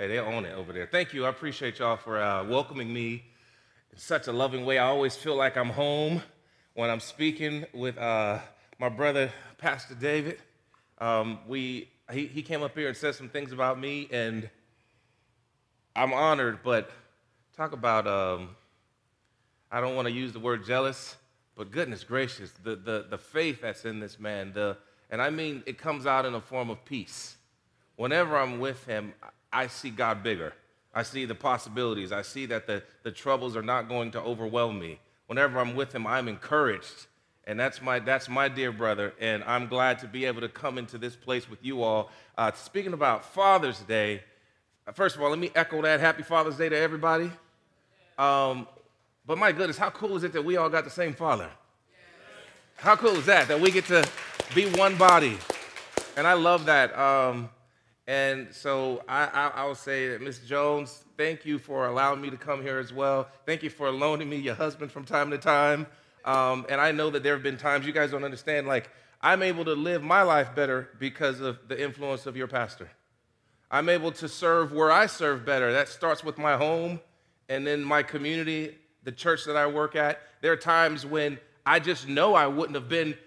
Hey, 0.00 0.06
they 0.06 0.20
own 0.20 0.44
it 0.44 0.54
over 0.54 0.72
there. 0.72 0.86
Thank 0.86 1.12
you. 1.12 1.26
I 1.26 1.28
appreciate 1.28 1.80
y'all 1.80 1.96
for 1.96 2.22
uh, 2.22 2.44
welcoming 2.44 2.94
me 2.94 3.24
in 3.92 3.98
such 3.98 4.28
a 4.28 4.32
loving 4.32 4.64
way. 4.64 4.78
I 4.78 4.86
always 4.86 5.16
feel 5.16 5.34
like 5.34 5.56
I'm 5.56 5.70
home 5.70 6.22
when 6.74 6.88
I'm 6.88 7.00
speaking 7.00 7.64
with 7.74 7.98
uh, 7.98 8.38
my 8.78 8.90
brother, 8.90 9.32
Pastor 9.56 9.96
David. 9.96 10.38
Um, 10.98 11.40
we, 11.48 11.88
he, 12.12 12.28
he 12.28 12.42
came 12.42 12.62
up 12.62 12.76
here 12.76 12.86
and 12.86 12.96
said 12.96 13.16
some 13.16 13.28
things 13.28 13.50
about 13.50 13.80
me, 13.80 14.08
and 14.12 14.48
I'm 15.96 16.12
honored, 16.12 16.60
but 16.62 16.92
talk 17.56 17.72
about, 17.72 18.06
um, 18.06 18.50
I 19.72 19.80
don't 19.80 19.96
want 19.96 20.06
to 20.06 20.14
use 20.14 20.32
the 20.32 20.38
word 20.38 20.64
jealous, 20.64 21.16
but 21.56 21.72
goodness 21.72 22.04
gracious, 22.04 22.52
the, 22.62 22.76
the, 22.76 23.06
the 23.10 23.18
faith 23.18 23.62
that's 23.62 23.84
in 23.84 23.98
this 23.98 24.20
man, 24.20 24.52
the, 24.52 24.76
and 25.10 25.20
I 25.20 25.30
mean 25.30 25.64
it 25.66 25.76
comes 25.76 26.06
out 26.06 26.24
in 26.24 26.34
a 26.34 26.40
form 26.40 26.70
of 26.70 26.84
peace. 26.84 27.34
Whenever 27.96 28.38
I'm 28.38 28.60
with 28.60 28.84
him, 28.84 29.12
I 29.52 29.66
see 29.66 29.90
God 29.90 30.22
bigger. 30.22 30.52
I 30.94 31.02
see 31.02 31.24
the 31.24 31.34
possibilities. 31.34 32.12
I 32.12 32.22
see 32.22 32.46
that 32.46 32.66
the, 32.66 32.82
the 33.02 33.10
troubles 33.10 33.56
are 33.56 33.62
not 33.62 33.88
going 33.88 34.10
to 34.12 34.20
overwhelm 34.20 34.78
me. 34.78 34.98
Whenever 35.26 35.58
I'm 35.60 35.74
with 35.74 35.94
him, 35.94 36.06
I'm 36.06 36.28
encouraged. 36.28 37.06
And 37.46 37.58
that's 37.58 37.80
my, 37.80 37.98
that's 37.98 38.28
my 38.28 38.48
dear 38.48 38.72
brother. 38.72 39.14
And 39.20 39.44
I'm 39.44 39.68
glad 39.68 39.98
to 40.00 40.06
be 40.06 40.24
able 40.24 40.40
to 40.42 40.48
come 40.48 40.76
into 40.76 40.98
this 40.98 41.16
place 41.16 41.48
with 41.48 41.64
you 41.64 41.82
all. 41.82 42.10
Uh, 42.36 42.52
speaking 42.52 42.92
about 42.92 43.24
Father's 43.24 43.80
Day, 43.80 44.22
uh, 44.86 44.92
first 44.92 45.16
of 45.16 45.22
all, 45.22 45.30
let 45.30 45.38
me 45.38 45.50
echo 45.54 45.80
that. 45.82 46.00
Happy 46.00 46.22
Father's 46.22 46.56
Day 46.56 46.68
to 46.68 46.76
everybody. 46.76 47.30
Um, 48.18 48.66
but 49.26 49.38
my 49.38 49.52
goodness, 49.52 49.78
how 49.78 49.90
cool 49.90 50.16
is 50.16 50.24
it 50.24 50.32
that 50.32 50.44
we 50.44 50.56
all 50.56 50.68
got 50.68 50.84
the 50.84 50.90
same 50.90 51.14
father? 51.14 51.48
How 52.76 52.96
cool 52.96 53.16
is 53.16 53.26
that? 53.26 53.48
That 53.48 53.60
we 53.60 53.70
get 53.70 53.86
to 53.86 54.06
be 54.54 54.66
one 54.70 54.96
body. 54.96 55.38
And 56.16 56.26
I 56.26 56.32
love 56.32 56.66
that. 56.66 56.96
Um, 56.98 57.50
and 58.08 58.48
so 58.54 59.04
I, 59.06 59.26
I, 59.26 59.48
I 59.48 59.64
will 59.66 59.74
say 59.74 60.08
that 60.08 60.22
Ms. 60.22 60.38
Jones, 60.40 61.04
thank 61.18 61.44
you 61.44 61.58
for 61.58 61.86
allowing 61.86 62.22
me 62.22 62.30
to 62.30 62.38
come 62.38 62.62
here 62.62 62.78
as 62.78 62.90
well. 62.90 63.28
Thank 63.44 63.62
you 63.62 63.68
for 63.68 63.90
loaning 63.90 64.30
me 64.30 64.36
your 64.36 64.54
husband 64.54 64.90
from 64.90 65.04
time 65.04 65.30
to 65.30 65.36
time. 65.36 65.86
Um, 66.24 66.64
and 66.70 66.80
I 66.80 66.90
know 66.90 67.10
that 67.10 67.22
there 67.22 67.34
have 67.34 67.42
been 67.42 67.58
times 67.58 67.86
you 67.86 67.92
guys 67.92 68.12
don't 68.12 68.24
understand, 68.24 68.66
like, 68.66 68.88
I'm 69.20 69.42
able 69.42 69.62
to 69.66 69.74
live 69.74 70.02
my 70.02 70.22
life 70.22 70.54
better 70.54 70.88
because 70.98 71.40
of 71.40 71.58
the 71.68 71.80
influence 71.80 72.24
of 72.24 72.34
your 72.34 72.46
pastor. 72.46 72.90
I'm 73.70 73.90
able 73.90 74.12
to 74.12 74.28
serve 74.28 74.72
where 74.72 74.90
I 74.90 75.04
serve 75.04 75.44
better. 75.44 75.70
That 75.70 75.88
starts 75.88 76.24
with 76.24 76.38
my 76.38 76.56
home 76.56 77.00
and 77.50 77.66
then 77.66 77.84
my 77.84 78.02
community, 78.02 78.74
the 79.04 79.12
church 79.12 79.44
that 79.44 79.56
I 79.56 79.66
work 79.66 79.96
at. 79.96 80.22
There 80.40 80.52
are 80.52 80.56
times 80.56 81.04
when 81.04 81.38
I 81.66 81.78
just 81.78 82.08
know 82.08 82.34
I 82.34 82.46
wouldn't 82.46 82.74
have 82.74 82.88
been 82.88 83.18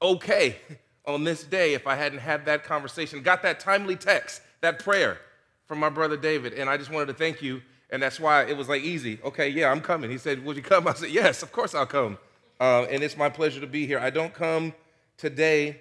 okay 0.00 0.58
on 1.06 1.24
this 1.24 1.44
day 1.44 1.74
if 1.74 1.86
I 1.86 1.94
hadn't 1.94 2.20
had 2.20 2.46
that 2.46 2.64
conversation, 2.64 3.22
got 3.22 3.42
that 3.42 3.60
timely 3.60 3.96
text, 3.96 4.42
that 4.60 4.78
prayer 4.78 5.18
from 5.66 5.78
my 5.78 5.88
brother 5.88 6.16
David. 6.16 6.54
And 6.54 6.68
I 6.68 6.76
just 6.76 6.90
wanted 6.90 7.06
to 7.06 7.14
thank 7.14 7.42
you. 7.42 7.62
And 7.90 8.02
that's 8.02 8.18
why 8.18 8.44
it 8.44 8.56
was 8.56 8.68
like 8.68 8.82
easy. 8.82 9.18
Okay, 9.24 9.48
yeah, 9.48 9.70
I'm 9.70 9.80
coming. 9.80 10.10
He 10.10 10.18
said, 10.18 10.44
Would 10.44 10.56
you 10.56 10.62
come? 10.62 10.88
I 10.88 10.94
said, 10.94 11.10
Yes, 11.10 11.42
of 11.42 11.52
course 11.52 11.74
I'll 11.74 11.86
come. 11.86 12.18
Uh, 12.60 12.84
and 12.84 13.02
it's 13.02 13.16
my 13.16 13.28
pleasure 13.28 13.60
to 13.60 13.66
be 13.66 13.86
here. 13.86 13.98
I 13.98 14.10
don't 14.10 14.32
come 14.32 14.72
today 15.16 15.80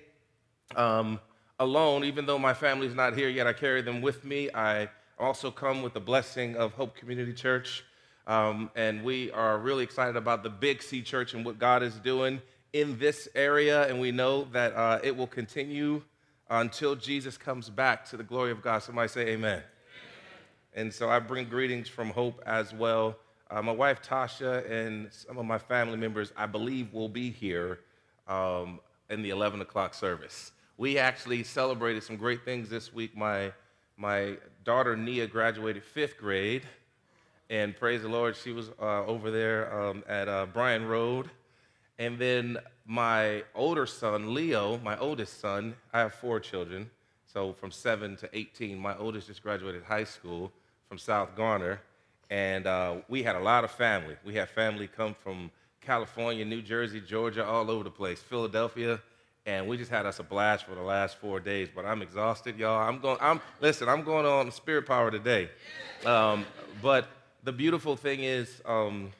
um, 0.75 1.19
alone, 1.59 2.03
even 2.03 2.25
though 2.25 2.37
my 2.37 2.53
family's 2.53 2.93
not 2.93 3.15
here 3.15 3.29
yet. 3.29 3.47
I 3.47 3.53
carry 3.53 3.81
them 3.81 4.01
with 4.01 4.25
me. 4.25 4.49
I 4.53 4.89
also 5.17 5.49
come 5.49 5.81
with 5.81 5.93
the 5.93 5.99
blessing 5.99 6.55
of 6.55 6.73
Hope 6.73 6.95
Community 6.95 7.33
Church. 7.33 7.83
Um, 8.27 8.69
and 8.75 9.03
we 9.03 9.31
are 9.31 9.57
really 9.59 9.83
excited 9.83 10.15
about 10.15 10.43
the 10.43 10.49
Big 10.49 10.81
C 10.81 11.01
Church 11.01 11.33
and 11.33 11.45
what 11.45 11.59
God 11.59 11.83
is 11.83 11.95
doing 11.95 12.41
in 12.73 12.97
this 12.97 13.29
area, 13.35 13.87
and 13.87 13.99
we 13.99 14.11
know 14.11 14.45
that 14.45 14.75
uh, 14.75 14.99
it 15.03 15.15
will 15.15 15.27
continue 15.27 16.01
until 16.49 16.95
Jesus 16.95 17.37
comes 17.37 17.69
back 17.69 18.03
to 18.09 18.17
the 18.17 18.23
glory 18.23 18.51
of 18.51 18.63
God. 18.63 18.81
Somebody 18.81 19.07
say 19.07 19.21
amen. 19.21 19.35
amen. 19.35 19.63
And 20.73 20.93
so 20.93 21.07
I 21.07 21.19
bring 21.19 21.47
greetings 21.47 21.87
from 21.87 22.09
Hope 22.09 22.41
as 22.47 22.73
well. 22.73 23.15
Uh, 23.49 23.61
my 23.61 23.71
wife 23.71 24.01
Tasha 24.01 24.69
and 24.69 25.13
some 25.13 25.37
of 25.37 25.45
my 25.45 25.59
family 25.59 25.97
members, 25.97 26.33
I 26.35 26.47
believe, 26.47 26.91
will 26.91 27.09
be 27.09 27.29
here 27.29 27.81
um, 28.27 28.79
in 29.11 29.21
the 29.21 29.29
11 29.29 29.61
o'clock 29.61 29.93
service. 29.93 30.51
We 30.77 30.97
actually 30.97 31.43
celebrated 31.43 32.01
some 32.01 32.17
great 32.17 32.43
things 32.43 32.69
this 32.69 32.91
week. 32.91 33.15
My, 33.15 33.53
my 33.97 34.37
daughter 34.63 34.97
Nia 34.97 35.27
graduated 35.27 35.83
fifth 35.83 36.17
grade, 36.17 36.63
and 37.51 37.75
praise 37.75 38.01
the 38.01 38.09
Lord, 38.09 38.35
she 38.35 38.51
was 38.51 38.71
uh, 38.81 39.05
over 39.05 39.29
there 39.29 39.71
um, 39.79 40.03
at 40.07 40.27
uh, 40.27 40.47
Bryan 40.47 40.87
Road 40.87 41.29
and 41.99 42.17
then 42.17 42.57
my 42.85 43.43
older 43.55 43.85
son, 43.85 44.33
Leo, 44.33 44.77
my 44.79 44.97
oldest 44.97 45.39
son, 45.39 45.75
I 45.93 45.99
have 45.99 46.13
four 46.13 46.39
children. 46.39 46.89
So 47.25 47.53
from 47.53 47.71
seven 47.71 48.15
to 48.17 48.29
18, 48.33 48.77
my 48.77 48.97
oldest 48.97 49.27
just 49.27 49.41
graduated 49.41 49.83
high 49.83 50.03
school 50.03 50.51
from 50.89 50.97
South 50.97 51.35
Garner. 51.35 51.81
And 52.29 52.67
uh, 52.67 52.95
we 53.07 53.23
had 53.23 53.35
a 53.35 53.39
lot 53.39 53.63
of 53.63 53.71
family. 53.71 54.15
We 54.25 54.35
had 54.35 54.49
family 54.49 54.87
come 54.87 55.13
from 55.13 55.51
California, 55.81 56.45
New 56.45 56.61
Jersey, 56.61 57.01
Georgia, 57.01 57.45
all 57.45 57.69
over 57.69 57.83
the 57.83 57.91
place, 57.91 58.19
Philadelphia. 58.19 58.99
And 59.45 59.67
we 59.67 59.77
just 59.77 59.91
had 59.91 60.05
us 60.05 60.19
a 60.19 60.23
blast 60.23 60.65
for 60.65 60.73
the 60.73 60.81
last 60.81 61.17
four 61.17 61.39
days. 61.39 61.69
But 61.73 61.85
I'm 61.85 62.01
exhausted, 62.01 62.57
y'all. 62.57 62.87
I'm 62.87 62.99
going, 62.99 63.17
I'm, 63.21 63.41
listen, 63.61 63.89
I'm 63.89 64.03
going 64.03 64.25
on 64.25 64.51
spirit 64.51 64.87
power 64.87 65.11
today. 65.11 65.49
Um, 66.05 66.45
but 66.81 67.07
the 67.43 67.51
beautiful 67.51 67.95
thing 67.95 68.23
is, 68.23 68.61
um, 68.65 69.11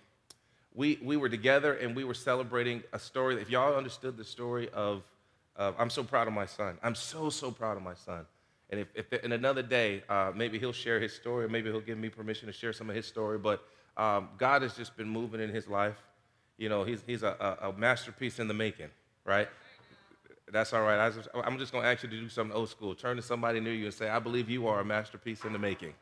we, 0.75 1.00
we 1.03 1.17
were 1.17 1.29
together 1.29 1.73
and 1.73 1.95
we 1.95 2.03
were 2.03 2.13
celebrating 2.13 2.84
a 2.94 3.00
story. 3.00 3.41
If 3.41 3.50
y'all 3.50 3.75
understood 3.75 4.17
the 4.17 4.23
story 4.23 4.69
of, 4.69 5.03
I'm 5.56 5.89
so 5.89 6.03
proud 6.03 6.28
of 6.28 6.34
my 6.34 6.45
son. 6.45 6.78
I'm 6.81 6.95
so, 6.95 7.29
so 7.29 7.51
proud 7.51 7.78
of 7.78 7.84
my 7.84 7.94
son. 7.94 8.25
And 8.69 8.79
if, 8.79 8.88
if 8.95 9.23
in 9.23 9.33
another 9.33 9.62
day, 9.62 10.03
uh, 10.09 10.31
maybe 10.35 10.57
he'll 10.57 10.72
share 10.72 11.00
his 11.00 11.13
story, 11.13 11.45
or 11.45 11.50
maybe 11.50 11.69
he'll 11.69 11.79
give 11.79 11.97
me 12.00 12.09
permission 12.09 12.47
to 12.47 12.53
share 12.53 12.73
some 12.73 12.89
of 12.89 12.95
his 12.95 13.06
story. 13.06 13.38
But 13.38 13.63
um, 13.97 14.29
God 14.39 14.63
has 14.63 14.75
just 14.75 14.97
been 14.97 15.07
moving 15.07 15.39
in 15.39 15.51
his 15.51 15.67
life. 15.67 15.97
You 16.57 16.69
know, 16.69 16.83
he's, 16.83 17.03
he's 17.06 17.22
a, 17.22 17.57
a, 17.62 17.73
masterpiece 17.73 18.39
in 18.39 18.47
the 18.47 18.53
making, 18.56 18.89
right? 19.25 19.47
That's 20.51 20.73
all 20.73 20.81
right. 20.81 20.97
I 20.97 21.12
I'm 21.44 21.59
just 21.59 21.72
going 21.72 21.83
to 21.83 21.89
ask 21.89 22.01
you 22.01 22.09
to 22.09 22.19
do 22.19 22.29
something 22.29 22.56
old 22.56 22.69
school. 22.69 22.95
Turn 22.95 23.16
to 23.17 23.22
somebody 23.22 23.59
near 23.59 23.73
you 23.73 23.85
and 23.85 23.94
say, 23.94 24.09
I 24.09 24.17
believe 24.17 24.50
you 24.50 24.67
are 24.67 24.79
a 24.79 24.85
masterpiece 24.85 25.44
in 25.45 25.53
the 25.53 25.59
making. 25.59 25.94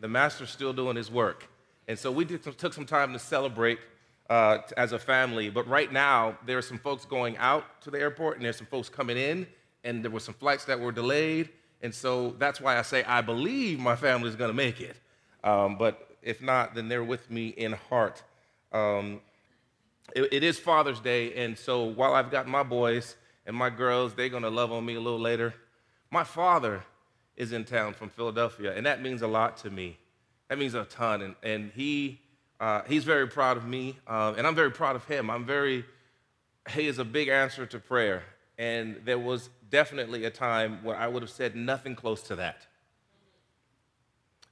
The 0.00 0.08
master's 0.08 0.50
still 0.50 0.72
doing 0.72 0.96
his 0.96 1.10
work. 1.10 1.48
And 1.90 1.98
so 1.98 2.12
we 2.12 2.24
some, 2.24 2.54
took 2.54 2.72
some 2.72 2.86
time 2.86 3.12
to 3.14 3.18
celebrate 3.18 3.80
uh, 4.30 4.58
as 4.76 4.92
a 4.92 4.98
family. 4.98 5.50
But 5.50 5.66
right 5.66 5.92
now, 5.92 6.38
there 6.46 6.56
are 6.56 6.62
some 6.62 6.78
folks 6.78 7.04
going 7.04 7.36
out 7.38 7.64
to 7.82 7.90
the 7.90 7.98
airport, 7.98 8.36
and 8.36 8.44
there's 8.44 8.58
some 8.58 8.68
folks 8.68 8.88
coming 8.88 9.16
in, 9.16 9.44
and 9.82 10.04
there 10.04 10.10
were 10.12 10.20
some 10.20 10.34
flights 10.34 10.64
that 10.66 10.78
were 10.78 10.92
delayed. 10.92 11.48
And 11.82 11.92
so 11.92 12.36
that's 12.38 12.60
why 12.60 12.78
I 12.78 12.82
say 12.82 13.02
I 13.02 13.22
believe 13.22 13.80
my 13.80 13.96
family 13.96 14.28
is 14.28 14.36
going 14.36 14.50
to 14.50 14.56
make 14.56 14.80
it. 14.80 14.98
Um, 15.42 15.78
but 15.78 16.16
if 16.22 16.40
not, 16.40 16.76
then 16.76 16.88
they're 16.88 17.02
with 17.02 17.28
me 17.28 17.48
in 17.48 17.72
heart. 17.72 18.22
Um, 18.70 19.20
it, 20.14 20.32
it 20.32 20.44
is 20.44 20.60
Father's 20.60 21.00
Day, 21.00 21.34
and 21.34 21.58
so 21.58 21.82
while 21.82 22.14
I've 22.14 22.30
got 22.30 22.46
my 22.46 22.62
boys 22.62 23.16
and 23.46 23.56
my 23.56 23.68
girls, 23.68 24.14
they're 24.14 24.28
going 24.28 24.44
to 24.44 24.50
love 24.50 24.70
on 24.70 24.86
me 24.86 24.94
a 24.94 25.00
little 25.00 25.18
later. 25.18 25.54
My 26.08 26.22
father 26.22 26.84
is 27.36 27.52
in 27.52 27.64
town 27.64 27.94
from 27.94 28.10
Philadelphia, 28.10 28.74
and 28.76 28.86
that 28.86 29.02
means 29.02 29.22
a 29.22 29.26
lot 29.26 29.56
to 29.56 29.70
me. 29.70 29.96
That 30.50 30.58
means 30.58 30.74
a 30.74 30.84
ton. 30.84 31.22
And, 31.22 31.34
and 31.44 31.70
he, 31.74 32.20
uh, 32.58 32.82
he's 32.86 33.04
very 33.04 33.28
proud 33.28 33.56
of 33.56 33.64
me, 33.64 33.96
uh, 34.06 34.34
and 34.36 34.46
I'm 34.46 34.56
very 34.56 34.72
proud 34.72 34.96
of 34.96 35.04
him. 35.06 35.30
I'm 35.30 35.46
very, 35.46 35.84
he 36.68 36.88
is 36.88 36.98
a 36.98 37.04
big 37.04 37.28
answer 37.28 37.64
to 37.66 37.78
prayer. 37.78 38.24
And 38.58 39.00
there 39.04 39.18
was 39.18 39.48
definitely 39.70 40.24
a 40.24 40.30
time 40.30 40.80
where 40.82 40.96
I 40.96 41.06
would 41.06 41.22
have 41.22 41.30
said 41.30 41.54
nothing 41.54 41.94
close 41.94 42.22
to 42.24 42.36
that. 42.36 42.66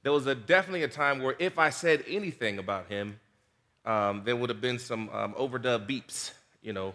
There 0.01 0.13
was 0.13 0.25
a, 0.25 0.33
definitely 0.33 0.83
a 0.83 0.87
time 0.87 1.21
where 1.21 1.35
if 1.37 1.59
I 1.59 1.69
said 1.69 2.05
anything 2.07 2.59
about 2.59 2.87
him, 2.87 3.19
um, 3.85 4.21
there 4.23 4.37
would 4.37 4.49
have 4.49 4.61
been 4.61 4.79
some 4.79 5.09
um, 5.09 5.33
overdub 5.33 5.85
beeps, 5.85 6.31
you 6.61 6.71
know, 6.71 6.93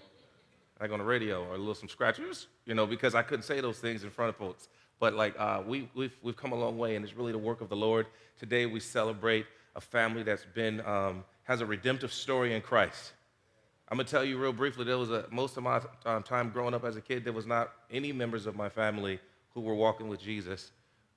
like 0.81 0.91
on 0.91 0.98
the 0.98 1.04
radio, 1.04 1.44
or 1.44 1.54
a 1.54 1.59
little 1.59 1.75
some 1.75 1.91
scratchers, 1.91 2.47
you 2.65 2.75
know, 2.75 2.86
because 2.86 3.15
I 3.15 3.21
couldn't 3.21 3.44
say 3.44 3.60
those 3.60 3.78
things 3.78 4.03
in 4.03 4.10
front 4.10 4.31
of 4.31 4.36
folks. 4.36 4.69
But 5.00 5.15
like 5.15 5.34
uh, 5.38 5.62
we, 5.66 5.88
we've, 5.94 6.16
we've 6.22 6.37
come 6.37 6.53
a 6.53 6.56
long 6.56 6.78
way, 6.78 6.97
and 6.97 7.04
it's 7.04 7.15
really 7.15 7.33
the 7.33 7.39
work 7.39 7.60
of 7.60 7.69
the 7.69 7.77
Lord. 7.77 8.07
Today 8.39 8.66
we 8.66 8.80
celebrate 8.80 9.47
a 9.77 9.80
family 9.80 10.22
that's 10.22 10.45
been 10.54 10.80
um, 10.86 11.24
has 11.45 11.60
a 11.60 11.66
redemptive 11.66 12.13
story 12.13 12.54
in 12.54 12.63
Christ. 12.63 13.13
I'm 13.89 13.98
gonna 13.98 14.09
tell 14.09 14.24
you 14.24 14.39
real 14.39 14.53
briefly. 14.53 14.84
There 14.84 14.98
was 14.98 15.10
a 15.10 15.27
most 15.30 15.57
of 15.57 15.63
my 15.63 15.80
um, 16.07 16.22
time 16.22 16.51
growing 16.51 16.74
up 16.74 16.84
as 16.84 16.97
a 16.97 17.01
kid. 17.01 17.24
There 17.24 17.33
was 17.33 17.47
not 17.47 17.72
any 17.91 18.13
members 18.13 18.47
of 18.47 18.57
my 18.57 18.69
family 18.69 19.21
who 19.53 19.60
were 19.60 19.74
walking 19.74 20.09
with 20.09 20.21
Jesus, 20.21 20.72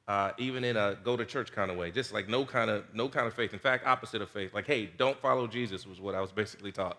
uh, 0.07 0.31
even 0.37 0.63
in 0.63 0.75
a 0.75 0.97
go 1.03 1.15
to 1.15 1.25
church 1.25 1.51
kind 1.51 1.71
of 1.71 1.77
way. 1.77 1.91
Just 1.91 2.13
like 2.13 2.27
no 2.27 2.45
kind 2.45 2.69
of 2.69 2.83
no 2.93 3.07
kind 3.07 3.25
of 3.25 3.33
faith. 3.33 3.53
In 3.53 3.59
fact, 3.59 3.87
opposite 3.87 4.21
of 4.21 4.29
faith. 4.29 4.53
Like, 4.53 4.67
hey, 4.67 4.89
don't 4.97 5.19
follow 5.21 5.47
Jesus 5.47 5.87
was 5.87 6.01
what 6.01 6.13
I 6.13 6.21
was 6.21 6.31
basically 6.31 6.71
taught. 6.71 6.97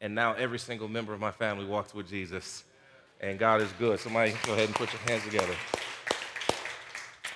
And 0.00 0.14
now 0.14 0.34
every 0.34 0.58
single 0.58 0.88
member 0.88 1.12
of 1.12 1.20
my 1.20 1.30
family 1.30 1.64
walks 1.64 1.94
with 1.94 2.08
Jesus, 2.08 2.64
and 3.20 3.38
God 3.38 3.62
is 3.62 3.72
good. 3.78 3.98
Somebody 3.98 4.34
go 4.44 4.52
ahead 4.52 4.66
and 4.66 4.74
put 4.74 4.92
your 4.92 5.02
hands 5.02 5.24
together. 5.24 5.54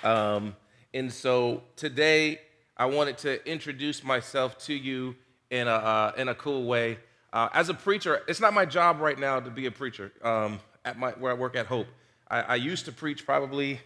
Um, 0.02 0.56
and 0.94 1.12
so 1.12 1.62
today, 1.76 2.40
I 2.76 2.86
wanted 2.86 3.18
to 3.18 3.44
introduce 3.50 4.04
myself 4.04 4.56
to 4.66 4.74
you 4.74 5.16
in 5.50 5.66
a, 5.66 5.72
uh, 5.72 6.12
in 6.16 6.28
a 6.28 6.34
cool 6.34 6.64
way. 6.64 6.98
Uh, 7.32 7.48
as 7.52 7.68
a 7.68 7.74
preacher, 7.74 8.22
it's 8.28 8.40
not 8.40 8.54
my 8.54 8.64
job 8.64 9.00
right 9.00 9.18
now 9.18 9.40
to 9.40 9.50
be 9.50 9.66
a 9.66 9.70
preacher 9.70 10.12
um, 10.22 10.60
at 10.84 10.98
my, 10.98 11.10
where 11.12 11.32
I 11.32 11.34
work 11.34 11.56
at 11.56 11.66
Hope. 11.66 11.88
I, 12.30 12.40
I 12.40 12.54
used 12.54 12.84
to 12.86 12.92
preach 12.92 13.26
probably 13.26 13.80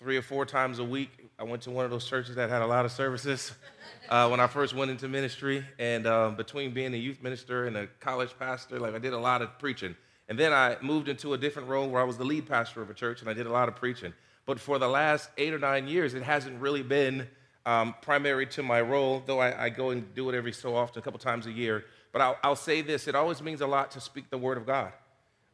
three 0.00 0.16
or 0.16 0.22
four 0.22 0.46
times 0.46 0.78
a 0.78 0.84
week. 0.84 1.10
I 1.38 1.44
went 1.44 1.62
to 1.62 1.70
one 1.70 1.84
of 1.84 1.90
those 1.90 2.06
churches 2.06 2.36
that 2.36 2.50
had 2.50 2.62
a 2.62 2.66
lot 2.66 2.84
of 2.84 2.92
services 2.92 3.52
uh, 4.08 4.28
when 4.28 4.40
I 4.40 4.46
first 4.46 4.74
went 4.74 4.90
into 4.90 5.08
ministry. 5.08 5.64
And 5.78 6.06
um, 6.06 6.36
between 6.36 6.72
being 6.72 6.94
a 6.94 6.96
youth 6.96 7.22
minister 7.22 7.66
and 7.66 7.76
a 7.76 7.86
college 8.00 8.30
pastor, 8.38 8.78
like 8.78 8.94
I 8.94 8.98
did 8.98 9.12
a 9.12 9.18
lot 9.18 9.42
of 9.42 9.58
preaching. 9.58 9.94
And 10.28 10.38
then 10.38 10.52
I 10.52 10.76
moved 10.80 11.08
into 11.08 11.34
a 11.34 11.38
different 11.38 11.68
role 11.68 11.88
where 11.88 12.00
I 12.00 12.04
was 12.04 12.16
the 12.16 12.24
lead 12.24 12.46
pastor 12.46 12.82
of 12.82 12.90
a 12.90 12.94
church 12.94 13.20
and 13.20 13.30
I 13.30 13.34
did 13.34 13.46
a 13.46 13.52
lot 13.52 13.68
of 13.68 13.76
preaching. 13.76 14.12
But 14.48 14.58
for 14.58 14.78
the 14.78 14.88
last 14.88 15.28
eight 15.36 15.52
or 15.52 15.58
nine 15.58 15.86
years, 15.88 16.14
it 16.14 16.22
hasn't 16.22 16.58
really 16.58 16.82
been 16.82 17.28
um, 17.66 17.94
primary 18.00 18.46
to 18.46 18.62
my 18.62 18.80
role, 18.80 19.22
though 19.26 19.40
I, 19.40 19.64
I, 19.64 19.68
go 19.68 19.90
and 19.90 20.14
do 20.14 20.30
it 20.30 20.34
every 20.34 20.54
so 20.54 20.74
often, 20.74 20.98
a 21.00 21.02
couple 21.02 21.18
times 21.20 21.46
a 21.46 21.52
year. 21.52 21.84
But 22.12 22.22
I'll, 22.22 22.38
I'll 22.42 22.56
say 22.56 22.80
this 22.80 23.06
it 23.06 23.14
always 23.14 23.42
means 23.42 23.60
a 23.60 23.66
lot 23.66 23.90
to 23.90 24.00
speak 24.00 24.30
the 24.30 24.38
word 24.38 24.56
of 24.56 24.64
God. 24.64 24.94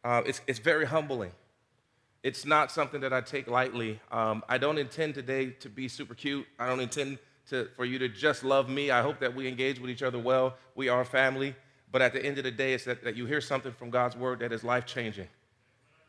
Uh, 0.04 0.22
it's, 0.24 0.42
it's 0.46 0.60
very 0.60 0.86
humbling. 0.86 1.32
It's 2.22 2.46
not 2.46 2.70
something 2.70 3.00
that 3.00 3.12
I 3.12 3.20
take 3.20 3.48
lightly. 3.48 4.00
Um, 4.12 4.44
I 4.48 4.58
don't 4.58 4.78
intend 4.78 5.16
today 5.16 5.50
to 5.58 5.68
be 5.68 5.88
super 5.88 6.14
cute. 6.14 6.46
I 6.56 6.68
don't 6.68 6.78
intend 6.78 7.18
to, 7.50 7.68
for 7.74 7.84
you 7.84 7.98
to 7.98 8.08
just 8.08 8.44
love 8.44 8.68
me. 8.68 8.92
I 8.92 9.02
hope 9.02 9.18
that 9.18 9.34
we 9.34 9.48
engage 9.48 9.80
with 9.80 9.90
each 9.90 10.04
other 10.04 10.20
well. 10.20 10.54
We 10.76 10.88
are 10.88 11.04
family. 11.04 11.56
But 11.90 12.00
at 12.00 12.12
the 12.12 12.24
end 12.24 12.38
of 12.38 12.44
the 12.44 12.52
day, 12.52 12.74
it's 12.74 12.84
that, 12.84 13.02
that 13.02 13.16
you 13.16 13.26
hear 13.26 13.40
something 13.40 13.72
from 13.72 13.90
God's 13.90 14.14
word 14.14 14.38
that 14.38 14.52
is 14.52 14.62
life 14.62 14.86
changing. 14.86 15.26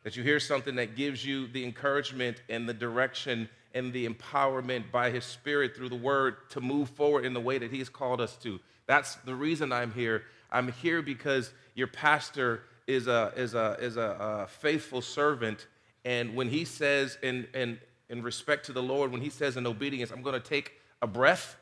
That 0.06 0.16
you 0.16 0.24
hear 0.24 0.40
something 0.40 0.76
that 0.76 0.96
gives 0.96 1.26
you 1.26 1.48
the 1.48 1.66
encouragement 1.66 2.42
and 2.48 2.70
the 2.70 2.74
direction 2.74 3.50
and 3.74 3.92
the 3.92 4.08
empowerment 4.08 4.90
by 4.90 5.12
His 5.12 5.26
Spirit 5.26 5.76
through 5.76 5.90
the 5.90 5.98
word 5.98 6.50
to 6.52 6.62
move 6.62 6.90
forward 6.92 7.26
in 7.26 7.34
the 7.34 7.42
way 7.42 7.58
that 7.58 7.72
He's 7.72 7.90
called 7.90 8.22
us 8.22 8.38
to. 8.38 8.62
That's 8.88 9.16
the 9.16 9.36
reason 9.36 9.74
I'm 9.74 9.92
here. 9.92 10.24
I'm 10.50 10.72
here 10.72 11.02
because 11.02 11.52
your 11.74 11.88
pastor 11.88 12.62
is 12.88 13.08
a, 13.08 13.34
is 13.36 13.54
a, 13.54 13.76
is 13.82 13.98
a, 13.98 14.46
a 14.46 14.48
faithful 14.48 15.02
servant 15.02 15.68
and 16.06 16.36
when 16.36 16.48
he 16.48 16.64
says, 16.64 17.18
in, 17.24 17.48
in, 17.56 17.80
in 18.10 18.22
respect 18.22 18.68
to 18.68 18.74
the 18.74 18.84
Lord, 18.84 19.12
when 19.12 19.22
he 19.22 19.32
says 19.32 19.58
in 19.58 19.66
obedience, 19.66 20.12
I'm 20.12 20.22
going 20.22 20.40
to 20.40 20.48
take 20.48 20.74
a 21.02 21.08
breath, 21.08 21.58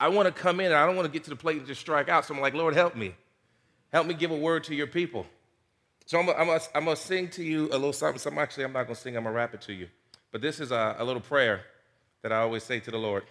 I 0.00 0.08
want 0.08 0.26
to 0.26 0.32
come 0.32 0.60
in 0.60 0.66
and 0.66 0.74
I 0.74 0.86
don't 0.86 0.96
want 0.96 1.06
to 1.06 1.12
get 1.12 1.24
to 1.24 1.30
the 1.30 1.36
plate 1.36 1.58
and 1.58 1.66
just 1.66 1.80
strike 1.80 2.08
out. 2.08 2.24
So 2.24 2.34
I'm 2.34 2.40
like, 2.40 2.54
Lord, 2.54 2.74
help 2.74 2.96
me. 2.96 3.14
Help 3.92 4.06
me 4.06 4.14
give 4.14 4.30
a 4.30 4.36
word 4.36 4.64
to 4.64 4.74
your 4.74 4.86
people. 4.86 5.26
So 6.10 6.18
I'm 6.18 6.26
going 6.26 6.60
I'm 6.74 6.86
to 6.86 6.96
sing 6.96 7.28
to 7.28 7.44
you 7.44 7.68
a 7.68 7.78
little 7.78 7.92
something. 7.92 8.18
Some 8.18 8.36
actually, 8.36 8.64
I'm 8.64 8.72
not 8.72 8.88
to 8.88 8.96
sing, 8.96 9.16
I'm 9.16 9.22
to 9.22 9.30
rap 9.30 9.54
it 9.54 9.60
to 9.60 9.72
you. 9.72 9.86
But 10.32 10.40
this 10.40 10.58
is 10.58 10.72
a, 10.72 10.96
a 10.98 11.04
little 11.04 11.22
prayer 11.22 11.60
that 12.22 12.32
I 12.32 12.38
always 12.38 12.64
say 12.64 12.80
to 12.80 12.90
the 12.90 12.98
Lord. 12.98 13.22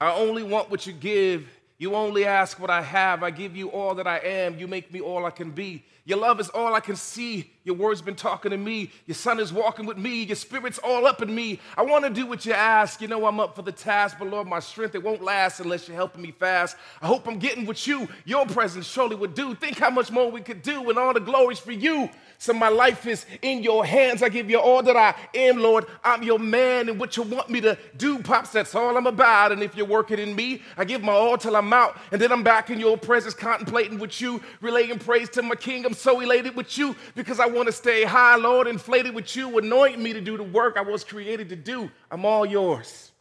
I 0.00 0.14
only 0.14 0.42
want 0.42 0.70
what 0.70 0.86
you 0.86 0.94
give. 0.94 1.46
You 1.76 1.96
only 1.96 2.24
ask 2.24 2.58
what 2.58 2.70
I 2.70 2.80
have. 2.80 3.22
I 3.22 3.30
give 3.30 3.54
you 3.54 3.68
all 3.68 3.94
that 3.96 4.06
I 4.06 4.20
am. 4.20 4.58
You 4.58 4.66
make 4.66 4.90
me 4.90 5.02
all 5.02 5.26
I 5.26 5.30
can 5.30 5.50
be. 5.50 5.84
Your 6.06 6.16
love 6.16 6.40
is 6.40 6.48
all 6.48 6.72
I 6.72 6.80
can 6.80 6.96
see. 6.96 7.52
Your 7.64 7.76
word's 7.76 8.02
been 8.02 8.14
talking 8.14 8.50
to 8.50 8.58
me. 8.58 8.90
Your 9.06 9.14
son 9.14 9.40
is 9.40 9.50
walking 9.50 9.86
with 9.86 9.96
me. 9.96 10.22
Your 10.24 10.36
spirit's 10.36 10.78
all 10.78 11.06
up 11.06 11.22
in 11.22 11.34
me. 11.34 11.60
I 11.78 11.82
want 11.82 12.04
to 12.04 12.10
do 12.10 12.26
what 12.26 12.44
you 12.44 12.52
ask. 12.52 13.00
You 13.00 13.08
know 13.08 13.24
I'm 13.24 13.40
up 13.40 13.56
for 13.56 13.62
the 13.62 13.72
task, 13.72 14.16
but 14.18 14.28
Lord, 14.28 14.46
my 14.46 14.60
strength, 14.60 14.94
it 14.94 15.02
won't 15.02 15.22
last 15.22 15.60
unless 15.60 15.88
you're 15.88 15.96
helping 15.96 16.20
me 16.20 16.30
fast. 16.30 16.76
I 17.00 17.06
hope 17.06 17.26
I'm 17.26 17.38
getting 17.38 17.64
what 17.64 17.86
you, 17.86 18.06
your 18.26 18.44
presence 18.44 18.86
surely 18.86 19.16
would 19.16 19.34
do. 19.34 19.54
Think 19.54 19.78
how 19.78 19.88
much 19.88 20.10
more 20.10 20.30
we 20.30 20.42
could 20.42 20.60
do, 20.60 20.90
and 20.90 20.98
all 20.98 21.14
the 21.14 21.20
glory's 21.20 21.58
for 21.58 21.72
you. 21.72 22.10
So 22.36 22.52
my 22.52 22.68
life 22.68 23.06
is 23.06 23.24
in 23.40 23.62
your 23.62 23.86
hands. 23.86 24.22
I 24.22 24.28
give 24.28 24.50
you 24.50 24.58
all 24.58 24.82
that 24.82 24.96
I 24.96 25.14
am, 25.34 25.56
Lord. 25.56 25.86
I'm 26.02 26.22
your 26.22 26.38
man, 26.38 26.90
and 26.90 27.00
what 27.00 27.16
you 27.16 27.22
want 27.22 27.48
me 27.48 27.62
to 27.62 27.78
do, 27.96 28.18
Pops, 28.18 28.50
that's 28.50 28.74
all 28.74 28.94
I'm 28.94 29.06
about. 29.06 29.52
And 29.52 29.62
if 29.62 29.74
you're 29.74 29.86
working 29.86 30.18
in 30.18 30.36
me, 30.36 30.60
I 30.76 30.84
give 30.84 31.02
my 31.02 31.12
all 31.12 31.38
till 31.38 31.56
I'm 31.56 31.72
out. 31.72 31.96
And 32.12 32.20
then 32.20 32.30
I'm 32.30 32.42
back 32.42 32.68
in 32.68 32.78
your 32.78 32.98
presence, 32.98 33.32
contemplating 33.32 33.98
with 33.98 34.20
you, 34.20 34.42
relaying 34.60 34.98
praise 34.98 35.30
to 35.30 35.42
my 35.42 35.54
king. 35.54 35.86
I'm 35.86 35.94
so 35.94 36.20
elated 36.20 36.54
with 36.54 36.76
you 36.76 36.94
because 37.14 37.40
I 37.40 37.53
want 37.54 37.66
to 37.66 37.72
stay 37.72 38.04
high, 38.04 38.36
Lord, 38.36 38.66
inflated 38.66 39.14
with 39.14 39.34
you, 39.36 39.58
anointing 39.58 40.02
me 40.02 40.12
to 40.12 40.20
do 40.20 40.36
the 40.36 40.42
work 40.42 40.76
I 40.76 40.82
was 40.82 41.04
created 41.04 41.48
to 41.50 41.56
do. 41.56 41.90
I'm 42.10 42.24
all 42.24 42.44
yours. 42.44 43.12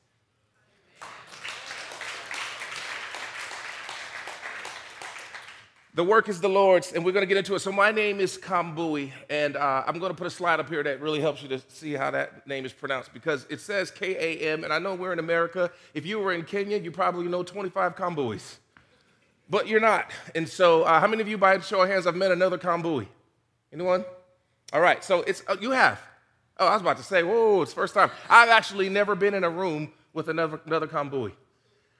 The 5.95 6.03
work 6.03 6.27
is 6.27 6.41
the 6.41 6.49
Lord's, 6.49 6.91
and 6.91 7.05
we're 7.05 7.11
going 7.11 7.21
to 7.21 7.27
get 7.27 7.37
into 7.37 7.53
it. 7.53 7.59
So, 7.59 7.71
my 7.71 7.91
name 7.91 8.19
is 8.19 8.35
Kambui, 8.35 9.11
and 9.29 9.55
uh, 9.55 9.83
I'm 9.85 9.99
going 9.99 10.11
to 10.11 10.17
put 10.17 10.25
a 10.25 10.31
slide 10.31 10.59
up 10.59 10.67
here 10.67 10.81
that 10.81 10.99
really 10.99 11.21
helps 11.21 11.43
you 11.43 11.49
to 11.49 11.61
see 11.67 11.93
how 11.93 12.09
that 12.09 12.47
name 12.47 12.65
is 12.65 12.73
pronounced 12.73 13.13
because 13.13 13.45
it 13.47 13.59
says 13.61 13.91
K 13.91 14.15
A 14.15 14.53
M, 14.53 14.63
and 14.63 14.73
I 14.73 14.79
know 14.79 14.95
we're 14.95 15.13
in 15.13 15.19
America. 15.19 15.69
If 15.93 16.03
you 16.07 16.17
were 16.17 16.33
in 16.33 16.45
Kenya, 16.45 16.79
you 16.79 16.89
probably 16.89 17.27
know 17.27 17.43
25 17.43 17.95
Kambuis, 17.95 18.55
but 19.51 19.67
you're 19.67 19.79
not. 19.79 20.09
And 20.33 20.49
so, 20.49 20.81
uh, 20.81 20.99
how 20.99 21.05
many 21.05 21.21
of 21.21 21.27
you, 21.27 21.37
by 21.37 21.59
show 21.59 21.83
of 21.83 21.89
hands, 21.89 22.05
have 22.05 22.15
met 22.15 22.31
another 22.31 22.57
Kambui? 22.57 23.05
Anyone? 23.71 24.03
All 24.73 24.81
right, 24.81 25.03
so 25.03 25.21
it's 25.21 25.43
uh, 25.47 25.55
you 25.61 25.69
have. 25.71 26.01
Oh, 26.57 26.65
I 26.65 26.73
was 26.73 26.81
about 26.81 26.97
to 26.97 27.03
say, 27.03 27.21
whoa, 27.21 27.61
it's 27.61 27.73
first 27.73 27.93
time. 27.93 28.09
I've 28.27 28.49
actually 28.49 28.89
never 28.89 29.13
been 29.13 29.35
in 29.35 29.43
a 29.43 29.49
room 29.49 29.93
with 30.13 30.29
another, 30.29 30.59
another 30.65 30.87
Kambui. 30.87 31.31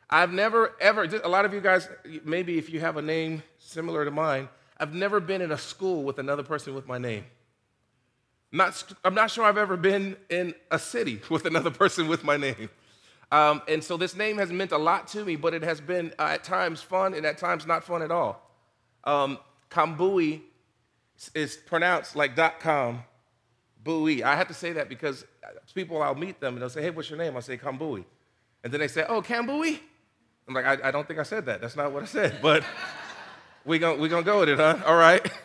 I've 0.09 0.33
never, 0.33 0.73
ever, 0.81 1.03
a 1.03 1.29
lot 1.29 1.45
of 1.45 1.53
you 1.53 1.61
guys, 1.61 1.87
maybe 2.23 2.57
if 2.57 2.71
you 2.71 2.79
have 2.79 2.97
a 2.97 3.01
name 3.01 3.43
similar 3.59 4.05
to 4.05 4.11
mine, 4.11 4.49
I've 4.77 4.93
never 4.93 5.19
been 5.19 5.41
in 5.41 5.51
a 5.51 5.57
school 5.57 6.03
with 6.03 6.17
another 6.19 6.43
person 6.43 6.73
with 6.75 6.87
my 6.87 6.97
name. 6.97 7.25
Not, 8.51 8.83
I'm 9.03 9.15
not 9.15 9.31
sure 9.31 9.45
I've 9.45 9.57
ever 9.57 9.77
been 9.77 10.17
in 10.29 10.53
a 10.71 10.77
city 10.77 11.21
with 11.29 11.45
another 11.45 11.71
person 11.71 12.07
with 12.07 12.23
my 12.23 12.37
name. 12.37 12.69
Um, 13.31 13.61
and 13.67 13.83
so 13.83 13.97
this 13.97 14.15
name 14.15 14.37
has 14.37 14.51
meant 14.51 14.71
a 14.71 14.77
lot 14.77 15.07
to 15.09 15.23
me, 15.25 15.35
but 15.35 15.53
it 15.53 15.63
has 15.63 15.79
been 15.79 16.13
uh, 16.19 16.23
at 16.33 16.43
times 16.43 16.81
fun 16.81 17.13
and 17.13 17.25
at 17.25 17.37
times 17.37 17.65
not 17.65 17.83
fun 17.83 18.01
at 18.01 18.11
all. 18.11 18.51
Um, 19.03 19.37
is 21.33 21.57
pronounced 21.57 22.15
like 22.15 22.35
dot 22.35 22.59
com, 22.59 23.03
buoy. 23.83 24.23
I 24.23 24.35
have 24.35 24.47
to 24.47 24.53
say 24.53 24.73
that 24.73 24.89
because 24.89 25.25
people, 25.73 26.01
I'll 26.01 26.15
meet 26.15 26.39
them 26.39 26.53
and 26.53 26.61
they'll 26.61 26.69
say, 26.69 26.81
hey, 26.81 26.89
what's 26.89 27.09
your 27.09 27.19
name? 27.19 27.35
I'll 27.35 27.41
say 27.41 27.57
Kambui. 27.57 28.05
And 28.63 28.71
then 28.71 28.79
they 28.79 28.87
say, 28.87 29.05
oh, 29.07 29.21
Kambui? 29.21 29.79
I'm 30.47 30.53
like, 30.53 30.65
I, 30.65 30.89
I 30.89 30.91
don't 30.91 31.07
think 31.07 31.19
I 31.19 31.23
said 31.23 31.45
that. 31.45 31.61
That's 31.61 31.75
not 31.75 31.91
what 31.91 32.03
I 32.03 32.05
said. 32.05 32.39
But 32.41 32.63
we're 33.65 33.79
going 33.79 33.99
we 33.99 34.09
gonna 34.09 34.23
go 34.23 34.41
with 34.41 34.49
it, 34.49 34.57
huh? 34.57 34.79
All 34.85 34.95
right. 34.95 35.25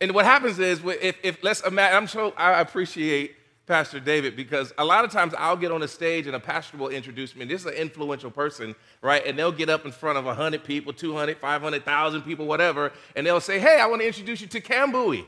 And 0.00 0.10
what 0.14 0.24
happens 0.24 0.58
is, 0.58 0.80
if, 0.84 1.14
if 1.22 1.44
let's 1.44 1.60
imagine, 1.64 1.96
I'm 1.96 2.08
so, 2.08 2.34
I 2.36 2.60
appreciate 2.60 3.36
Pastor 3.66 4.00
David 4.00 4.34
because 4.34 4.72
a 4.76 4.84
lot 4.84 5.04
of 5.04 5.12
times 5.12 5.34
I'll 5.38 5.56
get 5.56 5.70
on 5.70 5.82
a 5.82 5.88
stage 5.88 6.26
and 6.26 6.34
a 6.34 6.40
pastor 6.40 6.76
will 6.76 6.88
introduce 6.88 7.36
me. 7.36 7.44
This 7.44 7.60
is 7.60 7.66
an 7.66 7.74
influential 7.74 8.30
person, 8.30 8.74
right? 9.02 9.24
And 9.24 9.38
they'll 9.38 9.52
get 9.52 9.68
up 9.68 9.84
in 9.84 9.92
front 9.92 10.18
of 10.18 10.24
100 10.24 10.64
people, 10.64 10.92
200, 10.92 11.38
500,000 11.38 12.22
people, 12.22 12.46
whatever, 12.46 12.92
and 13.14 13.26
they'll 13.26 13.40
say, 13.40 13.60
Hey, 13.60 13.78
I 13.80 13.86
want 13.86 14.02
to 14.02 14.06
introduce 14.06 14.40
you 14.40 14.48
to 14.48 14.60
Kambui. 14.60 15.24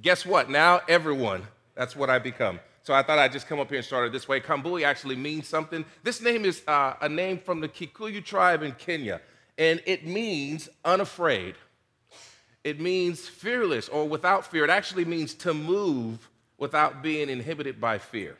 Guess 0.00 0.26
what? 0.26 0.50
Now 0.50 0.80
everyone, 0.88 1.42
that's 1.74 1.96
what 1.96 2.10
I 2.10 2.18
become. 2.18 2.60
So 2.82 2.94
I 2.94 3.02
thought 3.02 3.18
I'd 3.18 3.32
just 3.32 3.46
come 3.46 3.60
up 3.60 3.68
here 3.68 3.78
and 3.78 3.84
start 3.84 4.06
it 4.06 4.12
this 4.12 4.28
way. 4.28 4.40
Kambui 4.40 4.84
actually 4.84 5.16
means 5.16 5.46
something. 5.46 5.84
This 6.02 6.20
name 6.22 6.44
is 6.44 6.62
uh, 6.66 6.94
a 7.00 7.08
name 7.08 7.38
from 7.38 7.60
the 7.60 7.68
Kikuyu 7.68 8.24
tribe 8.24 8.62
in 8.62 8.72
Kenya, 8.72 9.20
and 9.58 9.82
it 9.86 10.06
means 10.06 10.68
unafraid. 10.84 11.56
It 12.62 12.80
means 12.80 13.26
fearless 13.26 13.88
or 13.88 14.06
without 14.08 14.46
fear. 14.46 14.64
It 14.64 14.70
actually 14.70 15.04
means 15.04 15.34
to 15.34 15.54
move 15.54 16.29
without 16.60 17.02
being 17.02 17.28
inhibited 17.28 17.80
by 17.80 17.98
fear. 17.98 18.36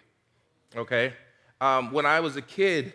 Okay? 0.76 1.12
Um, 1.60 1.90
when 1.90 2.06
I 2.06 2.20
was 2.20 2.36
a 2.36 2.42
kid, 2.42 2.94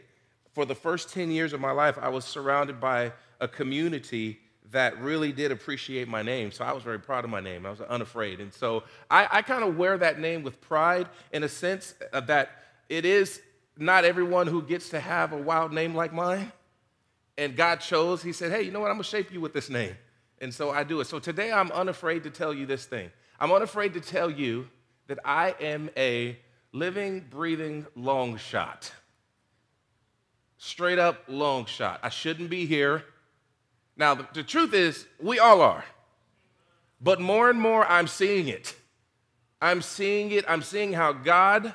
for 0.53 0.65
the 0.65 0.73
first 0.73 1.09
10 1.09 1.31
years 1.31 1.51
of 1.51 1.59
my 1.59 1.71
life, 1.71 1.97
I 2.01 2.07
was 2.07 2.23
surrounded 2.23 2.79
by 2.79 3.11
a 3.41 3.47
community 3.47 4.39
that 4.71 4.97
really 5.01 5.33
did 5.33 5.51
appreciate 5.51 6.07
my 6.07 6.21
name. 6.21 6.51
So 6.51 6.63
I 6.63 6.71
was 6.71 6.81
very 6.81 6.99
proud 6.99 7.25
of 7.25 7.29
my 7.29 7.41
name. 7.41 7.65
I 7.65 7.71
was 7.71 7.81
unafraid. 7.81 8.39
And 8.39 8.53
so 8.53 8.83
I, 9.11 9.27
I 9.29 9.41
kind 9.41 9.65
of 9.65 9.77
wear 9.77 9.97
that 9.97 10.19
name 10.19 10.43
with 10.43 10.61
pride 10.61 11.09
in 11.33 11.43
a 11.43 11.49
sense 11.49 11.93
that 12.13 12.49
it 12.87 13.03
is 13.03 13.41
not 13.77 14.05
everyone 14.05 14.47
who 14.47 14.61
gets 14.61 14.89
to 14.89 14.99
have 14.99 15.33
a 15.33 15.37
wild 15.37 15.73
name 15.73 15.93
like 15.93 16.13
mine. 16.13 16.51
And 17.37 17.55
God 17.55 17.81
chose, 17.81 18.23
He 18.23 18.31
said, 18.31 18.51
hey, 18.51 18.61
you 18.61 18.71
know 18.71 18.79
what? 18.79 18.89
I'm 18.89 18.95
going 18.95 19.03
to 19.03 19.09
shape 19.09 19.33
you 19.33 19.41
with 19.41 19.53
this 19.53 19.69
name. 19.69 19.95
And 20.39 20.53
so 20.53 20.71
I 20.71 20.85
do 20.85 21.01
it. 21.01 21.07
So 21.07 21.19
today 21.19 21.51
I'm 21.51 21.71
unafraid 21.71 22.23
to 22.23 22.29
tell 22.29 22.53
you 22.53 22.65
this 22.65 22.85
thing. 22.85 23.11
I'm 23.39 23.51
unafraid 23.51 23.93
to 23.95 23.99
tell 23.99 24.31
you 24.31 24.69
that 25.07 25.19
I 25.23 25.55
am 25.59 25.89
a 25.95 26.37
living, 26.71 27.25
breathing 27.29 27.85
long 27.95 28.37
shot. 28.37 28.91
Straight 30.57 30.99
up 30.99 31.23
long 31.27 31.65
shot. 31.65 31.99
I 32.03 32.09
shouldn't 32.09 32.49
be 32.49 32.65
here. 32.65 33.03
Now, 33.97 34.15
the, 34.15 34.27
the 34.33 34.43
truth 34.43 34.73
is, 34.73 35.05
we 35.21 35.39
all 35.39 35.61
are. 35.61 35.85
But 36.99 37.21
more 37.21 37.49
and 37.49 37.59
more, 37.59 37.85
I'm 37.85 38.07
seeing 38.07 38.47
it. 38.47 38.75
I'm 39.61 39.81
seeing 39.81 40.31
it. 40.31 40.45
I'm 40.47 40.61
seeing 40.61 40.93
how 40.93 41.13
God 41.13 41.73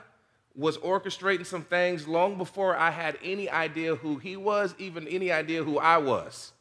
was 0.55 0.77
orchestrating 0.79 1.47
some 1.47 1.63
things 1.63 2.09
long 2.09 2.37
before 2.37 2.77
I 2.77 2.91
had 2.91 3.19
any 3.23 3.49
idea 3.49 3.95
who 3.95 4.17
He 4.17 4.37
was, 4.37 4.75
even 4.79 5.07
any 5.09 5.31
idea 5.31 5.63
who 5.63 5.79
I 5.79 5.99
was. 5.99 6.53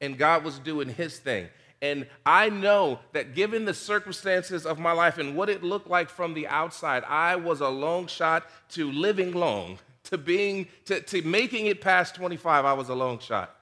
And 0.00 0.18
God 0.18 0.44
was 0.44 0.58
doing 0.58 0.88
His 0.88 1.18
thing. 1.18 1.48
And 1.82 2.06
I 2.24 2.48
know 2.48 3.00
that 3.12 3.34
given 3.34 3.64
the 3.64 3.74
circumstances 3.74 4.64
of 4.64 4.78
my 4.78 4.92
life 4.92 5.18
and 5.18 5.34
what 5.34 5.48
it 5.48 5.64
looked 5.64 5.88
like 5.88 6.08
from 6.08 6.32
the 6.32 6.46
outside, 6.46 7.02
I 7.08 7.34
was 7.34 7.60
a 7.60 7.68
long 7.68 8.06
shot 8.06 8.48
to 8.70 8.90
living 8.92 9.32
long, 9.32 9.80
to 10.04 10.16
being, 10.16 10.68
to, 10.84 11.00
to 11.00 11.22
making 11.22 11.66
it 11.66 11.80
past 11.80 12.14
25, 12.14 12.64
I 12.64 12.72
was 12.72 12.88
a 12.88 12.94
long 12.94 13.18
shot. 13.18 13.56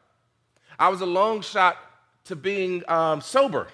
I 0.78 0.90
was 0.90 1.00
a 1.00 1.06
long 1.06 1.40
shot 1.40 1.78
to 2.24 2.36
being 2.36 2.82
um, 2.88 3.22
sober. 3.22 3.68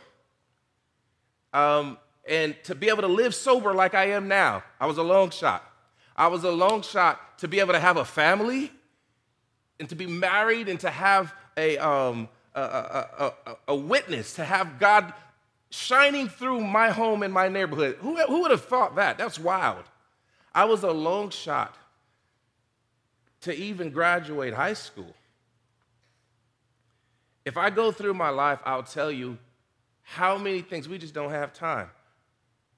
Um, 1.52 1.98
and 2.28 2.54
to 2.64 2.76
be 2.76 2.88
able 2.88 3.02
to 3.02 3.08
live 3.08 3.34
sober 3.34 3.74
like 3.74 3.94
I 3.94 4.10
am 4.10 4.28
now, 4.28 4.62
I 4.78 4.86
was 4.86 4.98
a 4.98 5.02
long 5.02 5.30
shot. 5.30 5.64
I 6.14 6.28
was 6.28 6.44
a 6.44 6.52
long 6.52 6.82
shot 6.82 7.38
to 7.38 7.48
be 7.48 7.58
able 7.58 7.72
to 7.72 7.80
have 7.80 7.96
a 7.96 8.04
family 8.04 8.70
and 9.80 9.88
to 9.88 9.96
be 9.96 10.06
married 10.06 10.68
and 10.68 10.78
to 10.80 10.90
have 10.90 11.34
a, 11.56 11.78
um, 11.78 12.28
a, 12.60 13.06
a, 13.18 13.34
a, 13.46 13.56
a 13.68 13.76
witness, 13.76 14.34
to 14.34 14.44
have 14.44 14.78
God 14.78 15.12
shining 15.70 16.28
through 16.28 16.60
my 16.60 16.90
home 16.90 17.22
and 17.22 17.32
my 17.32 17.48
neighborhood. 17.48 17.98
Who, 18.00 18.16
who 18.16 18.42
would 18.42 18.50
have 18.50 18.64
thought 18.64 18.96
that? 18.96 19.18
That's 19.18 19.38
wild. 19.38 19.84
I 20.54 20.64
was 20.64 20.82
a 20.82 20.90
long 20.90 21.30
shot 21.30 21.76
to 23.42 23.54
even 23.54 23.90
graduate 23.90 24.54
high 24.54 24.72
school. 24.72 25.14
If 27.44 27.56
I 27.56 27.70
go 27.70 27.92
through 27.92 28.14
my 28.14 28.30
life, 28.30 28.58
I'll 28.64 28.82
tell 28.82 29.12
you 29.12 29.38
how 30.02 30.38
many 30.38 30.62
things 30.62 30.88
we 30.88 30.98
just 30.98 31.14
don't 31.14 31.30
have 31.30 31.52
time. 31.52 31.90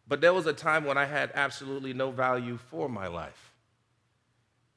But 0.08 0.20
there 0.20 0.32
was 0.35 0.47
a 0.47 0.52
time 0.52 0.85
when 0.85 0.99
I 0.99 1.04
had 1.04 1.30
absolutely 1.35 1.92
no 1.92 2.11
value 2.11 2.58
for 2.70 2.88
my 2.88 3.06
life. 3.06 3.52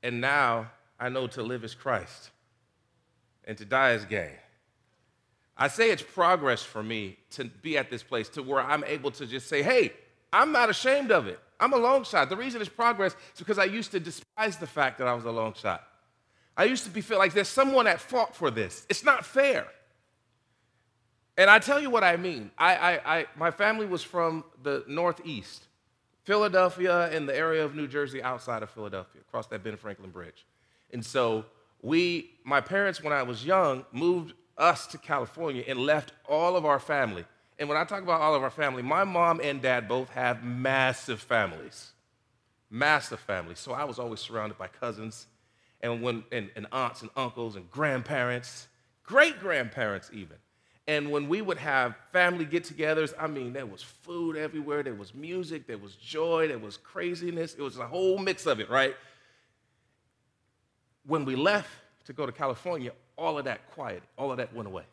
And 0.03 0.22
now 0.22 0.72
I 1.00 1.10
know 1.10 1.27
to 1.27 1.43
live 1.43 1.63
as 1.63 1.74
Christ 1.74 2.29
and 3.46 3.58
to 3.58 3.65
die 3.65 3.91
as 3.91 4.05
gain. 4.05 4.38
I 5.58 5.67
say 5.67 5.91
it's 5.91 6.01
progress 6.01 6.63
for 6.63 6.81
me 6.81 7.17
to 7.31 7.46
be 7.46 7.77
at 7.77 7.89
this 7.89 8.03
place 8.03 8.29
to 8.29 8.43
where 8.43 8.62
I'm 8.62 8.84
able 8.86 9.12
to 9.12 9.25
just 9.25 9.48
say, 9.48 9.62
hey, 9.62 9.93
I'm 10.34 10.51
not 10.51 10.70
ashamed 10.70 11.12
of 11.12 11.27
it. 11.27 11.39
I'm 11.60 11.74
a 11.74 11.77
long 11.77 12.03
shot. 12.03 12.29
The 12.29 12.38
reason 12.38 12.62
it's 12.62 12.70
progress 12.70 13.15
is 13.34 13.39
because 13.39 13.60
I 13.60 13.65
used 13.65 13.91
to 13.91 14.00
despise 14.00 14.58
the 14.58 14.67
fact 14.67 14.98
that 14.98 15.08
I 15.08 15.13
was 15.13 15.25
a 15.25 15.31
long 15.31 15.53
shot. 15.53 15.84
I 16.58 16.65
used 16.65 16.84
to 16.86 16.89
be 16.89 17.01
feel 17.01 17.17
like 17.17 17.34
there's 17.34 17.48
someone 17.48 17.88
at 17.88 18.00
fault 18.00 18.36
for 18.36 18.50
this. 18.50 18.86
It's 18.89 19.03
not 19.03 19.25
fair. 19.25 19.67
And 21.38 21.50
I 21.50 21.60
tell 21.60 21.79
you 21.79 21.89
what 21.89 22.03
I 22.03 22.17
mean. 22.17 22.51
I, 22.58 22.75
I, 22.75 23.17
I, 23.17 23.25
my 23.38 23.51
family 23.51 23.86
was 23.86 24.03
from 24.03 24.43
the 24.63 24.84
Northeast, 24.88 25.63
Philadelphia, 26.24 27.10
and 27.10 27.27
the 27.27 27.36
area 27.36 27.63
of 27.63 27.75
New 27.75 27.88
Jersey 27.88 28.22
outside 28.22 28.63
of 28.63 28.70
Philadelphia, 28.70 29.22
across 29.22 29.48
that 29.48 29.63
Ben 29.63 29.77
Franklin 29.77 30.10
Bridge. 30.10 30.46
And 30.91 31.05
so 31.05 31.46
we, 31.81 32.31
my 32.43 32.62
parents, 32.62 33.01
when 33.01 33.13
I 33.13 33.24
was 33.24 33.46
young, 33.46 33.86
moved 33.91 34.34
us 34.62 34.88
to 34.88 34.98
California 34.98 35.63
and 35.68 35.80
left 35.80 36.13
all 36.30 36.56
of 36.56 36.65
our 36.65 36.80
family 36.80 37.25
and 37.62 37.70
when 37.70 37.77
I 37.77 37.84
talk 37.84 38.01
about 38.01 38.22
all 38.22 38.34
of 38.34 38.41
our 38.41 38.50
family, 38.50 38.82
my 38.82 39.03
mom 39.03 39.39
and 39.39 39.62
dad 39.62 39.88
both 39.88 40.10
have 40.10 40.44
massive 40.44 41.22
families. 41.22 41.91
Massive 42.72 43.20
families. 43.20 43.60
So 43.60 43.72
I 43.72 43.84
was 43.84 44.00
always 44.00 44.20
surrounded 44.20 44.58
by 44.58 44.65
cousins 44.65 45.27
and, 45.80 46.01
when, 46.01 46.24
and, 46.32 46.50
and 46.56 46.65
aunts 46.72 47.03
and 47.03 47.12
uncles 47.15 47.56
and 47.56 47.70
grandparents, 47.70 48.68
great 49.03 49.39
grandparents 49.39 50.10
even. 50.12 50.38
And 50.88 51.12
when 51.12 51.30
we 51.30 51.44
would 51.44 51.60
have 51.60 51.96
family 52.12 52.46
get 52.46 52.63
togethers, 52.63 53.13
I 53.20 53.27
mean, 53.27 53.53
there 53.53 53.68
was 53.68 53.84
food 53.84 54.36
everywhere, 54.36 54.82
there 54.82 54.96
was 54.96 55.13
music, 55.13 55.68
there 55.68 55.77
was 55.77 55.94
joy, 55.96 56.48
there 56.48 56.58
was 56.58 56.77
craziness. 56.77 57.53
It 57.53 57.62
was 57.62 57.77
a 57.77 57.86
whole 57.86 58.18
mix 58.18 58.48
of 58.48 58.60
it, 58.60 58.72
right? 58.72 58.96
When 61.06 61.25
we 61.25 61.36
left 61.36 61.70
to 62.06 62.13
go 62.13 62.25
to 62.25 62.32
California, 62.32 62.91
all 63.18 63.38
of 63.38 63.46
that 63.46 63.70
quiet, 63.72 64.03
all 64.18 64.32
of 64.32 64.38
that 64.38 64.53
went 64.53 64.68
away. 64.68 64.84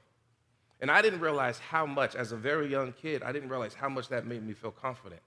And 0.80 0.90
I 0.90 1.02
didn't 1.02 1.20
realize 1.20 1.58
how 1.58 1.86
much, 1.86 2.14
as 2.14 2.32
a 2.32 2.36
very 2.36 2.70
young 2.70 2.92
kid, 2.92 3.22
I 3.22 3.32
didn't 3.32 3.48
realize 3.48 3.74
how 3.74 3.88
much 3.88 4.08
that 4.08 4.26
made 4.26 4.46
me 4.46 4.52
feel 4.52 4.70
confident. 4.70 5.20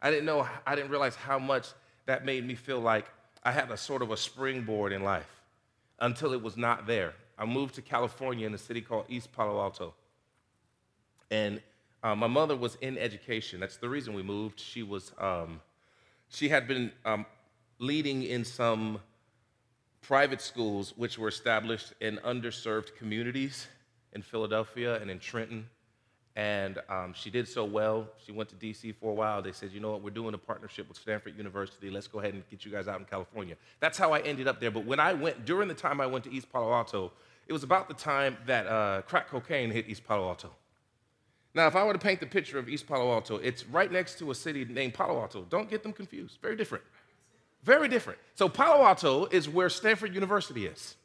I 0.00 0.10
didn't 0.10 0.24
know, 0.24 0.46
I 0.66 0.74
didn't 0.74 0.90
realize 0.90 1.14
how 1.16 1.38
much 1.38 1.68
that 2.06 2.24
made 2.24 2.46
me 2.46 2.54
feel 2.54 2.80
like 2.80 3.06
I 3.42 3.52
had 3.52 3.70
a 3.70 3.76
sort 3.76 4.02
of 4.02 4.10
a 4.10 4.16
springboard 4.16 4.92
in 4.92 5.02
life 5.02 5.42
until 6.00 6.32
it 6.32 6.42
was 6.42 6.56
not 6.56 6.86
there. 6.86 7.14
I 7.38 7.44
moved 7.44 7.74
to 7.76 7.82
California 7.82 8.46
in 8.46 8.54
a 8.54 8.58
city 8.58 8.80
called 8.80 9.06
East 9.08 9.32
Palo 9.32 9.60
Alto. 9.60 9.94
And 11.30 11.60
uh, 12.02 12.14
my 12.14 12.26
mother 12.26 12.56
was 12.56 12.76
in 12.80 12.96
education. 12.96 13.60
That's 13.60 13.76
the 13.76 13.88
reason 13.88 14.14
we 14.14 14.22
moved. 14.22 14.60
She 14.60 14.82
was, 14.82 15.12
um, 15.18 15.60
she 16.28 16.48
had 16.48 16.68
been 16.68 16.92
um, 17.04 17.26
leading 17.78 18.22
in 18.22 18.44
some 18.44 19.00
private 20.06 20.40
schools 20.40 20.92
which 20.96 21.18
were 21.18 21.28
established 21.28 21.94
in 22.00 22.18
underserved 22.18 22.94
communities 22.96 23.66
in 24.12 24.22
Philadelphia 24.22 25.00
and 25.00 25.10
in 25.10 25.18
Trenton. 25.18 25.66
And 26.36 26.78
um, 26.88 27.14
she 27.14 27.30
did 27.30 27.48
so 27.48 27.64
well. 27.64 28.08
She 28.24 28.32
went 28.32 28.48
to 28.50 28.56
DC 28.56 28.94
for 28.96 29.12
a 29.12 29.14
while. 29.14 29.40
They 29.40 29.52
said, 29.52 29.70
you 29.72 29.80
know 29.80 29.92
what, 29.92 30.02
we're 30.02 30.10
doing 30.10 30.34
a 30.34 30.38
partnership 30.38 30.88
with 30.88 30.98
Stanford 30.98 31.38
University. 31.38 31.90
Let's 31.90 32.08
go 32.08 32.18
ahead 32.18 32.34
and 32.34 32.42
get 32.50 32.64
you 32.64 32.72
guys 32.72 32.88
out 32.88 32.98
in 32.98 33.06
California. 33.06 33.54
That's 33.80 33.96
how 33.96 34.12
I 34.12 34.20
ended 34.20 34.48
up 34.48 34.60
there. 34.60 34.70
But 34.70 34.84
when 34.84 35.00
I 35.00 35.12
went, 35.12 35.44
during 35.44 35.68
the 35.68 35.74
time 35.74 36.00
I 36.00 36.06
went 36.06 36.24
to 36.24 36.32
East 36.32 36.52
Palo 36.52 36.72
Alto, 36.72 37.12
it 37.46 37.52
was 37.52 37.62
about 37.62 37.88
the 37.88 37.94
time 37.94 38.36
that 38.46 38.66
uh, 38.66 39.02
crack 39.02 39.28
cocaine 39.28 39.70
hit 39.70 39.88
East 39.88 40.04
Palo 40.04 40.28
Alto. 40.28 40.50
Now, 41.54 41.68
if 41.68 41.76
I 41.76 41.84
were 41.84 41.92
to 41.92 41.98
paint 42.00 42.18
the 42.18 42.26
picture 42.26 42.58
of 42.58 42.68
East 42.68 42.88
Palo 42.88 43.12
Alto, 43.12 43.36
it's 43.36 43.64
right 43.66 43.90
next 43.90 44.18
to 44.18 44.32
a 44.32 44.34
city 44.34 44.64
named 44.64 44.92
Palo 44.94 45.20
Alto. 45.20 45.46
Don't 45.48 45.70
get 45.70 45.84
them 45.84 45.92
confused. 45.92 46.38
Very 46.42 46.56
different. 46.56 46.82
Very 47.64 47.88
different. 47.88 48.18
So, 48.34 48.48
Palo 48.48 48.84
Alto 48.84 49.26
is 49.26 49.48
where 49.48 49.70
Stanford 49.70 50.14
University 50.14 50.66
is. 50.66 50.96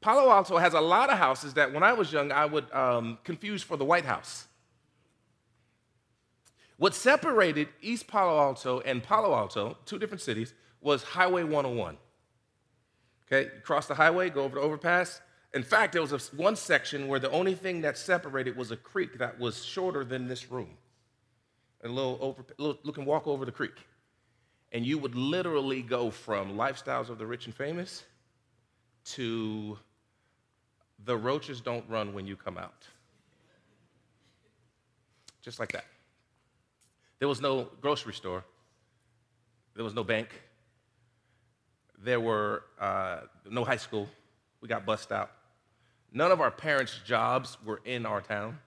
Palo 0.00 0.30
Alto 0.30 0.56
has 0.56 0.72
a 0.72 0.80
lot 0.80 1.10
of 1.10 1.18
houses 1.18 1.54
that 1.54 1.72
when 1.72 1.82
I 1.82 1.92
was 1.92 2.12
young, 2.12 2.32
I 2.32 2.46
would 2.46 2.72
um, 2.72 3.18
confuse 3.24 3.62
for 3.62 3.76
the 3.76 3.84
White 3.84 4.04
House. 4.04 4.46
What 6.78 6.94
separated 6.94 7.68
East 7.82 8.06
Palo 8.06 8.38
Alto 8.38 8.80
and 8.80 9.02
Palo 9.02 9.34
Alto, 9.34 9.76
two 9.84 9.98
different 9.98 10.22
cities, 10.22 10.54
was 10.80 11.02
Highway 11.02 11.42
101. 11.42 11.96
Okay, 13.26 13.50
you 13.54 13.60
cross 13.62 13.86
the 13.86 13.94
highway, 13.94 14.30
go 14.30 14.44
over 14.44 14.54
the 14.56 14.60
overpass. 14.60 15.20
In 15.52 15.62
fact, 15.62 15.92
there 15.92 16.02
was 16.02 16.12
a, 16.12 16.36
one 16.36 16.54
section 16.54 17.08
where 17.08 17.18
the 17.18 17.30
only 17.30 17.54
thing 17.54 17.80
that 17.80 17.98
separated 17.98 18.56
was 18.56 18.70
a 18.70 18.76
creek 18.76 19.18
that 19.18 19.38
was 19.38 19.64
shorter 19.64 20.04
than 20.04 20.28
this 20.28 20.50
room. 20.50 20.70
A 21.82 21.88
little 21.88 22.18
over, 22.20 22.44
little, 22.58 22.78
look 22.82 22.98
and 22.98 23.06
walk 23.06 23.26
over 23.26 23.44
the 23.44 23.52
creek. 23.52 23.74
And 24.76 24.84
you 24.84 24.98
would 24.98 25.14
literally 25.14 25.80
go 25.80 26.10
from 26.10 26.54
lifestyles 26.54 27.08
of 27.08 27.16
the 27.16 27.24
rich 27.24 27.46
and 27.46 27.54
famous 27.54 28.04
to 29.06 29.78
the 31.06 31.16
roaches 31.16 31.62
don't 31.62 31.88
run 31.88 32.12
when 32.12 32.26
you 32.26 32.36
come 32.36 32.58
out. 32.58 32.86
Just 35.40 35.58
like 35.58 35.72
that. 35.72 35.86
There 37.20 37.26
was 37.26 37.40
no 37.40 37.70
grocery 37.80 38.12
store, 38.12 38.44
there 39.74 39.82
was 39.82 39.94
no 39.94 40.04
bank, 40.04 40.28
there 42.04 42.20
were 42.20 42.64
uh, 42.78 43.20
no 43.50 43.64
high 43.64 43.78
school. 43.78 44.06
We 44.60 44.68
got 44.68 44.84
bussed 44.84 45.10
out. 45.10 45.30
None 46.12 46.30
of 46.30 46.42
our 46.42 46.50
parents' 46.50 47.00
jobs 47.02 47.56
were 47.64 47.80
in 47.86 48.04
our 48.04 48.20
town. 48.20 48.58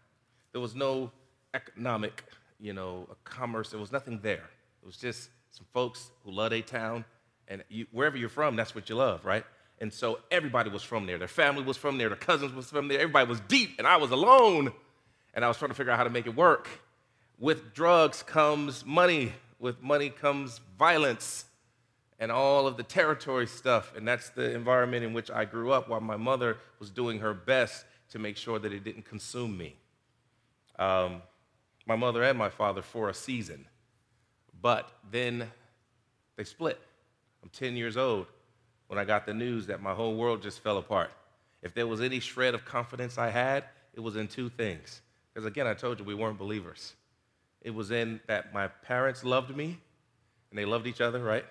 There 0.53 0.61
was 0.61 0.73
no 0.73 1.11
economic, 1.53 2.23
you 2.59 2.73
know, 2.73 3.07
commerce. 3.25 3.69
There 3.69 3.79
was 3.79 3.91
nothing 3.91 4.19
there. 4.23 4.49
It 4.81 4.87
was 4.87 4.97
just 4.97 5.29
some 5.59 5.67
folks 5.73 6.09
who 6.23 6.31
love 6.31 6.53
a 6.53 6.61
town, 6.61 7.03
and 7.49 7.63
you, 7.67 7.85
wherever 7.91 8.15
you're 8.15 8.29
from, 8.29 8.55
that's 8.55 8.73
what 8.73 8.89
you 8.89 8.95
love, 8.95 9.25
right? 9.25 9.43
And 9.81 9.91
so 9.93 10.19
everybody 10.31 10.69
was 10.69 10.83
from 10.83 11.05
there. 11.05 11.17
Their 11.17 11.27
family 11.27 11.63
was 11.63 11.75
from 11.75 11.97
there. 11.97 12.07
Their 12.07 12.17
cousins 12.17 12.53
was 12.53 12.69
from 12.69 12.87
there. 12.87 12.99
Everybody 12.99 13.27
was 13.27 13.41
deep, 13.41 13.75
and 13.77 13.85
I 13.85 13.97
was 13.97 14.11
alone. 14.11 14.71
And 15.33 15.43
I 15.43 15.47
was 15.49 15.57
trying 15.57 15.69
to 15.69 15.75
figure 15.75 15.91
out 15.91 15.97
how 15.97 16.05
to 16.05 16.09
make 16.09 16.27
it 16.27 16.35
work. 16.35 16.69
With 17.37 17.73
drugs 17.73 18.23
comes 18.23 18.85
money. 18.85 19.33
With 19.59 19.81
money 19.81 20.09
comes 20.09 20.61
violence 20.77 21.45
and 22.19 22.31
all 22.31 22.67
of 22.67 22.77
the 22.77 22.83
territory 22.83 23.47
stuff. 23.47 23.93
And 23.95 24.07
that's 24.07 24.29
the 24.29 24.53
environment 24.53 25.03
in 25.03 25.13
which 25.13 25.29
I 25.29 25.45
grew 25.45 25.71
up 25.71 25.87
while 25.89 26.01
my 26.01 26.17
mother 26.17 26.57
was 26.79 26.89
doing 26.89 27.19
her 27.19 27.33
best 27.33 27.85
to 28.11 28.19
make 28.19 28.37
sure 28.37 28.59
that 28.59 28.73
it 28.73 28.83
didn't 28.83 29.05
consume 29.05 29.57
me. 29.57 29.75
Um, 30.77 31.21
my 31.85 31.95
mother 31.95 32.23
and 32.23 32.37
my 32.37 32.49
father 32.49 32.81
for 32.81 33.09
a 33.09 33.13
season. 33.13 33.65
But 34.61 34.89
then 35.11 35.49
they 36.35 36.43
split. 36.43 36.79
I'm 37.43 37.49
10 37.49 37.75
years 37.75 37.97
old 37.97 38.27
when 38.87 38.99
I 38.99 39.05
got 39.05 39.25
the 39.25 39.33
news 39.33 39.67
that 39.67 39.81
my 39.81 39.93
whole 39.93 40.15
world 40.15 40.41
just 40.41 40.59
fell 40.61 40.77
apart. 40.77 41.11
If 41.61 41.73
there 41.73 41.87
was 41.87 42.01
any 42.01 42.19
shred 42.19 42.53
of 42.53 42.65
confidence 42.65 43.17
I 43.17 43.29
had, 43.29 43.65
it 43.93 43.99
was 43.99 44.15
in 44.15 44.27
two 44.27 44.49
things. 44.49 45.01
Because 45.33 45.45
again, 45.45 45.67
I 45.67 45.73
told 45.73 45.99
you 45.99 46.05
we 46.05 46.15
weren't 46.15 46.37
believers. 46.37 46.93
It 47.61 47.71
was 47.71 47.91
in 47.91 48.19
that 48.27 48.53
my 48.53 48.67
parents 48.67 49.23
loved 49.23 49.55
me 49.55 49.77
and 50.49 50.57
they 50.57 50.65
loved 50.65 50.87
each 50.87 51.01
other, 51.01 51.21
right? 51.21 51.45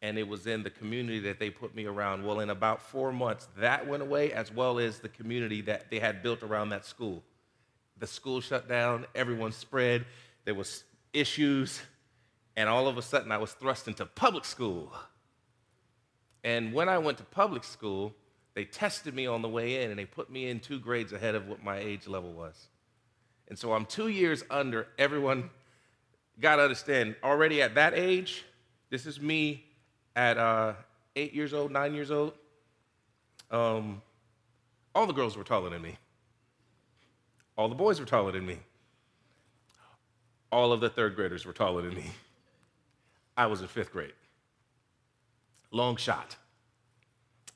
And 0.00 0.18
it 0.18 0.26
was 0.26 0.46
in 0.46 0.62
the 0.62 0.70
community 0.70 1.20
that 1.20 1.38
they 1.38 1.50
put 1.50 1.74
me 1.74 1.84
around. 1.84 2.24
Well, 2.24 2.40
in 2.40 2.50
about 2.50 2.82
four 2.82 3.12
months, 3.12 3.46
that 3.58 3.86
went 3.86 4.02
away, 4.02 4.32
as 4.32 4.50
well 4.50 4.78
as 4.78 4.98
the 4.98 5.08
community 5.08 5.60
that 5.62 5.90
they 5.90 6.00
had 6.00 6.22
built 6.22 6.42
around 6.42 6.70
that 6.70 6.84
school. 6.84 7.22
The 7.98 8.06
school 8.06 8.40
shut 8.40 8.68
down, 8.68 9.06
everyone 9.14 9.52
spread, 9.52 10.06
there 10.44 10.54
was 10.54 10.82
issues, 11.12 11.82
and 12.56 12.68
all 12.68 12.86
of 12.88 12.98
a 12.98 13.02
sudden 13.02 13.32
I 13.32 13.38
was 13.38 13.52
thrust 13.52 13.88
into 13.88 14.04
public 14.06 14.44
school. 14.44 14.92
And 16.44 16.72
when 16.72 16.88
I 16.88 16.98
went 16.98 17.18
to 17.18 17.24
public 17.24 17.64
school, 17.64 18.14
they 18.54 18.64
tested 18.64 19.14
me 19.14 19.26
on 19.26 19.42
the 19.42 19.48
way 19.48 19.82
in 19.82 19.90
and 19.90 19.98
they 19.98 20.04
put 20.04 20.30
me 20.30 20.48
in 20.48 20.60
two 20.60 20.78
grades 20.78 21.12
ahead 21.12 21.34
of 21.34 21.48
what 21.48 21.62
my 21.62 21.78
age 21.78 22.06
level 22.06 22.32
was. 22.32 22.68
And 23.48 23.58
so 23.58 23.72
I'm 23.72 23.86
two 23.86 24.08
years 24.08 24.44
under 24.50 24.88
everyone. 24.98 25.50
Got 26.40 26.56
to 26.56 26.62
understand, 26.62 27.16
already 27.22 27.62
at 27.62 27.74
that 27.74 27.94
age, 27.94 28.44
this 28.90 29.06
is 29.06 29.20
me 29.20 29.64
at 30.16 30.38
uh, 30.38 30.74
eight 31.16 31.32
years 31.32 31.54
old, 31.54 31.70
nine 31.70 31.94
years 31.94 32.10
old. 32.10 32.32
Um, 33.50 34.02
all 34.94 35.06
the 35.06 35.12
girls 35.12 35.36
were 35.36 35.44
taller 35.44 35.70
than 35.70 35.82
me. 35.82 35.96
All 37.56 37.68
the 37.68 37.74
boys 37.74 38.00
were 38.00 38.06
taller 38.06 38.32
than 38.32 38.46
me. 38.46 38.58
All 40.50 40.72
of 40.72 40.80
the 40.80 40.88
third 40.88 41.16
graders 41.16 41.46
were 41.46 41.52
taller 41.52 41.82
than 41.82 41.94
me. 41.94 42.10
I 43.36 43.46
was 43.46 43.60
in 43.62 43.68
fifth 43.68 43.92
grade. 43.92 44.12
long 45.70 45.96
shot. 45.96 46.36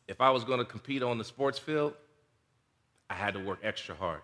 If 0.09 0.21
I 0.21 0.31
was 0.31 0.45
going 0.45 0.59
to 0.59 0.65
compete 0.65 1.03
on 1.03 1.19
the 1.19 1.25
sports 1.25 1.59
field, 1.59 1.95
I 3.11 3.15
had 3.15 3.35
to 3.35 3.41
work 3.41 3.61
extra 3.63 3.95
hard. 3.95 4.21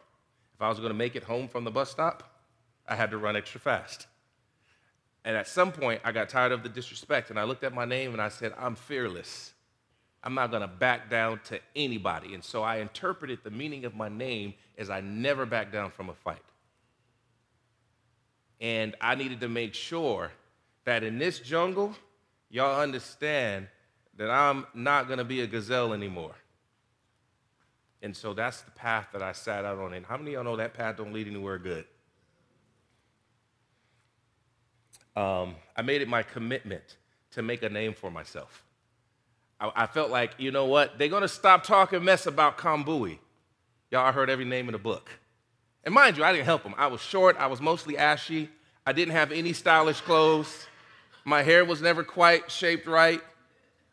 If 0.54 0.62
I 0.62 0.68
was 0.68 0.78
going 0.78 0.90
to 0.90 0.96
make 0.98 1.16
it 1.16 1.24
home 1.24 1.48
from 1.48 1.64
the 1.64 1.70
bus 1.70 1.90
stop, 1.90 2.40
I 2.88 2.94
had 2.96 3.10
to 3.10 3.18
run 3.18 3.36
extra 3.36 3.60
fast. 3.60 4.06
And 5.24 5.36
at 5.36 5.46
some 5.46 5.72
point, 5.72 6.00
I 6.04 6.12
got 6.12 6.28
tired 6.28 6.52
of 6.52 6.62
the 6.62 6.68
disrespect 6.68 7.30
and 7.30 7.38
I 7.38 7.44
looked 7.44 7.64
at 7.64 7.74
my 7.74 7.84
name 7.84 8.12
and 8.12 8.20
I 8.20 8.28
said, 8.28 8.54
I'm 8.58 8.74
fearless. 8.74 9.52
I'm 10.24 10.34
not 10.34 10.50
going 10.50 10.62
to 10.62 10.68
back 10.68 11.10
down 11.10 11.40
to 11.44 11.60
anybody. 11.76 12.34
And 12.34 12.42
so 12.42 12.62
I 12.62 12.78
interpreted 12.78 13.40
the 13.44 13.50
meaning 13.50 13.84
of 13.84 13.94
my 13.94 14.08
name 14.08 14.54
as 14.78 14.90
I 14.90 15.00
never 15.00 15.46
back 15.46 15.72
down 15.72 15.90
from 15.90 16.08
a 16.08 16.14
fight. 16.14 16.42
And 18.60 18.96
I 19.00 19.16
needed 19.16 19.40
to 19.40 19.48
make 19.48 19.74
sure 19.74 20.30
that 20.84 21.02
in 21.04 21.18
this 21.18 21.38
jungle, 21.38 21.94
y'all 22.50 22.80
understand 22.80 23.68
that 24.16 24.30
I'm 24.30 24.66
not 24.74 25.06
going 25.06 25.18
to 25.18 25.24
be 25.24 25.40
a 25.40 25.46
gazelle 25.46 25.92
anymore. 25.92 26.34
And 28.02 28.16
so 28.16 28.34
that's 28.34 28.62
the 28.62 28.72
path 28.72 29.08
that 29.12 29.22
I 29.22 29.32
sat 29.32 29.64
out 29.64 29.78
on. 29.78 29.94
And 29.94 30.04
how 30.04 30.16
many 30.16 30.30
of 30.30 30.34
y'all 30.34 30.44
know 30.44 30.56
that 30.56 30.74
path 30.74 30.96
don't 30.96 31.12
lead 31.12 31.28
anywhere 31.28 31.58
good? 31.58 31.84
Um, 35.14 35.54
I 35.76 35.82
made 35.82 36.02
it 36.02 36.08
my 36.08 36.22
commitment 36.22 36.96
to 37.32 37.42
make 37.42 37.62
a 37.62 37.68
name 37.68 37.94
for 37.94 38.10
myself. 38.10 38.64
I, 39.60 39.70
I 39.74 39.86
felt 39.86 40.10
like, 40.10 40.32
you 40.38 40.50
know 40.50 40.66
what? 40.66 40.98
They're 40.98 41.08
going 41.08 41.22
to 41.22 41.28
stop 41.28 41.64
talking 41.64 42.02
mess 42.02 42.26
about 42.26 42.58
Kambui. 42.58 43.18
Y'all 43.90 44.06
I 44.06 44.12
heard 44.12 44.30
every 44.30 44.46
name 44.46 44.68
in 44.68 44.72
the 44.72 44.78
book. 44.78 45.10
And 45.84 45.94
mind 45.94 46.16
you, 46.16 46.24
I 46.24 46.32
didn't 46.32 46.46
help 46.46 46.62
them. 46.62 46.74
I 46.76 46.86
was 46.86 47.00
short, 47.00 47.36
I 47.38 47.46
was 47.46 47.60
mostly 47.60 47.98
ashy, 47.98 48.48
I 48.86 48.92
didn't 48.92 49.12
have 49.12 49.32
any 49.32 49.52
stylish 49.52 50.00
clothes, 50.00 50.66
my 51.24 51.42
hair 51.42 51.64
was 51.64 51.80
never 51.80 52.02
quite 52.02 52.50
shaped 52.50 52.86
right. 52.86 53.20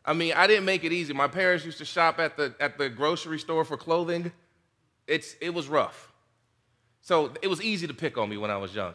I 0.04 0.12
mean, 0.12 0.32
I 0.34 0.46
didn't 0.46 0.64
make 0.64 0.84
it 0.84 0.92
easy. 0.92 1.12
My 1.12 1.28
parents 1.28 1.64
used 1.64 1.78
to 1.78 1.84
shop 1.84 2.18
at 2.18 2.36
the, 2.36 2.54
at 2.58 2.78
the 2.78 2.88
grocery 2.88 3.38
store 3.38 3.64
for 3.64 3.76
clothing. 3.76 4.32
It's, 5.06 5.36
it 5.40 5.50
was 5.50 5.68
rough. 5.68 6.12
So 7.02 7.32
it 7.42 7.48
was 7.48 7.62
easy 7.62 7.86
to 7.86 7.94
pick 7.94 8.18
on 8.18 8.28
me 8.28 8.36
when 8.36 8.50
I 8.50 8.56
was 8.56 8.74
young. 8.74 8.94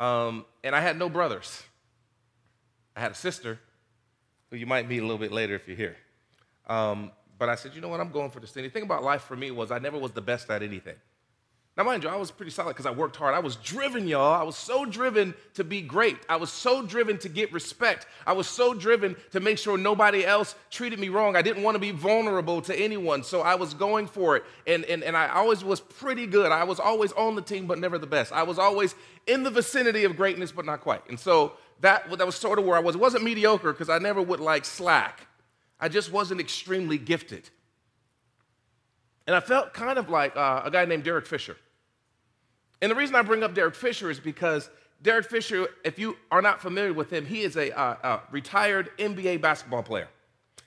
Um, 0.00 0.44
and 0.64 0.74
I 0.74 0.80
had 0.80 0.98
no 0.98 1.08
brothers. 1.08 1.62
I 2.96 3.00
had 3.00 3.12
a 3.12 3.14
sister, 3.14 3.58
who 4.50 4.56
you 4.56 4.66
might 4.66 4.88
meet 4.88 4.98
a 4.98 5.02
little 5.02 5.18
bit 5.18 5.32
later 5.32 5.54
if 5.54 5.66
you're 5.66 5.76
here. 5.76 5.96
Um, 6.66 7.10
but 7.38 7.48
I 7.48 7.54
said, 7.54 7.74
you 7.74 7.80
know 7.80 7.88
what, 7.88 8.00
I'm 8.00 8.10
going 8.10 8.30
for 8.30 8.40
this 8.40 8.52
thing. 8.52 8.64
The 8.64 8.68
thing 8.68 8.82
about 8.82 9.02
life 9.02 9.22
for 9.22 9.36
me 9.36 9.50
was 9.50 9.70
I 9.70 9.78
never 9.78 9.98
was 9.98 10.12
the 10.12 10.20
best 10.20 10.50
at 10.50 10.62
anything. 10.62 10.96
Now, 11.74 11.84
mind 11.84 12.04
you, 12.04 12.10
I 12.10 12.16
was 12.16 12.30
pretty 12.30 12.52
solid 12.52 12.74
because 12.74 12.84
I 12.84 12.90
worked 12.90 13.16
hard. 13.16 13.34
I 13.34 13.38
was 13.38 13.56
driven, 13.56 14.06
y'all. 14.06 14.34
I 14.34 14.42
was 14.42 14.56
so 14.56 14.84
driven 14.84 15.32
to 15.54 15.64
be 15.64 15.80
great. 15.80 16.18
I 16.28 16.36
was 16.36 16.52
so 16.52 16.84
driven 16.84 17.16
to 17.20 17.30
get 17.30 17.50
respect. 17.50 18.06
I 18.26 18.34
was 18.34 18.46
so 18.46 18.74
driven 18.74 19.16
to 19.30 19.40
make 19.40 19.56
sure 19.56 19.78
nobody 19.78 20.22
else 20.26 20.54
treated 20.70 20.98
me 20.98 21.08
wrong. 21.08 21.34
I 21.34 21.40
didn't 21.40 21.62
want 21.62 21.76
to 21.76 21.78
be 21.78 21.90
vulnerable 21.90 22.60
to 22.62 22.78
anyone, 22.78 23.24
so 23.24 23.40
I 23.40 23.54
was 23.54 23.72
going 23.72 24.06
for 24.06 24.36
it. 24.36 24.44
And, 24.66 24.84
and, 24.84 25.02
and 25.02 25.16
I 25.16 25.28
always 25.28 25.64
was 25.64 25.80
pretty 25.80 26.26
good. 26.26 26.52
I 26.52 26.64
was 26.64 26.78
always 26.78 27.10
on 27.12 27.36
the 27.36 27.42
team, 27.42 27.66
but 27.66 27.78
never 27.78 27.96
the 27.96 28.06
best. 28.06 28.32
I 28.32 28.42
was 28.42 28.58
always 28.58 28.94
in 29.26 29.42
the 29.42 29.50
vicinity 29.50 30.04
of 30.04 30.14
greatness, 30.14 30.52
but 30.52 30.66
not 30.66 30.82
quite. 30.82 31.08
And 31.08 31.18
so 31.18 31.54
that, 31.80 32.06
that 32.18 32.26
was 32.26 32.36
sort 32.36 32.58
of 32.58 32.66
where 32.66 32.76
I 32.76 32.80
was. 32.80 32.96
It 32.96 33.00
wasn't 33.00 33.24
mediocre 33.24 33.72
because 33.72 33.88
I 33.88 33.96
never 33.96 34.20
would 34.20 34.40
like 34.40 34.66
slack. 34.66 35.26
I 35.80 35.88
just 35.88 36.12
wasn't 36.12 36.38
extremely 36.42 36.98
gifted. 36.98 37.48
And 39.26 39.36
I 39.36 39.40
felt 39.40 39.72
kind 39.72 39.98
of 39.98 40.08
like 40.08 40.36
uh, 40.36 40.62
a 40.64 40.70
guy 40.70 40.84
named 40.84 41.04
Derek 41.04 41.26
Fisher. 41.26 41.56
And 42.80 42.90
the 42.90 42.96
reason 42.96 43.14
I 43.14 43.22
bring 43.22 43.42
up 43.42 43.54
Derek 43.54 43.74
Fisher 43.74 44.10
is 44.10 44.18
because 44.18 44.68
Derek 45.02 45.30
Fisher, 45.30 45.68
if 45.84 45.98
you 45.98 46.16
are 46.30 46.42
not 46.42 46.60
familiar 46.60 46.92
with 46.92 47.12
him, 47.12 47.26
he 47.26 47.42
is 47.42 47.56
a, 47.56 47.76
uh, 47.78 47.96
a 48.02 48.20
retired 48.32 48.90
NBA 48.98 49.40
basketball 49.40 49.82
player. 49.82 50.08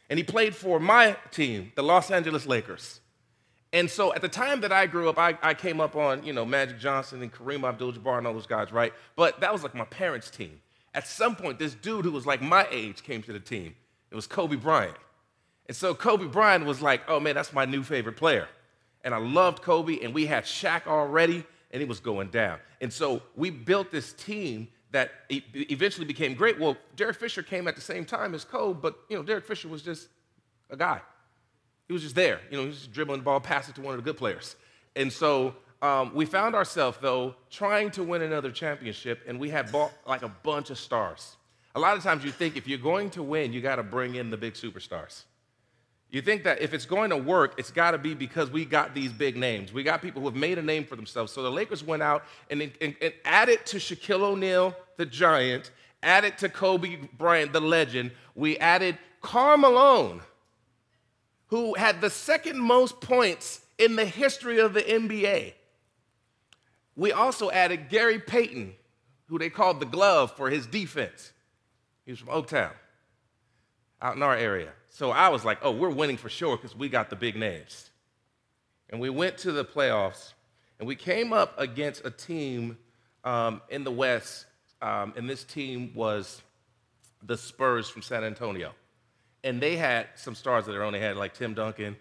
And 0.09 0.19
he 0.19 0.23
played 0.23 0.55
for 0.55 0.79
my 0.79 1.17
team, 1.31 1.71
the 1.75 1.83
Los 1.83 2.11
Angeles 2.11 2.45
Lakers. 2.45 2.99
And 3.73 3.89
so 3.89 4.13
at 4.13 4.21
the 4.21 4.29
time 4.29 4.61
that 4.61 4.71
I 4.71 4.85
grew 4.85 5.09
up, 5.09 5.17
I, 5.17 5.37
I 5.41 5.53
came 5.53 5.81
up 5.81 5.95
on, 5.95 6.23
you 6.23 6.31
know, 6.31 6.45
Magic 6.45 6.79
Johnson 6.79 7.21
and 7.21 7.33
Kareem 7.33 7.67
Abdul-Jabbar 7.67 8.19
and 8.19 8.27
all 8.27 8.33
those 8.33 8.47
guys, 8.47 8.71
right? 8.71 8.93
But 9.17 9.41
that 9.41 9.51
was 9.51 9.63
like 9.63 9.75
my 9.75 9.85
parents' 9.85 10.29
team. 10.29 10.61
At 10.93 11.07
some 11.07 11.35
point, 11.35 11.59
this 11.59 11.73
dude 11.73 12.05
who 12.05 12.11
was 12.11 12.25
like 12.25 12.41
my 12.41 12.65
age 12.71 13.03
came 13.03 13.21
to 13.23 13.33
the 13.33 13.39
team. 13.39 13.75
It 14.11 14.15
was 14.15 14.27
Kobe 14.27 14.55
Bryant. 14.55 14.95
And 15.67 15.75
so 15.75 15.95
Kobe 15.95 16.25
Bryant 16.25 16.65
was 16.65 16.81
like, 16.81 17.01
oh 17.07 17.19
man, 17.19 17.35
that's 17.35 17.53
my 17.53 17.65
new 17.65 17.83
favorite 17.83 18.17
player. 18.17 18.47
And 19.03 19.13
I 19.13 19.17
loved 19.17 19.61
Kobe, 19.61 19.99
and 20.01 20.13
we 20.13 20.25
had 20.25 20.45
Shaq 20.45 20.87
already, 20.87 21.43
and 21.71 21.81
it 21.81 21.87
was 21.87 21.99
going 21.99 22.29
down. 22.29 22.59
And 22.81 22.91
so 22.91 23.21
we 23.35 23.49
built 23.51 23.91
this 23.91 24.13
team 24.13 24.67
that 24.91 25.11
eventually 25.29 26.05
became 26.05 26.33
great. 26.33 26.59
Well, 26.59 26.77
Derek 26.95 27.17
Fisher 27.17 27.43
came 27.43 27.67
at 27.67 27.75
the 27.75 27.81
same 27.81 28.05
time 28.05 28.33
as 28.33 28.43
Kobe, 28.43 28.79
but 28.81 28.97
you 29.09 29.17
know, 29.17 29.23
Derek 29.23 29.45
Fisher 29.45 29.67
was 29.67 29.81
just 29.81 30.07
a 30.69 30.77
guy. 30.77 31.01
He 31.87 31.93
was 31.93 32.01
just 32.01 32.15
there. 32.15 32.39
You 32.49 32.57
know, 32.57 32.63
he 32.63 32.69
was 32.69 32.79
just 32.79 32.93
dribbling 32.93 33.19
the 33.19 33.25
ball, 33.25 33.39
passing 33.39 33.73
it 33.73 33.75
to 33.75 33.81
one 33.81 33.93
of 33.93 34.03
the 34.03 34.09
good 34.09 34.17
players. 34.17 34.55
And 34.95 35.11
so 35.11 35.55
um, 35.81 36.15
we 36.15 36.25
found 36.25 36.55
ourselves, 36.55 36.97
though, 37.01 37.35
trying 37.51 37.91
to 37.91 38.03
win 38.03 38.21
another 38.21 38.51
championship, 38.51 39.21
and 39.27 39.39
we 39.39 39.49
had 39.49 39.71
bought 39.71 39.91
like 40.07 40.23
a 40.23 40.29
bunch 40.29 40.69
of 40.69 40.79
stars. 40.79 41.35
A 41.75 41.79
lot 41.79 41.97
of 41.97 42.03
times 42.03 42.23
you 42.23 42.31
think 42.31 42.55
if 42.55 42.67
you're 42.67 42.79
going 42.79 43.09
to 43.11 43.21
win, 43.21 43.51
you 43.53 43.61
got 43.61 43.75
to 43.75 43.83
bring 43.83 44.15
in 44.15 44.29
the 44.29 44.37
big 44.37 44.53
superstars. 44.53 45.23
You 46.15 46.21
think 46.21 46.45
that 46.45 46.61
if 46.61 46.73
it's 46.73 46.85
going 46.85 47.09
to 47.09 47.17
work, 47.17 47.55
it's 47.57 47.71
got 47.71 47.91
to 47.91 47.97
be 47.97 48.13
because 48.13 48.49
we 48.49 48.63
got 48.63 48.95
these 48.95 49.11
big 49.11 49.35
names. 49.35 49.73
We 49.73 49.83
got 49.83 50.01
people 50.01 50.21
who 50.21 50.29
have 50.29 50.37
made 50.37 50.57
a 50.57 50.61
name 50.61 50.85
for 50.85 50.95
themselves. 50.95 51.33
So 51.33 51.43
the 51.43 51.51
Lakers 51.51 51.83
went 51.83 52.01
out 52.01 52.23
and, 52.49 52.61
and, 52.61 52.95
and 53.01 53.13
added 53.25 53.65
to 53.65 53.79
Shaquille 53.79 54.21
O'Neal, 54.21 54.73
the 54.95 55.05
giant, 55.05 55.71
added 56.01 56.37
to 56.37 56.47
Kobe 56.47 56.99
Bryant, 57.17 57.51
the 57.51 57.59
legend. 57.59 58.11
We 58.33 58.57
added 58.59 58.97
Karl 59.19 59.57
Malone, 59.57 60.21
who 61.47 61.73
had 61.73 61.99
the 61.99 62.09
second 62.09 62.61
most 62.61 63.01
points 63.01 63.65
in 63.77 63.97
the 63.97 64.05
history 64.05 64.61
of 64.61 64.73
the 64.73 64.83
NBA. 64.83 65.51
We 66.95 67.11
also 67.11 67.51
added 67.51 67.89
Gary 67.89 68.19
Payton, 68.19 68.73
who 69.25 69.37
they 69.37 69.49
called 69.49 69.81
the 69.81 69.85
glove 69.85 70.31
for 70.37 70.49
his 70.49 70.65
defense. 70.65 71.33
He 72.05 72.13
was 72.13 72.21
from 72.21 72.29
Oaktown, 72.29 72.71
out 74.01 74.15
in 74.15 74.23
our 74.23 74.35
area. 74.35 74.71
So 74.89 75.11
I 75.11 75.29
was 75.29 75.43
like, 75.43 75.59
oh, 75.61 75.71
we're 75.71 75.89
winning 75.89 76.17
for 76.17 76.29
sure 76.29 76.57
because 76.57 76.75
we 76.75 76.89
got 76.89 77.09
the 77.09 77.15
big 77.15 77.35
names. 77.35 77.89
And 78.89 79.01
we 79.01 79.09
went 79.09 79.37
to 79.39 79.51
the 79.51 79.65
playoffs, 79.65 80.33
and 80.79 80.87
we 80.87 80.95
came 80.95 81.33
up 81.33 81.53
against 81.59 82.05
a 82.05 82.11
team 82.11 82.77
um, 83.23 83.61
in 83.69 83.83
the 83.83 83.91
West, 83.91 84.45
um, 84.81 85.13
and 85.17 85.29
this 85.29 85.43
team 85.43 85.91
was 85.95 86.41
the 87.23 87.37
Spurs 87.37 87.89
from 87.89 88.01
San 88.01 88.23
Antonio. 88.23 88.73
And 89.43 89.61
they 89.61 89.75
had 89.75 90.07
some 90.15 90.35
stars 90.35 90.67
of 90.67 90.73
their 90.73 90.83
own. 90.83 90.93
They 90.93 90.99
had 90.99 91.17
like 91.17 91.33
Tim 91.33 91.53
Duncan 91.53 91.95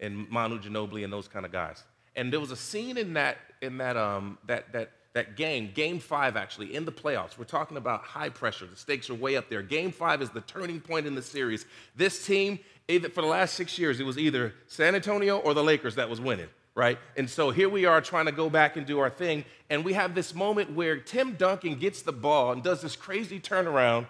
and 0.00 0.28
Manu 0.30 0.60
Ginobili 0.60 1.04
and 1.04 1.12
those 1.12 1.28
kind 1.28 1.46
of 1.46 1.52
guys. 1.52 1.84
And 2.16 2.32
there 2.32 2.40
was 2.40 2.50
a 2.50 2.56
scene 2.56 2.96
in 2.96 3.14
that 3.14 3.38
in 3.60 3.78
that 3.78 3.96
um, 3.96 4.38
that 4.46 4.72
that 4.72 4.90
that 5.14 5.36
game, 5.36 5.70
game 5.72 6.00
five 6.00 6.36
actually, 6.36 6.74
in 6.74 6.84
the 6.84 6.92
playoffs. 6.92 7.38
We're 7.38 7.44
talking 7.44 7.76
about 7.76 8.02
high 8.02 8.28
pressure. 8.28 8.66
The 8.66 8.76
stakes 8.76 9.08
are 9.08 9.14
way 9.14 9.36
up 9.36 9.48
there. 9.48 9.62
Game 9.62 9.92
five 9.92 10.20
is 10.20 10.30
the 10.30 10.40
turning 10.42 10.80
point 10.80 11.06
in 11.06 11.14
the 11.14 11.22
series. 11.22 11.66
This 11.96 12.26
team, 12.26 12.58
either, 12.88 13.08
for 13.08 13.22
the 13.22 13.28
last 13.28 13.54
six 13.54 13.78
years, 13.78 14.00
it 14.00 14.04
was 14.04 14.18
either 14.18 14.54
San 14.66 14.94
Antonio 14.94 15.38
or 15.38 15.54
the 15.54 15.62
Lakers 15.62 15.94
that 15.94 16.10
was 16.10 16.20
winning, 16.20 16.48
right? 16.74 16.98
And 17.16 17.30
so 17.30 17.50
here 17.50 17.68
we 17.68 17.84
are 17.84 18.00
trying 18.00 18.26
to 18.26 18.32
go 18.32 18.50
back 18.50 18.76
and 18.76 18.84
do 18.84 18.98
our 18.98 19.10
thing. 19.10 19.44
And 19.70 19.84
we 19.84 19.92
have 19.92 20.16
this 20.16 20.34
moment 20.34 20.72
where 20.74 20.98
Tim 20.98 21.34
Duncan 21.34 21.78
gets 21.78 22.02
the 22.02 22.12
ball 22.12 22.50
and 22.50 22.62
does 22.62 22.82
this 22.82 22.96
crazy 22.96 23.38
turnaround. 23.38 24.08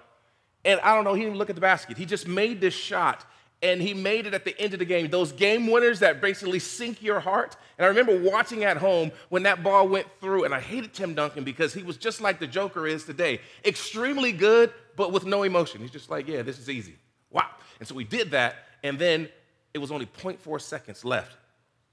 And 0.64 0.80
I 0.80 0.94
don't 0.94 1.04
know, 1.04 1.12
he 1.12 1.20
didn't 1.20 1.32
even 1.32 1.38
look 1.38 1.50
at 1.50 1.54
the 1.54 1.60
basket. 1.60 1.98
He 1.98 2.06
just 2.06 2.26
made 2.26 2.62
this 2.62 2.72
shot 2.72 3.26
and 3.64 3.80
he 3.80 3.94
made 3.94 4.26
it 4.26 4.34
at 4.34 4.44
the 4.44 4.56
end 4.60 4.74
of 4.74 4.78
the 4.78 4.84
game. 4.84 5.08
Those 5.08 5.32
game 5.32 5.68
winners 5.68 6.00
that 6.00 6.20
basically 6.20 6.58
sink 6.58 7.02
your 7.02 7.18
heart. 7.18 7.56
And 7.78 7.86
I 7.86 7.88
remember 7.88 8.20
watching 8.20 8.62
at 8.62 8.76
home 8.76 9.10
when 9.30 9.44
that 9.44 9.62
ball 9.62 9.88
went 9.88 10.06
through, 10.20 10.44
and 10.44 10.54
I 10.54 10.60
hated 10.60 10.92
Tim 10.92 11.14
Duncan 11.14 11.44
because 11.44 11.72
he 11.72 11.82
was 11.82 11.96
just 11.96 12.20
like 12.20 12.38
the 12.38 12.46
Joker 12.46 12.86
is 12.86 13.04
today 13.04 13.40
extremely 13.64 14.32
good, 14.32 14.70
but 14.96 15.12
with 15.12 15.24
no 15.24 15.44
emotion. 15.44 15.80
He's 15.80 15.90
just 15.90 16.10
like, 16.10 16.28
yeah, 16.28 16.42
this 16.42 16.58
is 16.58 16.68
easy. 16.68 16.96
Wow. 17.30 17.48
And 17.78 17.88
so 17.88 17.94
we 17.94 18.04
did 18.04 18.32
that, 18.32 18.56
and 18.82 18.98
then 18.98 19.30
it 19.72 19.78
was 19.78 19.90
only 19.90 20.06
0.4 20.06 20.60
seconds 20.60 21.02
left. 21.02 21.34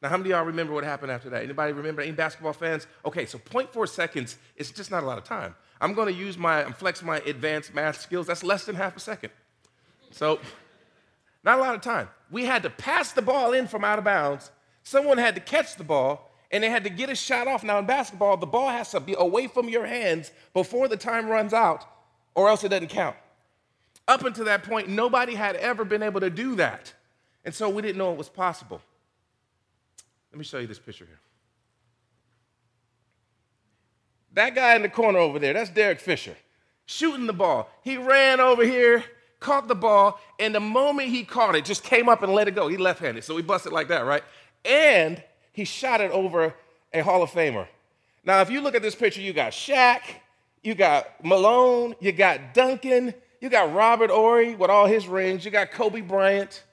Now, 0.02 0.10
how 0.10 0.18
many 0.18 0.32
of 0.32 0.38
y'all 0.38 0.46
remember 0.46 0.74
what 0.74 0.84
happened 0.84 1.12
after 1.12 1.30
that? 1.30 1.42
Anybody 1.42 1.72
remember? 1.72 2.02
Any 2.02 2.12
basketball 2.12 2.54
fans? 2.54 2.86
Okay, 3.06 3.26
so 3.26 3.38
0.4 3.38 3.88
seconds 3.88 4.38
is 4.58 4.72
just 4.72 4.92
not 4.92 5.04
a 5.04 5.06
lot 5.06 5.18
of 5.18 5.24
time. 5.24 5.56
I'm 5.80 5.94
going 5.94 6.08
to 6.08 6.14
use 6.14 6.38
my, 6.38 6.66
I'm 6.66 6.74
flex 6.74 7.02
my 7.02 7.20
advanced 7.20 7.74
math 7.74 8.02
skills. 8.02 8.28
That's 8.28 8.44
less 8.44 8.66
than 8.66 8.76
half 8.76 8.98
a 8.98 9.00
second. 9.00 9.32
So 10.12 10.40
not 11.44 11.58
a 11.58 11.62
lot 11.62 11.76
of 11.76 11.82
time. 11.82 12.08
We 12.30 12.46
had 12.46 12.64
to 12.64 12.70
pass 12.70 13.12
the 13.12 13.22
ball 13.22 13.54
in 13.54 13.68
from 13.68 13.84
out 13.84 14.00
of 14.00 14.06
bounds. 14.06 14.52
Someone 14.84 15.18
had 15.18 15.36
to 15.36 15.42
catch 15.42 15.76
the 15.76 15.84
ball, 15.84 16.32
and 16.52 16.64
they 16.64 16.70
had 16.70 16.84
to 16.84 16.90
get 16.90 17.10
a 17.10 17.16
shot 17.16 17.48
off. 17.48 17.64
Now, 17.64 17.80
in 17.80 17.86
basketball, 17.86 18.38
the 18.38 18.46
ball 18.46 18.70
has 18.70 18.92
to 18.92 19.00
be 19.00 19.16
away 19.18 19.48
from 19.48 19.70
your 19.70 19.86
hands 19.86 20.32
before 20.54 20.88
the 20.88 20.98
time 20.98 21.28
runs 21.28 21.54
out, 21.54 21.86
or 22.36 22.50
else 22.50 22.64
it 22.64 22.70
doesn't 22.70 22.90
count. 22.90 23.16
Up 24.08 24.24
until 24.24 24.46
that 24.46 24.64
point, 24.64 24.90
nobody 24.90 25.36
had 25.36 25.56
ever 25.56 25.86
been 25.86 26.04
able 26.04 26.20
to 26.20 26.30
do 26.30 26.56
that. 26.56 26.94
And 27.46 27.54
so 27.54 27.70
we 27.70 27.82
didn't 27.82 27.98
know 27.98 28.12
it 28.12 28.18
was 28.18 28.30
possible. 28.30 28.82
Let 30.32 30.38
me 30.38 30.44
show 30.44 30.60
you 30.60 30.68
this 30.68 30.80
picture 30.80 31.06
here. 31.06 31.20
That 34.34 34.56
guy 34.56 34.76
in 34.76 34.82
the 34.82 34.90
corner 34.90 35.20
over 35.20 35.40
there, 35.40 35.54
that's 35.54 35.70
Derek 35.70 36.00
Fisher, 36.00 36.36
shooting 36.86 37.28
the 37.28 37.34
ball. 37.34 37.70
He 37.84 37.98
ran 37.98 38.40
over 38.40 38.64
here 38.64 39.04
caught 39.42 39.68
the 39.68 39.76
ball, 39.76 40.22
and 40.40 40.56
the 40.56 40.62
moment 40.62 41.10
he 41.10 41.26
caught 41.26 41.56
it, 41.56 41.66
just 41.66 41.84
came 41.84 42.08
up 42.08 42.24
and 42.24 42.32
let 42.32 42.48
it 42.48 42.56
go. 42.56 42.70
He 42.70 42.78
left 42.78 43.02
handed, 43.02 43.26
so 43.26 43.36
he 43.36 43.44
busted 43.44 43.74
like 43.74 43.90
that, 43.90 44.06
right? 44.06 44.24
And 44.64 45.22
he 45.52 45.66
shot 45.66 46.00
it 46.00 46.12
over 46.12 46.54
a 46.94 47.02
Hall 47.02 47.22
of 47.22 47.32
Famer. 47.32 47.68
Now, 48.24 48.42
if 48.42 48.50
you 48.50 48.62
look 48.62 48.76
at 48.76 48.82
this 48.82 48.96
picture, 48.96 49.20
you 49.20 49.34
got 49.34 49.52
Shaq, 49.52 50.02
you 50.64 50.76
got 50.76 51.26
Malone, 51.26 51.96
you 52.00 52.12
got 52.12 52.54
Duncan, 52.54 53.14
you 53.42 53.50
got 53.50 53.74
Robert 53.74 54.12
Horry 54.12 54.56
with 54.56 54.70
all 54.70 54.86
his 54.86 55.08
rings, 55.08 55.44
you 55.44 55.52
got 55.52 55.72
Kobe 55.72 56.02
Bryant. 56.02 56.64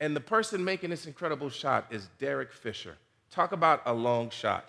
And 0.00 0.16
the 0.16 0.20
person 0.20 0.64
making 0.64 0.90
this 0.90 1.06
incredible 1.06 1.50
shot 1.50 1.86
is 1.90 2.08
Derek 2.18 2.52
Fisher. 2.52 2.96
Talk 3.30 3.52
about 3.52 3.82
a 3.84 3.92
long 3.92 4.30
shot. 4.30 4.64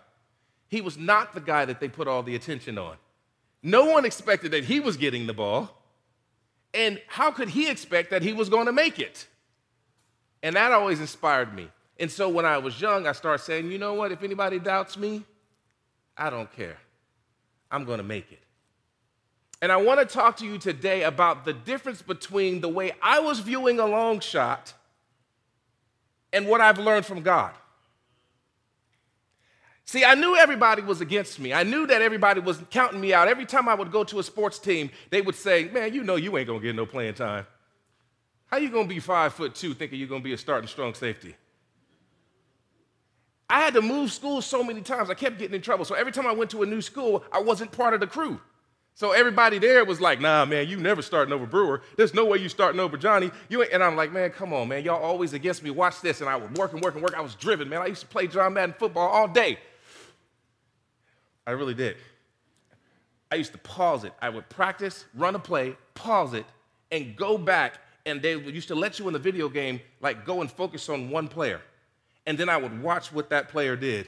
He 0.68 0.82
was 0.82 0.98
not 0.98 1.34
the 1.34 1.40
guy 1.40 1.66
that 1.66 1.80
they 1.80 1.88
put 1.88 2.08
all 2.08 2.24
the 2.24 2.36
attention 2.36 2.78
on. 2.78 2.98
No 3.64 3.86
one 3.86 4.06
expected 4.06 4.52
that 4.52 4.66
he 4.66 4.80
was 4.80 4.98
getting 4.98 5.28
the 5.28 5.34
ball. 5.34 5.72
And 6.76 7.02
how 7.08 7.32
could 7.32 7.50
he 7.50 7.70
expect 7.70 8.12
that 8.12 8.22
he 8.22 8.34
was 8.34 8.50
going 8.50 8.66
to 8.66 8.74
make 8.74 9.00
it? 9.00 9.28
And 10.44 10.56
that 10.56 10.72
always 10.72 11.00
inspired 11.00 11.54
me. 11.54 11.70
And 12.00 12.12
so 12.12 12.28
when 12.28 12.46
I 12.46 12.58
was 12.58 12.80
young, 12.80 13.08
I 13.08 13.14
started 13.14 13.44
saying, 13.44 13.72
you 13.72 13.78
know 13.78 13.94
what? 13.94 14.12
If 14.12 14.22
anybody 14.22 14.60
doubts 14.60 14.98
me, 14.98 15.24
I 16.18 16.30
don't 16.30 16.52
care. 16.52 16.78
I'm 17.72 17.86
going 17.86 17.98
to 17.98 18.04
make 18.04 18.32
it. 18.32 18.40
And 19.62 19.72
I 19.72 19.78
want 19.78 20.00
to 20.02 20.06
talk 20.06 20.38
to 20.38 20.46
you 20.46 20.58
today 20.58 21.04
about 21.04 21.46
the 21.46 21.54
difference 21.54 22.02
between 22.02 22.60
the 22.62 22.70
way 22.70 22.92
I 23.02 23.20
was 23.20 23.40
viewing 23.40 23.80
a 23.80 23.86
long 23.86 24.20
shot 24.20 24.74
and 26.34 26.48
what 26.48 26.60
I've 26.60 26.78
learned 26.78 27.06
from 27.06 27.22
God. 27.22 27.54
See, 29.88 30.04
I 30.04 30.16
knew 30.16 30.36
everybody 30.36 30.82
was 30.82 31.00
against 31.00 31.40
me. 31.40 31.54
I 31.54 31.62
knew 31.62 31.86
that 31.86 32.02
everybody 32.02 32.40
was 32.40 32.60
counting 32.72 33.00
me 33.00 33.14
out. 33.14 33.28
Every 33.28 33.46
time 33.46 33.70
I 33.70 33.76
would 33.76 33.92
go 33.92 34.04
to 34.06 34.18
a 34.18 34.24
sports 34.24 34.58
team, 34.58 34.90
they 35.12 35.22
would 35.22 35.36
say, 35.36 35.66
Man, 35.66 35.94
you 35.94 36.04
know 36.04 36.16
you 36.16 36.36
ain't 36.38 36.48
gonna 36.48 36.60
get 36.60 36.76
no 36.76 36.88
playing 36.88 37.14
time. 37.14 37.46
How 38.48 38.58
you 38.58 38.70
gonna 38.70 38.88
be 38.88 39.00
five 39.00 39.34
foot 39.34 39.54
two 39.54 39.76
thinking 39.76 40.00
you're 40.00 40.08
gonna 40.08 40.22
be 40.22 40.34
a 40.34 40.38
starting 40.38 40.68
strong 40.68 40.96
safety? 40.96 41.36
I 43.48 43.60
had 43.62 43.76
to 43.76 43.82
move 43.82 44.12
schools 44.12 44.46
so 44.48 44.64
many 44.64 44.82
times, 44.82 45.12
I 45.12 45.14
kept 45.14 45.38
getting 45.38 45.56
in 45.56 45.62
trouble. 45.62 45.86
So 45.86 45.94
every 45.94 46.12
time 46.12 46.26
I 46.26 46.32
went 46.32 46.50
to 46.52 46.64
a 46.64 46.66
new 46.66 46.82
school, 46.82 47.24
I 47.32 47.40
wasn't 47.40 47.72
part 47.72 47.94
of 47.94 48.00
the 48.00 48.08
crew. 48.08 48.42
So 48.96 49.12
everybody 49.12 49.60
there 49.60 49.86
was 49.86 50.02
like, 50.02 50.20
nah, 50.20 50.46
man, 50.46 50.68
you 50.68 50.78
never 50.78 51.02
starting 51.04 51.34
over 51.34 51.46
Brewer. 51.46 51.82
There's 51.98 52.14
no 52.14 52.26
way 52.26 52.40
you 52.40 52.50
starting 52.50 52.80
over 52.80 52.98
Johnny. 52.98 53.30
You 53.50 53.62
and 53.62 53.84
I'm 53.84 53.96
like, 53.96 54.12
man, 54.12 54.32
come 54.32 54.52
on, 54.52 54.70
man. 54.70 54.84
Y'all 54.84 55.04
always 55.04 55.34
against 55.34 55.62
me. 55.62 55.70
Watch 55.70 56.02
this. 56.02 56.22
And 56.22 56.30
I 56.30 56.38
would 56.38 56.58
work 56.58 56.74
and 56.74 56.82
work 56.82 56.96
and 56.96 57.04
work. 57.04 57.14
I 57.14 57.22
was 57.22 57.36
driven, 57.36 57.70
man. 57.70 57.82
I 57.82 57.88
used 57.88 58.02
to 58.02 58.08
play 58.08 58.26
John 58.26 58.54
Madden 58.54 58.74
football 58.80 59.10
all 59.10 59.28
day. 59.28 59.60
I 61.48 61.52
really 61.52 61.74
did. 61.74 61.98
I 63.32 63.36
used 63.36 63.52
to 63.54 63.58
pause 63.60 64.04
it. 64.04 64.14
I 64.22 64.30
would 64.30 64.50
practice, 64.50 65.06
run 65.16 65.36
a 65.36 65.40
play, 65.40 65.76
pause 65.94 66.34
it, 66.34 66.46
and 66.92 67.16
go 67.16 67.38
back. 67.38 67.80
And 68.06 68.22
they 68.22 68.36
used 68.36 68.68
to 68.68 68.76
let 68.76 69.00
you 69.00 69.08
in 69.08 69.14
the 69.14 69.20
video 69.20 69.50
game, 69.50 69.82
like 70.00 70.26
go 70.26 70.42
and 70.42 70.52
focus 70.52 70.90
on 70.90 71.10
one 71.10 71.28
player. 71.28 71.62
And 72.28 72.38
then 72.38 72.50
I 72.50 72.58
would 72.58 72.82
watch 72.82 73.12
what 73.12 73.30
that 73.32 73.50
player 73.50 73.76
did. 73.76 74.08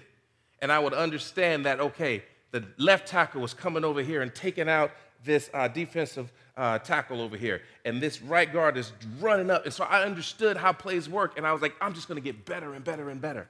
And 0.61 0.71
I 0.71 0.79
would 0.79 0.93
understand 0.93 1.65
that, 1.65 1.79
okay, 1.79 2.23
the 2.51 2.63
left 2.77 3.07
tackle 3.07 3.41
was 3.41 3.53
coming 3.53 3.83
over 3.83 4.01
here 4.01 4.21
and 4.21 4.33
taking 4.33 4.69
out 4.69 4.91
this 5.23 5.49
uh, 5.53 5.67
defensive 5.67 6.31
uh, 6.55 6.79
tackle 6.79 7.21
over 7.21 7.37
here. 7.37 7.61
And 7.85 8.01
this 8.01 8.21
right 8.21 8.51
guard 8.51 8.77
is 8.77 8.91
running 9.19 9.51
up. 9.51 9.65
And 9.65 9.73
so 9.73 9.83
I 9.83 10.03
understood 10.03 10.57
how 10.57 10.73
plays 10.73 11.09
work. 11.09 11.37
And 11.37 11.45
I 11.45 11.53
was 11.53 11.61
like, 11.61 11.75
I'm 11.81 11.93
just 11.93 12.07
going 12.07 12.21
to 12.21 12.23
get 12.23 12.45
better 12.45 12.73
and 12.73 12.83
better 12.83 13.09
and 13.09 13.21
better. 13.21 13.47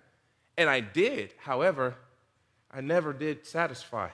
And 0.58 0.70
I 0.70 0.80
did. 0.80 1.34
However, 1.38 1.96
I 2.78 2.82
never 2.82 3.12
did 3.12 3.48
satisfy. 3.48 4.10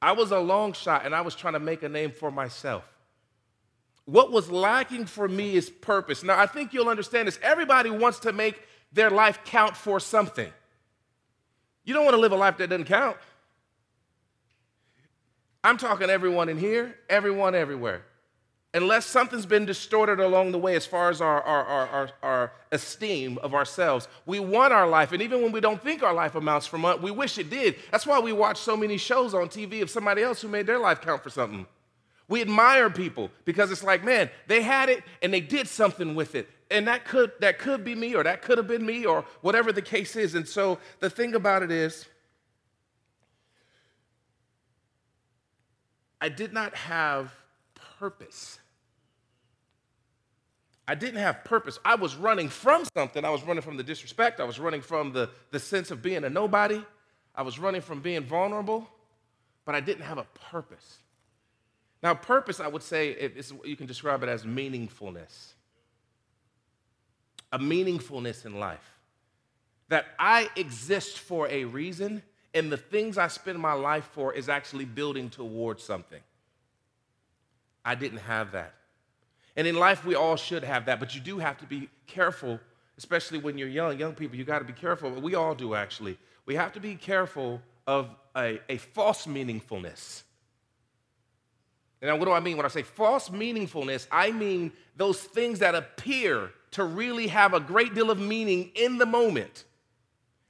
I 0.00 0.12
was 0.12 0.30
a 0.30 0.38
long 0.38 0.74
shot 0.74 1.04
and 1.04 1.12
I 1.12 1.22
was 1.22 1.34
trying 1.34 1.54
to 1.54 1.58
make 1.58 1.82
a 1.82 1.88
name 1.88 2.12
for 2.12 2.30
myself. 2.30 2.84
What 4.04 4.30
was 4.30 4.48
lacking 4.48 5.06
for 5.06 5.26
me 5.26 5.56
is 5.56 5.68
purpose. 5.68 6.22
Now, 6.22 6.38
I 6.38 6.46
think 6.46 6.72
you'll 6.72 6.88
understand 6.88 7.26
this. 7.26 7.40
Everybody 7.42 7.90
wants 7.90 8.20
to 8.20 8.32
make 8.32 8.62
their 8.92 9.10
life 9.10 9.40
count 9.44 9.76
for 9.76 9.98
something. 9.98 10.52
You 11.84 11.94
don't 11.94 12.04
want 12.04 12.14
to 12.14 12.20
live 12.20 12.30
a 12.30 12.36
life 12.36 12.58
that 12.58 12.70
doesn't 12.70 12.84
count. 12.84 13.16
I'm 15.64 15.78
talking 15.78 16.10
everyone 16.10 16.48
in 16.48 16.58
here, 16.58 16.94
everyone 17.08 17.56
everywhere. 17.56 18.04
Unless 18.72 19.06
something's 19.06 19.46
been 19.46 19.64
distorted 19.64 20.20
along 20.20 20.52
the 20.52 20.58
way 20.58 20.76
as 20.76 20.86
far 20.86 21.10
as 21.10 21.20
our, 21.20 21.42
our, 21.42 21.64
our, 21.64 21.88
our, 21.88 22.10
our 22.22 22.52
esteem 22.70 23.36
of 23.38 23.52
ourselves, 23.52 24.06
we 24.26 24.38
want 24.38 24.72
our 24.72 24.88
life. 24.88 25.10
And 25.10 25.20
even 25.20 25.42
when 25.42 25.50
we 25.50 25.60
don't 25.60 25.82
think 25.82 26.04
our 26.04 26.14
life 26.14 26.36
amounts 26.36 26.68
for 26.68 26.78
much, 26.78 27.00
we 27.00 27.10
wish 27.10 27.36
it 27.38 27.50
did. 27.50 27.76
That's 27.90 28.06
why 28.06 28.20
we 28.20 28.32
watch 28.32 28.58
so 28.58 28.76
many 28.76 28.96
shows 28.96 29.34
on 29.34 29.48
TV 29.48 29.82
of 29.82 29.90
somebody 29.90 30.22
else 30.22 30.40
who 30.40 30.48
made 30.48 30.66
their 30.66 30.78
life 30.78 31.00
count 31.00 31.22
for 31.22 31.30
something. 31.30 31.66
We 32.28 32.42
admire 32.42 32.90
people 32.90 33.32
because 33.44 33.72
it's 33.72 33.82
like, 33.82 34.04
man, 34.04 34.30
they 34.46 34.62
had 34.62 34.88
it 34.88 35.02
and 35.20 35.34
they 35.34 35.40
did 35.40 35.66
something 35.66 36.14
with 36.14 36.36
it 36.36 36.48
and 36.70 36.86
that 36.86 37.04
could 37.04 37.32
that 37.40 37.58
could 37.58 37.84
be 37.84 37.94
me 37.94 38.14
or 38.14 38.22
that 38.22 38.42
could 38.42 38.56
have 38.56 38.68
been 38.68 38.86
me 38.86 39.04
or 39.04 39.24
whatever 39.40 39.72
the 39.72 39.82
case 39.82 40.16
is 40.16 40.34
and 40.34 40.46
so 40.46 40.78
the 41.00 41.10
thing 41.10 41.34
about 41.34 41.62
it 41.62 41.70
is 41.70 42.06
i 46.20 46.28
did 46.28 46.52
not 46.52 46.74
have 46.74 47.34
purpose 47.98 48.59
i 50.90 50.94
didn't 50.94 51.20
have 51.20 51.44
purpose 51.44 51.78
i 51.84 51.94
was 51.94 52.16
running 52.16 52.48
from 52.48 52.84
something 52.94 53.24
i 53.24 53.30
was 53.30 53.42
running 53.42 53.62
from 53.62 53.76
the 53.76 53.82
disrespect 53.82 54.40
i 54.40 54.44
was 54.44 54.58
running 54.58 54.82
from 54.82 55.12
the, 55.12 55.30
the 55.50 55.58
sense 55.58 55.90
of 55.90 56.02
being 56.02 56.24
a 56.24 56.30
nobody 56.30 56.82
i 57.34 57.42
was 57.42 57.58
running 57.58 57.80
from 57.80 58.00
being 58.00 58.22
vulnerable 58.22 58.88
but 59.64 59.74
i 59.74 59.80
didn't 59.80 60.04
have 60.04 60.18
a 60.18 60.26
purpose 60.50 60.98
now 62.02 62.14
purpose 62.14 62.60
i 62.60 62.66
would 62.68 62.82
say 62.82 63.30
you 63.64 63.76
can 63.76 63.86
describe 63.86 64.22
it 64.22 64.28
as 64.28 64.44
meaningfulness 64.44 65.54
a 67.52 67.58
meaningfulness 67.58 68.46
in 68.46 68.58
life. 68.58 68.98
That 69.88 70.06
I 70.18 70.48
exist 70.56 71.18
for 71.18 71.48
a 71.48 71.64
reason, 71.64 72.22
and 72.54 72.70
the 72.70 72.76
things 72.76 73.18
I 73.18 73.28
spend 73.28 73.58
my 73.58 73.72
life 73.72 74.08
for 74.12 74.32
is 74.32 74.48
actually 74.48 74.84
building 74.84 75.30
towards 75.30 75.82
something. 75.82 76.20
I 77.84 77.94
didn't 77.94 78.18
have 78.18 78.52
that. 78.52 78.74
And 79.56 79.66
in 79.66 79.76
life, 79.76 80.04
we 80.04 80.14
all 80.14 80.36
should 80.36 80.64
have 80.64 80.86
that, 80.86 81.00
but 81.00 81.14
you 81.14 81.20
do 81.20 81.38
have 81.38 81.58
to 81.58 81.66
be 81.66 81.88
careful, 82.06 82.60
especially 82.98 83.38
when 83.38 83.58
you're 83.58 83.68
young. 83.68 83.98
Young 83.98 84.14
people, 84.14 84.36
you 84.36 84.44
got 84.44 84.60
to 84.60 84.64
be 84.64 84.72
careful. 84.72 85.10
We 85.10 85.34
all 85.34 85.54
do, 85.54 85.74
actually. 85.74 86.18
We 86.46 86.54
have 86.54 86.72
to 86.72 86.80
be 86.80 86.94
careful 86.94 87.60
of 87.86 88.08
a, 88.36 88.60
a 88.68 88.78
false 88.78 89.26
meaningfulness. 89.26 90.22
And 92.02 92.18
what 92.18 92.24
do 92.24 92.32
I 92.32 92.40
mean 92.40 92.56
when 92.56 92.64
I 92.64 92.70
say 92.70 92.82
false 92.82 93.28
meaningfulness? 93.28 94.06
I 94.10 94.30
mean 94.30 94.72
those 94.96 95.20
things 95.20 95.58
that 95.58 95.74
appear 95.74 96.50
to 96.72 96.84
really 96.84 97.26
have 97.26 97.52
a 97.52 97.60
great 97.60 97.94
deal 97.94 98.10
of 98.10 98.18
meaning 98.18 98.70
in 98.74 98.98
the 98.98 99.06
moment. 99.06 99.64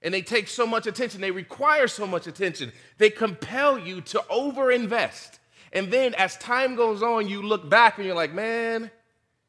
And 0.02 0.14
they 0.14 0.22
take 0.22 0.48
so 0.48 0.66
much 0.66 0.86
attention, 0.86 1.20
they 1.20 1.30
require 1.30 1.88
so 1.88 2.06
much 2.06 2.26
attention, 2.26 2.72
they 2.98 3.10
compel 3.10 3.78
you 3.78 4.00
to 4.02 4.18
overinvest. 4.30 5.38
And 5.72 5.92
then 5.92 6.14
as 6.14 6.36
time 6.38 6.74
goes 6.74 7.02
on, 7.02 7.28
you 7.28 7.42
look 7.42 7.68
back 7.68 7.98
and 7.98 8.06
you're 8.06 8.16
like, 8.16 8.32
man, 8.32 8.90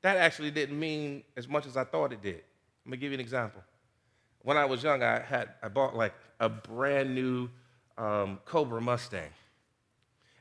that 0.01 0.17
actually 0.17 0.51
didn't 0.51 0.79
mean 0.79 1.23
as 1.35 1.47
much 1.47 1.65
as 1.65 1.77
I 1.77 1.83
thought 1.83 2.13
it 2.13 2.21
did. 2.21 2.41
Let 2.85 2.91
me 2.91 2.97
give 2.97 3.11
you 3.11 3.15
an 3.15 3.21
example. 3.21 3.61
When 4.43 4.57
I 4.57 4.65
was 4.65 4.83
young, 4.83 5.03
I 5.03 5.19
had 5.19 5.49
I 5.61 5.67
bought 5.67 5.95
like 5.95 6.13
a 6.39 6.49
brand 6.49 7.13
new 7.13 7.49
um, 7.97 8.39
Cobra 8.45 8.81
Mustang. 8.81 9.29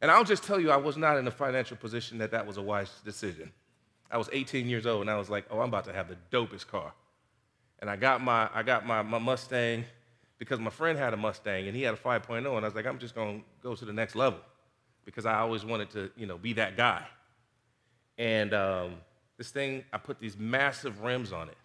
And 0.03 0.11
I'll 0.11 0.25
just 0.25 0.45
tell 0.45 0.59
you, 0.59 0.71
I 0.71 0.77
was 0.77 0.97
not 0.97 1.19
in 1.19 1.27
a 1.27 1.31
financial 1.31 1.77
position 1.77 2.19
that 2.19 2.31
that 2.31 2.47
was 2.47 2.57
a 2.57 2.63
wise 2.63 2.91
decision. 3.05 3.53
I 4.11 4.17
was 4.17 4.31
18 4.33 4.67
years 4.67 4.87
old, 4.87 5.03
and 5.03 5.11
I 5.11 5.19
was 5.19 5.29
like, 5.29 5.45
oh, 5.51 5.61
I'm 5.61 5.69
about 5.69 5.85
to 5.85 5.93
have 5.93 6.09
the 6.09 6.17
dopest 6.33 6.67
car. 6.67 6.95
And 7.81 7.91
I 7.91 7.97
got 7.97 8.23
my, 8.23 8.49
I 8.55 8.63
got 8.63 8.87
my, 8.87 9.03
my 9.03 9.19
Mustang 9.19 9.85
because 10.39 10.59
my 10.59 10.71
friend 10.71 10.99
had 10.99 11.13
a 11.13 11.19
Mustang, 11.19 11.69
and 11.69 11.77
he 11.77 11.83
had 11.83 11.93
a 11.93 11.99
5.0, 11.99 12.39
and 12.39 12.47
I 12.47 12.51
was 12.51 12.75
like, 12.75 12.87
I'm 12.87 12.99
just 12.99 13.15
to 13.15 13.43
go 13.63 13.75
to 13.75 13.85
the 13.85 13.93
next 13.93 14.17
level 14.17 14.41
because 15.05 15.27
I 15.27 15.39
always 15.39 15.65
wanted 15.65 15.91
to, 15.91 16.11
you 16.17 16.27
know, 16.27 16.39
be 16.39 16.53
that 16.55 16.77
guy. 16.77 17.07
And 18.19 18.53
um, 18.53 18.95
this 19.39 19.51
thing, 19.51 19.85
I 19.93 19.99
put 19.99 20.21
these 20.21 20.37
massive 20.37 21.01
rims 21.01 21.33
on 21.33 21.49
it. 21.49 21.57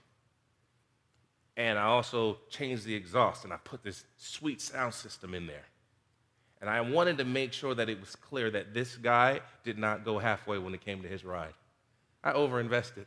And 1.57 1.79
I 1.79 1.83
also 1.83 2.37
changed 2.49 2.85
the 2.85 2.95
exhaust, 2.95 3.45
and 3.45 3.53
I 3.53 3.57
put 3.57 3.83
this 3.83 4.03
sweet 4.17 4.59
sound 4.59 4.93
system 4.93 5.33
in 5.33 5.47
there. 5.47 5.65
And 6.61 6.69
I 6.69 6.81
wanted 6.81 7.17
to 7.19 7.25
make 7.25 7.53
sure 7.53 7.75
that 7.75 7.89
it 7.89 7.99
was 7.99 8.15
clear 8.15 8.49
that 8.51 8.73
this 8.73 8.95
guy 8.95 9.41
did 9.63 9.77
not 9.77 10.03
go 10.03 10.19
halfway 10.19 10.57
when 10.57 10.73
it 10.73 10.83
came 10.83 11.01
to 11.03 11.07
his 11.07 11.23
ride. 11.23 11.53
I 12.23 12.31
overinvested. 12.31 13.05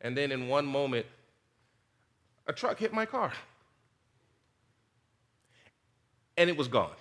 And 0.00 0.16
then 0.16 0.32
in 0.32 0.48
one 0.48 0.66
moment, 0.66 1.06
a 2.46 2.52
truck 2.52 2.78
hit 2.78 2.92
my 2.92 3.06
car. 3.06 3.32
And 6.36 6.48
it 6.48 6.56
was 6.56 6.68
gone. 6.68 6.94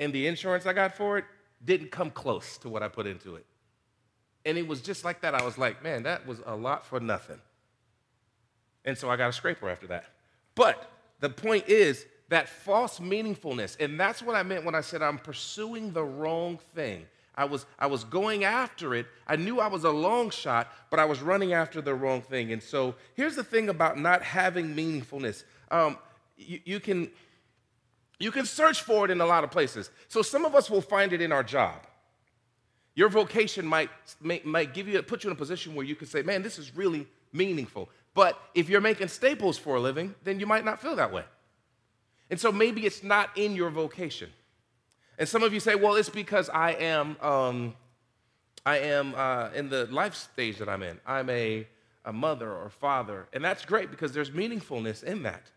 And 0.00 0.12
the 0.12 0.26
insurance 0.26 0.66
I 0.66 0.72
got 0.72 0.96
for 0.96 1.18
it 1.18 1.24
didn't 1.64 1.90
come 1.90 2.10
close 2.10 2.58
to 2.58 2.68
what 2.68 2.82
I 2.82 2.88
put 2.88 3.06
into 3.06 3.36
it. 3.36 3.44
And 4.44 4.56
it 4.56 4.66
was 4.66 4.80
just 4.80 5.04
like 5.04 5.20
that. 5.22 5.34
I 5.34 5.44
was 5.44 5.58
like, 5.58 5.82
man, 5.82 6.04
that 6.04 6.26
was 6.26 6.40
a 6.46 6.54
lot 6.54 6.86
for 6.86 7.00
nothing. 7.00 7.40
And 8.84 8.96
so 8.96 9.10
I 9.10 9.16
got 9.16 9.28
a 9.28 9.32
scraper 9.32 9.68
after 9.68 9.88
that. 9.88 10.06
But 10.54 10.90
the 11.20 11.28
point 11.28 11.68
is 11.68 12.06
that 12.28 12.48
false 12.48 13.00
meaningfulness, 13.00 13.76
and 13.80 13.98
that's 13.98 14.22
what 14.22 14.36
I 14.36 14.42
meant 14.42 14.64
when 14.64 14.74
I 14.74 14.80
said 14.80 15.02
I'm 15.02 15.18
pursuing 15.18 15.92
the 15.92 16.04
wrong 16.04 16.58
thing. 16.74 17.06
I 17.34 17.44
was, 17.44 17.66
I 17.78 17.86
was 17.86 18.02
going 18.04 18.44
after 18.44 18.94
it. 18.94 19.06
I 19.26 19.36
knew 19.36 19.60
I 19.60 19.68
was 19.68 19.84
a 19.84 19.90
long 19.90 20.30
shot, 20.30 20.72
but 20.90 20.98
I 20.98 21.04
was 21.04 21.20
running 21.20 21.52
after 21.52 21.80
the 21.80 21.94
wrong 21.94 22.20
thing. 22.20 22.52
And 22.52 22.62
so 22.62 22.96
here's 23.14 23.36
the 23.36 23.44
thing 23.44 23.68
about 23.68 23.98
not 23.98 24.22
having 24.22 24.74
meaningfulness 24.74 25.44
um, 25.70 25.98
you, 26.36 26.60
you, 26.64 26.80
can, 26.80 27.10
you 28.18 28.30
can 28.30 28.44
search 28.46 28.82
for 28.82 29.04
it 29.04 29.10
in 29.10 29.20
a 29.20 29.26
lot 29.26 29.44
of 29.44 29.50
places. 29.50 29.90
So 30.08 30.22
some 30.22 30.44
of 30.44 30.54
us 30.54 30.68
will 30.68 30.80
find 30.80 31.12
it 31.12 31.20
in 31.20 31.32
our 31.32 31.44
job. 31.44 31.86
Your 32.94 33.08
vocation 33.08 33.64
might, 33.64 33.90
might, 34.20 34.44
might 34.44 34.74
give 34.74 34.88
you, 34.88 35.00
put 35.02 35.22
you 35.22 35.30
in 35.30 35.36
a 35.36 35.38
position 35.38 35.74
where 35.74 35.86
you 35.86 35.94
can 35.94 36.08
say, 36.08 36.22
man, 36.22 36.42
this 36.42 36.58
is 36.58 36.76
really 36.76 37.06
meaningful. 37.32 37.88
But 38.14 38.40
if 38.54 38.68
you're 38.68 38.80
making 38.80 39.08
staples 39.08 39.56
for 39.56 39.76
a 39.76 39.80
living, 39.80 40.16
then 40.24 40.40
you 40.40 40.46
might 40.46 40.64
not 40.64 40.82
feel 40.82 40.96
that 40.96 41.12
way. 41.12 41.24
And 42.30 42.40
so 42.40 42.50
maybe 42.50 42.84
it's 42.84 43.04
not 43.04 43.30
in 43.36 43.54
your 43.54 43.70
vocation. 43.70 44.30
And 45.18 45.28
some 45.28 45.44
of 45.44 45.54
you 45.54 45.60
say, 45.60 45.76
well, 45.76 45.94
it's 45.94 46.08
because 46.08 46.48
I 46.48 46.72
am, 46.72 47.16
um, 47.20 47.74
I 48.66 48.78
am 48.78 49.14
uh, 49.14 49.50
in 49.54 49.68
the 49.68 49.86
life 49.86 50.14
stage 50.14 50.58
that 50.58 50.68
I'm 50.68 50.82
in. 50.82 50.98
I'm 51.06 51.30
a, 51.30 51.68
a 52.04 52.12
mother 52.12 52.52
or 52.52 52.68
father. 52.68 53.28
And 53.32 53.44
that's 53.44 53.64
great 53.64 53.90
because 53.90 54.12
there's 54.12 54.30
meaningfulness 54.30 55.04
in 55.04 55.22
that. 55.22 55.50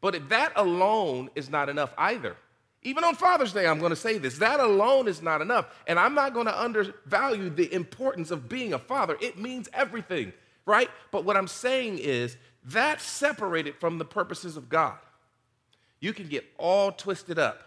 But 0.00 0.28
that 0.30 0.52
alone 0.56 1.30
is 1.34 1.50
not 1.50 1.68
enough 1.68 1.92
either, 1.98 2.36
even 2.82 3.04
on 3.04 3.14
Father's 3.14 3.52
Day, 3.52 3.66
I'm 3.66 3.78
going 3.78 3.90
to 3.90 3.96
say 3.96 4.16
this 4.18 4.38
that 4.38 4.60
alone 4.60 5.06
is 5.06 5.20
not 5.20 5.42
enough. 5.42 5.66
And 5.86 5.98
I'm 5.98 6.14
not 6.14 6.32
going 6.32 6.46
to 6.46 6.60
undervalue 6.60 7.50
the 7.50 7.72
importance 7.72 8.30
of 8.30 8.48
being 8.48 8.72
a 8.72 8.78
father. 8.78 9.16
It 9.20 9.38
means 9.38 9.68
everything, 9.74 10.32
right? 10.64 10.88
But 11.10 11.24
what 11.24 11.36
I'm 11.36 11.48
saying 11.48 11.98
is 11.98 12.36
that's 12.64 13.04
separated 13.04 13.76
from 13.76 13.98
the 13.98 14.04
purposes 14.04 14.56
of 14.56 14.68
God. 14.68 14.98
You 16.00 16.14
can 16.14 16.28
get 16.28 16.46
all 16.56 16.92
twisted 16.92 17.38
up 17.38 17.62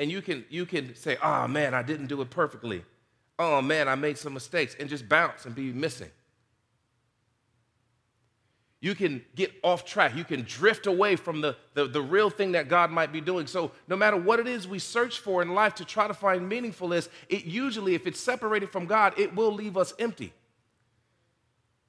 and 0.00 0.10
you 0.10 0.22
can 0.22 0.44
you 0.48 0.66
can 0.66 0.96
say, 0.96 1.18
"Oh 1.22 1.46
man, 1.46 1.74
I 1.74 1.82
didn't 1.82 2.06
do 2.06 2.20
it 2.22 2.30
perfectly. 2.30 2.84
Oh 3.38 3.62
man, 3.62 3.86
I 3.86 3.94
made 3.94 4.18
some 4.18 4.34
mistakes," 4.34 4.74
and 4.80 4.88
just 4.88 5.08
bounce 5.08 5.44
and 5.44 5.54
be 5.54 5.72
missing. 5.72 6.10
You 8.80 8.94
can 8.94 9.22
get 9.34 9.52
off 9.62 9.84
track. 9.84 10.16
You 10.16 10.24
can 10.24 10.42
drift 10.42 10.86
away 10.86 11.16
from 11.16 11.42
the, 11.42 11.54
the, 11.74 11.86
the, 11.86 12.00
real 12.00 12.30
thing 12.30 12.52
that 12.52 12.68
God 12.68 12.90
might 12.90 13.12
be 13.12 13.20
doing. 13.20 13.46
So, 13.46 13.72
no 13.88 13.96
matter 13.96 14.16
what 14.16 14.40
it 14.40 14.46
is 14.46 14.66
we 14.66 14.78
search 14.78 15.18
for 15.18 15.42
in 15.42 15.54
life 15.54 15.74
to 15.76 15.84
try 15.84 16.08
to 16.08 16.14
find 16.14 16.50
meaningfulness, 16.50 17.10
it 17.28 17.44
usually, 17.44 17.94
if 17.94 18.06
it's 18.06 18.18
separated 18.18 18.70
from 18.70 18.86
God, 18.86 19.18
it 19.18 19.36
will 19.36 19.52
leave 19.52 19.76
us 19.76 19.92
empty. 19.98 20.32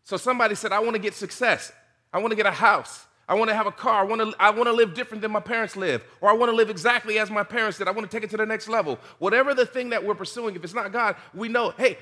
So, 0.04 0.18
somebody 0.18 0.54
said, 0.54 0.74
I 0.74 0.80
want 0.80 0.96
to 0.96 1.02
get 1.02 1.14
success. 1.14 1.72
I 2.12 2.20
want 2.20 2.32
to 2.32 2.36
get 2.36 2.46
a 2.46 2.52
house. 2.52 3.06
I 3.26 3.36
want 3.36 3.50
to 3.50 3.56
have 3.56 3.68
a 3.68 3.72
car. 3.72 4.02
I 4.02 4.04
want 4.04 4.20
to, 4.20 4.34
I 4.38 4.50
want 4.50 4.66
to 4.66 4.74
live 4.74 4.94
different 4.94 5.22
than 5.22 5.32
my 5.32 5.40
parents 5.40 5.78
live. 5.78 6.04
Or 6.20 6.30
I 6.30 6.34
want 6.34 6.52
to 6.52 6.56
live 6.56 6.70
exactly 6.70 7.18
as 7.20 7.32
my 7.32 7.44
parents 7.44 7.78
did. 7.78 7.88
I 7.88 7.92
want 7.92 8.12
to 8.12 8.14
take 8.14 8.26
it 8.26 8.30
to 8.32 8.38
the 8.38 8.46
next 8.46 8.68
level. 8.68 9.00
Whatever 9.20 9.54
the 9.54 9.66
thing 9.66 9.92
that 9.92 10.04
we're 10.04 10.16
pursuing, 10.16 10.58
if 10.58 10.64
it's 10.66 10.74
not 10.74 10.92
God, 10.92 11.16
we 11.34 11.48
know, 11.48 11.70
hey, 11.78 11.98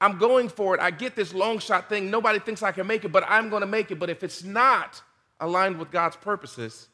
I'm 0.00 0.18
going 0.18 0.48
for 0.48 0.74
it. 0.74 0.80
I 0.80 0.90
get 0.90 1.14
this 1.14 1.34
long 1.34 1.58
shot 1.58 1.88
thing. 1.88 2.10
Nobody 2.10 2.38
thinks 2.38 2.62
I 2.62 2.72
can 2.72 2.86
make 2.86 3.04
it, 3.04 3.12
but 3.12 3.24
I'm 3.28 3.50
going 3.50 3.60
to 3.60 3.66
make 3.66 3.90
it. 3.90 3.98
But 3.98 4.08
if 4.08 4.22
it's 4.22 4.42
not 4.42 5.02
aligned 5.38 5.78
with 5.78 5.90
God's 5.90 6.16
purposes, 6.16 6.88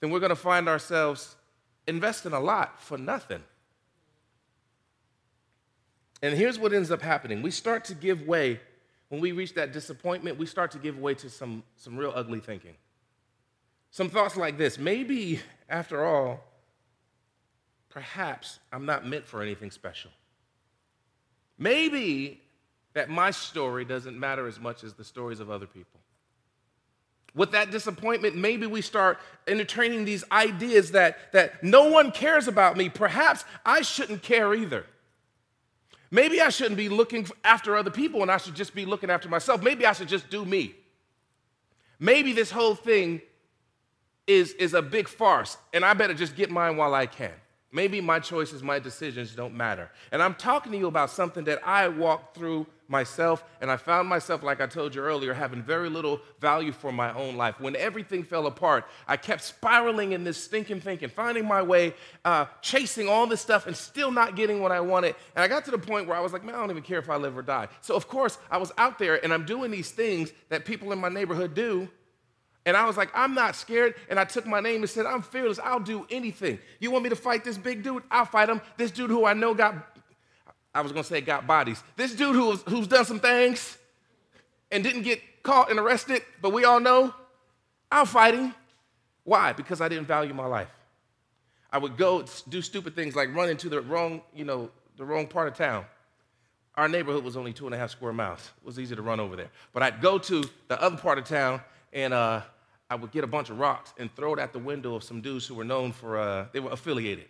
then 0.00 0.10
we're 0.10 0.20
going 0.20 0.30
to 0.30 0.36
find 0.36 0.68
ourselves 0.68 1.36
investing 1.86 2.32
a 2.32 2.40
lot 2.40 2.82
for 2.82 2.98
nothing. 2.98 3.42
And 6.20 6.36
here's 6.36 6.58
what 6.58 6.72
ends 6.72 6.90
up 6.90 7.00
happening 7.00 7.42
we 7.42 7.52
start 7.52 7.84
to 7.86 7.94
give 7.94 8.22
way 8.22 8.60
when 9.08 9.20
we 9.20 9.32
reach 9.32 9.54
that 9.54 9.72
disappointment, 9.72 10.38
we 10.38 10.46
start 10.46 10.70
to 10.72 10.78
give 10.78 10.98
way 10.98 11.14
to 11.14 11.30
some, 11.30 11.62
some 11.76 11.96
real 11.96 12.12
ugly 12.14 12.40
thinking. 12.40 12.74
Some 13.90 14.10
thoughts 14.10 14.36
like 14.36 14.58
this 14.58 14.78
maybe, 14.78 15.40
after 15.68 16.04
all, 16.04 16.44
perhaps 17.88 18.58
I'm 18.72 18.84
not 18.84 19.06
meant 19.06 19.26
for 19.26 19.42
anything 19.42 19.70
special. 19.70 20.10
Maybe 21.58 22.40
that 22.94 23.10
my 23.10 23.30
story 23.30 23.84
doesn't 23.84 24.18
matter 24.18 24.46
as 24.46 24.58
much 24.58 24.84
as 24.84 24.94
the 24.94 25.04
stories 25.04 25.40
of 25.40 25.50
other 25.50 25.66
people. 25.66 26.00
With 27.34 27.52
that 27.52 27.70
disappointment, 27.70 28.36
maybe 28.36 28.66
we 28.66 28.80
start 28.80 29.18
entertaining 29.46 30.04
these 30.04 30.24
ideas 30.32 30.92
that, 30.92 31.32
that 31.32 31.62
no 31.62 31.90
one 31.90 32.10
cares 32.10 32.48
about 32.48 32.76
me. 32.76 32.88
Perhaps 32.88 33.44
I 33.66 33.82
shouldn't 33.82 34.22
care 34.22 34.54
either. 34.54 34.86
Maybe 36.10 36.40
I 36.40 36.48
shouldn't 36.48 36.76
be 36.76 36.88
looking 36.88 37.26
after 37.44 37.76
other 37.76 37.90
people 37.90 38.22
and 38.22 38.30
I 38.30 38.38
should 38.38 38.54
just 38.54 38.74
be 38.74 38.86
looking 38.86 39.10
after 39.10 39.28
myself. 39.28 39.62
Maybe 39.62 39.84
I 39.84 39.92
should 39.92 40.08
just 40.08 40.30
do 40.30 40.44
me. 40.44 40.74
Maybe 42.00 42.32
this 42.32 42.50
whole 42.50 42.74
thing 42.74 43.20
is, 44.26 44.52
is 44.52 44.72
a 44.72 44.80
big 44.80 45.06
farce 45.06 45.58
and 45.74 45.84
I 45.84 45.92
better 45.94 46.14
just 46.14 46.34
get 46.34 46.50
mine 46.50 46.76
while 46.76 46.94
I 46.94 47.06
can. 47.06 47.32
Maybe 47.70 48.00
my 48.00 48.18
choices, 48.18 48.62
my 48.62 48.78
decisions 48.78 49.34
don't 49.34 49.54
matter. 49.54 49.90
And 50.10 50.22
I'm 50.22 50.34
talking 50.34 50.72
to 50.72 50.78
you 50.78 50.86
about 50.86 51.10
something 51.10 51.44
that 51.44 51.60
I 51.66 51.88
walked 51.88 52.34
through 52.34 52.66
myself, 52.90 53.44
and 53.60 53.70
I 53.70 53.76
found 53.76 54.08
myself, 54.08 54.42
like 54.42 54.62
I 54.62 54.66
told 54.66 54.94
you 54.94 55.02
earlier, 55.02 55.34
having 55.34 55.62
very 55.62 55.90
little 55.90 56.22
value 56.40 56.72
for 56.72 56.90
my 56.90 57.12
own 57.12 57.36
life. 57.36 57.60
When 57.60 57.76
everything 57.76 58.22
fell 58.22 58.46
apart, 58.46 58.86
I 59.06 59.18
kept 59.18 59.42
spiraling 59.42 60.12
in 60.12 60.24
this 60.24 60.42
stinking 60.42 60.80
thinking, 60.80 61.10
finding 61.10 61.46
my 61.46 61.60
way, 61.60 61.92
uh, 62.24 62.46
chasing 62.62 63.06
all 63.06 63.26
this 63.26 63.42
stuff, 63.42 63.66
and 63.66 63.76
still 63.76 64.10
not 64.10 64.34
getting 64.34 64.62
what 64.62 64.72
I 64.72 64.80
wanted. 64.80 65.14
And 65.36 65.44
I 65.44 65.48
got 65.48 65.66
to 65.66 65.70
the 65.70 65.78
point 65.78 66.08
where 66.08 66.16
I 66.16 66.20
was 66.20 66.32
like, 66.32 66.42
man, 66.42 66.54
I 66.54 66.58
don't 66.58 66.70
even 66.70 66.82
care 66.82 66.98
if 66.98 67.10
I 67.10 67.16
live 67.16 67.36
or 67.36 67.42
die. 67.42 67.68
So, 67.82 67.94
of 67.94 68.08
course, 68.08 68.38
I 68.50 68.56
was 68.56 68.72
out 68.78 68.98
there 68.98 69.22
and 69.22 69.30
I'm 69.30 69.44
doing 69.44 69.70
these 69.70 69.90
things 69.90 70.32
that 70.48 70.64
people 70.64 70.90
in 70.92 70.98
my 70.98 71.10
neighborhood 71.10 71.52
do. 71.52 71.90
And 72.68 72.76
I 72.76 72.84
was 72.84 72.98
like, 72.98 73.08
I'm 73.14 73.32
not 73.32 73.56
scared. 73.56 73.94
And 74.10 74.20
I 74.20 74.24
took 74.24 74.44
my 74.44 74.60
name 74.60 74.82
and 74.82 74.90
said, 74.90 75.06
I'm 75.06 75.22
fearless. 75.22 75.58
I'll 75.58 75.80
do 75.80 76.06
anything. 76.10 76.58
You 76.80 76.90
want 76.90 77.02
me 77.02 77.08
to 77.08 77.16
fight 77.16 77.42
this 77.42 77.56
big 77.56 77.82
dude? 77.82 78.02
I'll 78.10 78.26
fight 78.26 78.50
him. 78.50 78.60
This 78.76 78.90
dude 78.90 79.08
who 79.08 79.24
I 79.24 79.32
know 79.32 79.54
got, 79.54 79.74
I 80.74 80.82
was 80.82 80.92
going 80.92 81.02
to 81.02 81.08
say 81.08 81.22
got 81.22 81.46
bodies. 81.46 81.82
This 81.96 82.14
dude 82.14 82.36
who's, 82.36 82.60
who's 82.68 82.86
done 82.86 83.06
some 83.06 83.20
things 83.20 83.78
and 84.70 84.84
didn't 84.84 85.00
get 85.00 85.18
caught 85.42 85.70
and 85.70 85.78
arrested, 85.78 86.20
but 86.42 86.52
we 86.52 86.66
all 86.66 86.78
know, 86.78 87.14
I'll 87.90 88.04
fight 88.04 88.34
him. 88.34 88.54
Why? 89.24 89.54
Because 89.54 89.80
I 89.80 89.88
didn't 89.88 90.06
value 90.06 90.34
my 90.34 90.44
life. 90.44 90.68
I 91.72 91.78
would 91.78 91.96
go 91.96 92.26
do 92.50 92.60
stupid 92.60 92.94
things 92.94 93.16
like 93.16 93.34
run 93.34 93.48
into 93.48 93.70
the 93.70 93.80
wrong, 93.80 94.20
you 94.34 94.44
know, 94.44 94.70
the 94.98 95.06
wrong 95.06 95.26
part 95.26 95.48
of 95.48 95.54
town. 95.54 95.86
Our 96.74 96.86
neighborhood 96.86 97.24
was 97.24 97.34
only 97.34 97.54
two 97.54 97.64
and 97.64 97.74
a 97.74 97.78
half 97.78 97.92
square 97.92 98.12
miles. 98.12 98.50
It 98.60 98.66
was 98.66 98.78
easy 98.78 98.94
to 98.94 99.00
run 99.00 99.20
over 99.20 99.36
there. 99.36 99.48
But 99.72 99.82
I'd 99.82 100.02
go 100.02 100.18
to 100.18 100.44
the 100.68 100.78
other 100.82 100.98
part 100.98 101.16
of 101.16 101.24
town 101.24 101.62
and 101.94 102.12
uh, 102.12 102.42
I 102.90 102.94
would 102.94 103.10
get 103.10 103.24
a 103.24 103.26
bunch 103.26 103.50
of 103.50 103.58
rocks 103.58 103.92
and 103.98 104.14
throw 104.14 104.34
it 104.34 104.38
at 104.38 104.52
the 104.52 104.58
window 104.58 104.94
of 104.94 105.04
some 105.04 105.20
dudes 105.20 105.46
who 105.46 105.54
were 105.54 105.64
known 105.64 105.92
for, 105.92 106.18
uh, 106.18 106.46
they 106.52 106.60
were 106.60 106.70
affiliated. 106.70 107.26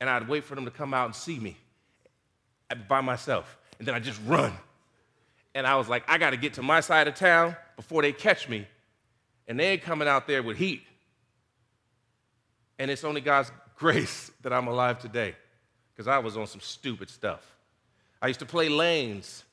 And 0.00 0.08
I'd 0.08 0.28
wait 0.28 0.44
for 0.44 0.54
them 0.54 0.64
to 0.64 0.70
come 0.70 0.94
out 0.94 1.06
and 1.06 1.14
see 1.14 1.38
me 1.38 1.56
by 2.88 3.00
myself. 3.00 3.58
And 3.78 3.86
then 3.86 3.94
I'd 3.94 4.04
just 4.04 4.20
run. 4.26 4.52
And 5.54 5.66
I 5.66 5.76
was 5.76 5.88
like, 5.88 6.04
I 6.08 6.18
got 6.18 6.30
to 6.30 6.36
get 6.36 6.54
to 6.54 6.62
my 6.62 6.80
side 6.80 7.06
of 7.06 7.14
town 7.14 7.56
before 7.76 8.02
they 8.02 8.12
catch 8.12 8.48
me. 8.48 8.66
And 9.46 9.60
they 9.60 9.68
ain't 9.72 9.82
coming 9.82 10.08
out 10.08 10.26
there 10.26 10.42
with 10.42 10.56
heat. 10.56 10.82
And 12.78 12.90
it's 12.90 13.04
only 13.04 13.20
God's 13.20 13.52
grace 13.76 14.30
that 14.42 14.52
I'm 14.52 14.68
alive 14.68 14.98
today 14.98 15.34
because 15.92 16.08
I 16.08 16.18
was 16.18 16.36
on 16.36 16.46
some 16.46 16.60
stupid 16.60 17.10
stuff. 17.10 17.44
I 18.20 18.28
used 18.28 18.40
to 18.40 18.46
play 18.46 18.68
lanes 18.68 19.44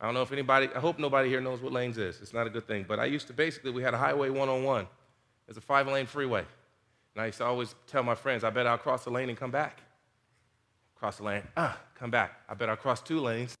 I 0.00 0.06
don't 0.06 0.14
know 0.14 0.22
if 0.22 0.32
anybody, 0.32 0.68
I 0.74 0.78
hope 0.80 0.98
nobody 0.98 1.28
here 1.28 1.42
knows 1.42 1.60
what 1.60 1.72
lanes 1.72 1.98
is. 1.98 2.20
It's 2.22 2.32
not 2.32 2.46
a 2.46 2.50
good 2.50 2.66
thing. 2.66 2.86
But 2.88 2.98
I 2.98 3.04
used 3.04 3.26
to 3.26 3.34
basically, 3.34 3.70
we 3.70 3.82
had 3.82 3.92
a 3.92 3.98
highway 3.98 4.30
one 4.30 4.48
on 4.48 4.64
one. 4.64 4.86
It's 5.46 5.58
a 5.58 5.60
five 5.60 5.86
lane 5.86 6.06
freeway. 6.06 6.44
And 7.14 7.22
I 7.22 7.26
used 7.26 7.38
to 7.38 7.44
always 7.44 7.74
tell 7.86 8.02
my 8.02 8.14
friends, 8.14 8.42
I 8.42 8.50
bet 8.50 8.66
I'll 8.66 8.78
cross 8.78 9.04
the 9.04 9.10
lane 9.10 9.28
and 9.28 9.36
come 9.36 9.50
back. 9.50 9.82
Cross 10.94 11.18
the 11.18 11.24
lane, 11.24 11.42
ah, 11.56 11.78
come 11.94 12.10
back. 12.10 12.40
I 12.48 12.54
bet 12.54 12.70
I'll 12.70 12.76
cross 12.76 13.02
two 13.02 13.20
lanes. 13.20 13.56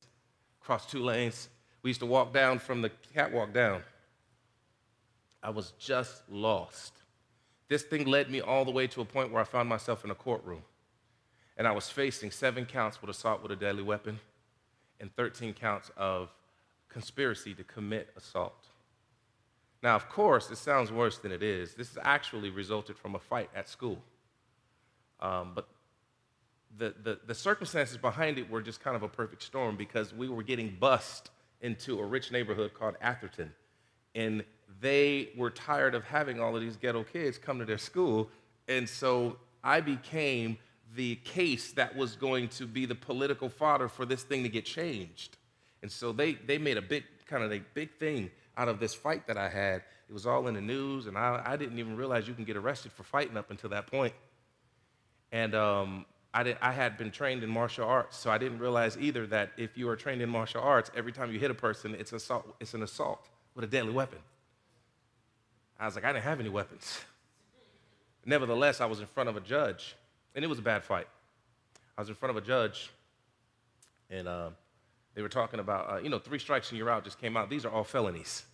Cross 0.60 0.90
two 0.90 1.02
lanes. 1.02 1.48
We 1.82 1.90
used 1.90 2.00
to 2.00 2.06
walk 2.06 2.32
down 2.32 2.58
from 2.58 2.80
the 2.80 2.90
catwalk 3.12 3.52
down. 3.52 3.82
I 5.42 5.50
was 5.50 5.72
just 5.78 6.22
lost. 6.30 6.92
This 7.68 7.82
thing 7.82 8.06
led 8.06 8.30
me 8.30 8.40
all 8.40 8.64
the 8.64 8.70
way 8.70 8.86
to 8.88 9.00
a 9.00 9.04
point 9.04 9.30
where 9.30 9.40
I 9.40 9.44
found 9.44 9.68
myself 9.68 10.04
in 10.04 10.10
a 10.10 10.14
courtroom. 10.14 10.62
And 11.56 11.66
I 11.66 11.72
was 11.72 11.88
facing 11.90 12.30
seven 12.30 12.64
counts 12.64 13.00
with 13.00 13.10
assault 13.10 13.42
with 13.42 13.52
a 13.52 13.56
deadly 13.56 13.82
weapon 13.82 14.20
and 15.00 15.14
13 15.16 15.54
counts 15.54 15.90
of 15.96 16.30
conspiracy 16.88 17.54
to 17.54 17.64
commit 17.64 18.10
assault. 18.16 18.66
Now, 19.82 19.96
of 19.96 20.08
course, 20.08 20.50
it 20.50 20.56
sounds 20.56 20.92
worse 20.92 21.18
than 21.18 21.32
it 21.32 21.42
is. 21.42 21.74
This 21.74 21.96
actually 22.02 22.50
resulted 22.50 22.98
from 22.98 23.14
a 23.14 23.18
fight 23.18 23.48
at 23.54 23.68
school. 23.68 23.98
Um, 25.20 25.52
but 25.54 25.68
the, 26.76 26.94
the, 27.02 27.18
the, 27.26 27.34
circumstances 27.34 27.96
behind 27.96 28.38
it 28.38 28.48
were 28.48 28.62
just 28.62 28.82
kind 28.82 28.96
of 28.96 29.02
a 29.02 29.08
perfect 29.08 29.42
storm 29.42 29.76
because 29.76 30.14
we 30.14 30.28
were 30.28 30.42
getting 30.42 30.76
bussed 30.78 31.30
into 31.60 31.98
a 31.98 32.04
rich 32.04 32.30
neighborhood 32.32 32.72
called 32.74 32.94
Atherton. 33.00 33.52
And 34.14 34.44
they 34.80 35.30
were 35.36 35.50
tired 35.50 35.94
of 35.94 36.04
having 36.04 36.40
all 36.40 36.54
of 36.54 36.62
these 36.62 36.76
ghetto 36.76 37.04
kids 37.04 37.38
come 37.38 37.58
to 37.58 37.64
their 37.64 37.78
school. 37.78 38.30
And 38.68 38.88
so 38.88 39.36
I 39.62 39.80
became 39.80 40.58
the 40.94 41.16
case 41.16 41.72
that 41.72 41.96
was 41.96 42.16
going 42.16 42.48
to 42.48 42.66
be 42.66 42.86
the 42.86 42.94
political 42.94 43.48
fodder 43.48 43.88
for 43.88 44.04
this 44.04 44.22
thing 44.22 44.42
to 44.42 44.48
get 44.48 44.64
changed. 44.64 45.36
And 45.82 45.90
so 45.90 46.12
they, 46.12 46.34
they 46.34 46.58
made 46.58 46.76
a 46.76 46.82
big, 46.82 47.04
kind 47.26 47.42
of 47.42 47.52
a 47.52 47.60
big 47.74 47.92
thing 47.98 48.30
out 48.56 48.68
of 48.68 48.80
this 48.80 48.94
fight 48.94 49.26
that 49.26 49.36
I 49.36 49.48
had. 49.48 49.82
It 50.08 50.12
was 50.12 50.26
all 50.26 50.48
in 50.48 50.54
the 50.54 50.60
news, 50.60 51.06
and 51.06 51.16
I, 51.16 51.40
I 51.44 51.56
didn't 51.56 51.78
even 51.78 51.96
realize 51.96 52.26
you 52.26 52.34
can 52.34 52.44
get 52.44 52.56
arrested 52.56 52.92
for 52.92 53.04
fighting 53.04 53.36
up 53.36 53.50
until 53.50 53.70
that 53.70 53.86
point. 53.86 54.12
And 55.30 55.54
um, 55.54 56.04
I, 56.34 56.42
did, 56.42 56.56
I 56.60 56.72
had 56.72 56.98
been 56.98 57.12
trained 57.12 57.44
in 57.44 57.50
martial 57.50 57.86
arts, 57.86 58.16
so 58.16 58.30
I 58.30 58.38
didn't 58.38 58.58
realize 58.58 58.98
either 58.98 59.26
that 59.28 59.52
if 59.56 59.78
you 59.78 59.88
are 59.88 59.96
trained 59.96 60.20
in 60.20 60.28
martial 60.28 60.60
arts, 60.60 60.90
every 60.96 61.12
time 61.12 61.32
you 61.32 61.38
hit 61.38 61.50
a 61.50 61.54
person, 61.54 61.94
it's, 61.94 62.12
assault, 62.12 62.56
it's 62.60 62.74
an 62.74 62.82
assault 62.82 63.28
with 63.54 63.64
a 63.64 63.68
deadly 63.68 63.92
weapon. 63.92 64.18
I 65.78 65.86
was 65.86 65.94
like, 65.94 66.04
I 66.04 66.12
didn't 66.12 66.24
have 66.24 66.40
any 66.40 66.48
weapons. 66.48 67.00
Nevertheless, 68.26 68.80
I 68.80 68.86
was 68.86 69.00
in 69.00 69.06
front 69.06 69.28
of 69.28 69.36
a 69.36 69.40
judge, 69.40 69.96
and 70.34 70.44
it 70.44 70.48
was 70.48 70.58
a 70.58 70.62
bad 70.62 70.84
fight. 70.84 71.06
I 71.96 72.00
was 72.00 72.08
in 72.08 72.14
front 72.14 72.36
of 72.36 72.42
a 72.42 72.46
judge, 72.46 72.90
and 74.08 74.26
uh, 74.26 74.50
they 75.14 75.22
were 75.22 75.28
talking 75.28 75.60
about, 75.60 75.92
uh, 75.92 75.98
you 75.98 76.08
know, 76.08 76.18
three 76.18 76.38
strikes 76.38 76.70
and 76.70 76.78
you're 76.78 76.90
out 76.90 77.04
just 77.04 77.20
came 77.20 77.36
out. 77.36 77.50
These 77.50 77.64
are 77.64 77.70
all 77.70 77.84
felonies. 77.84 78.44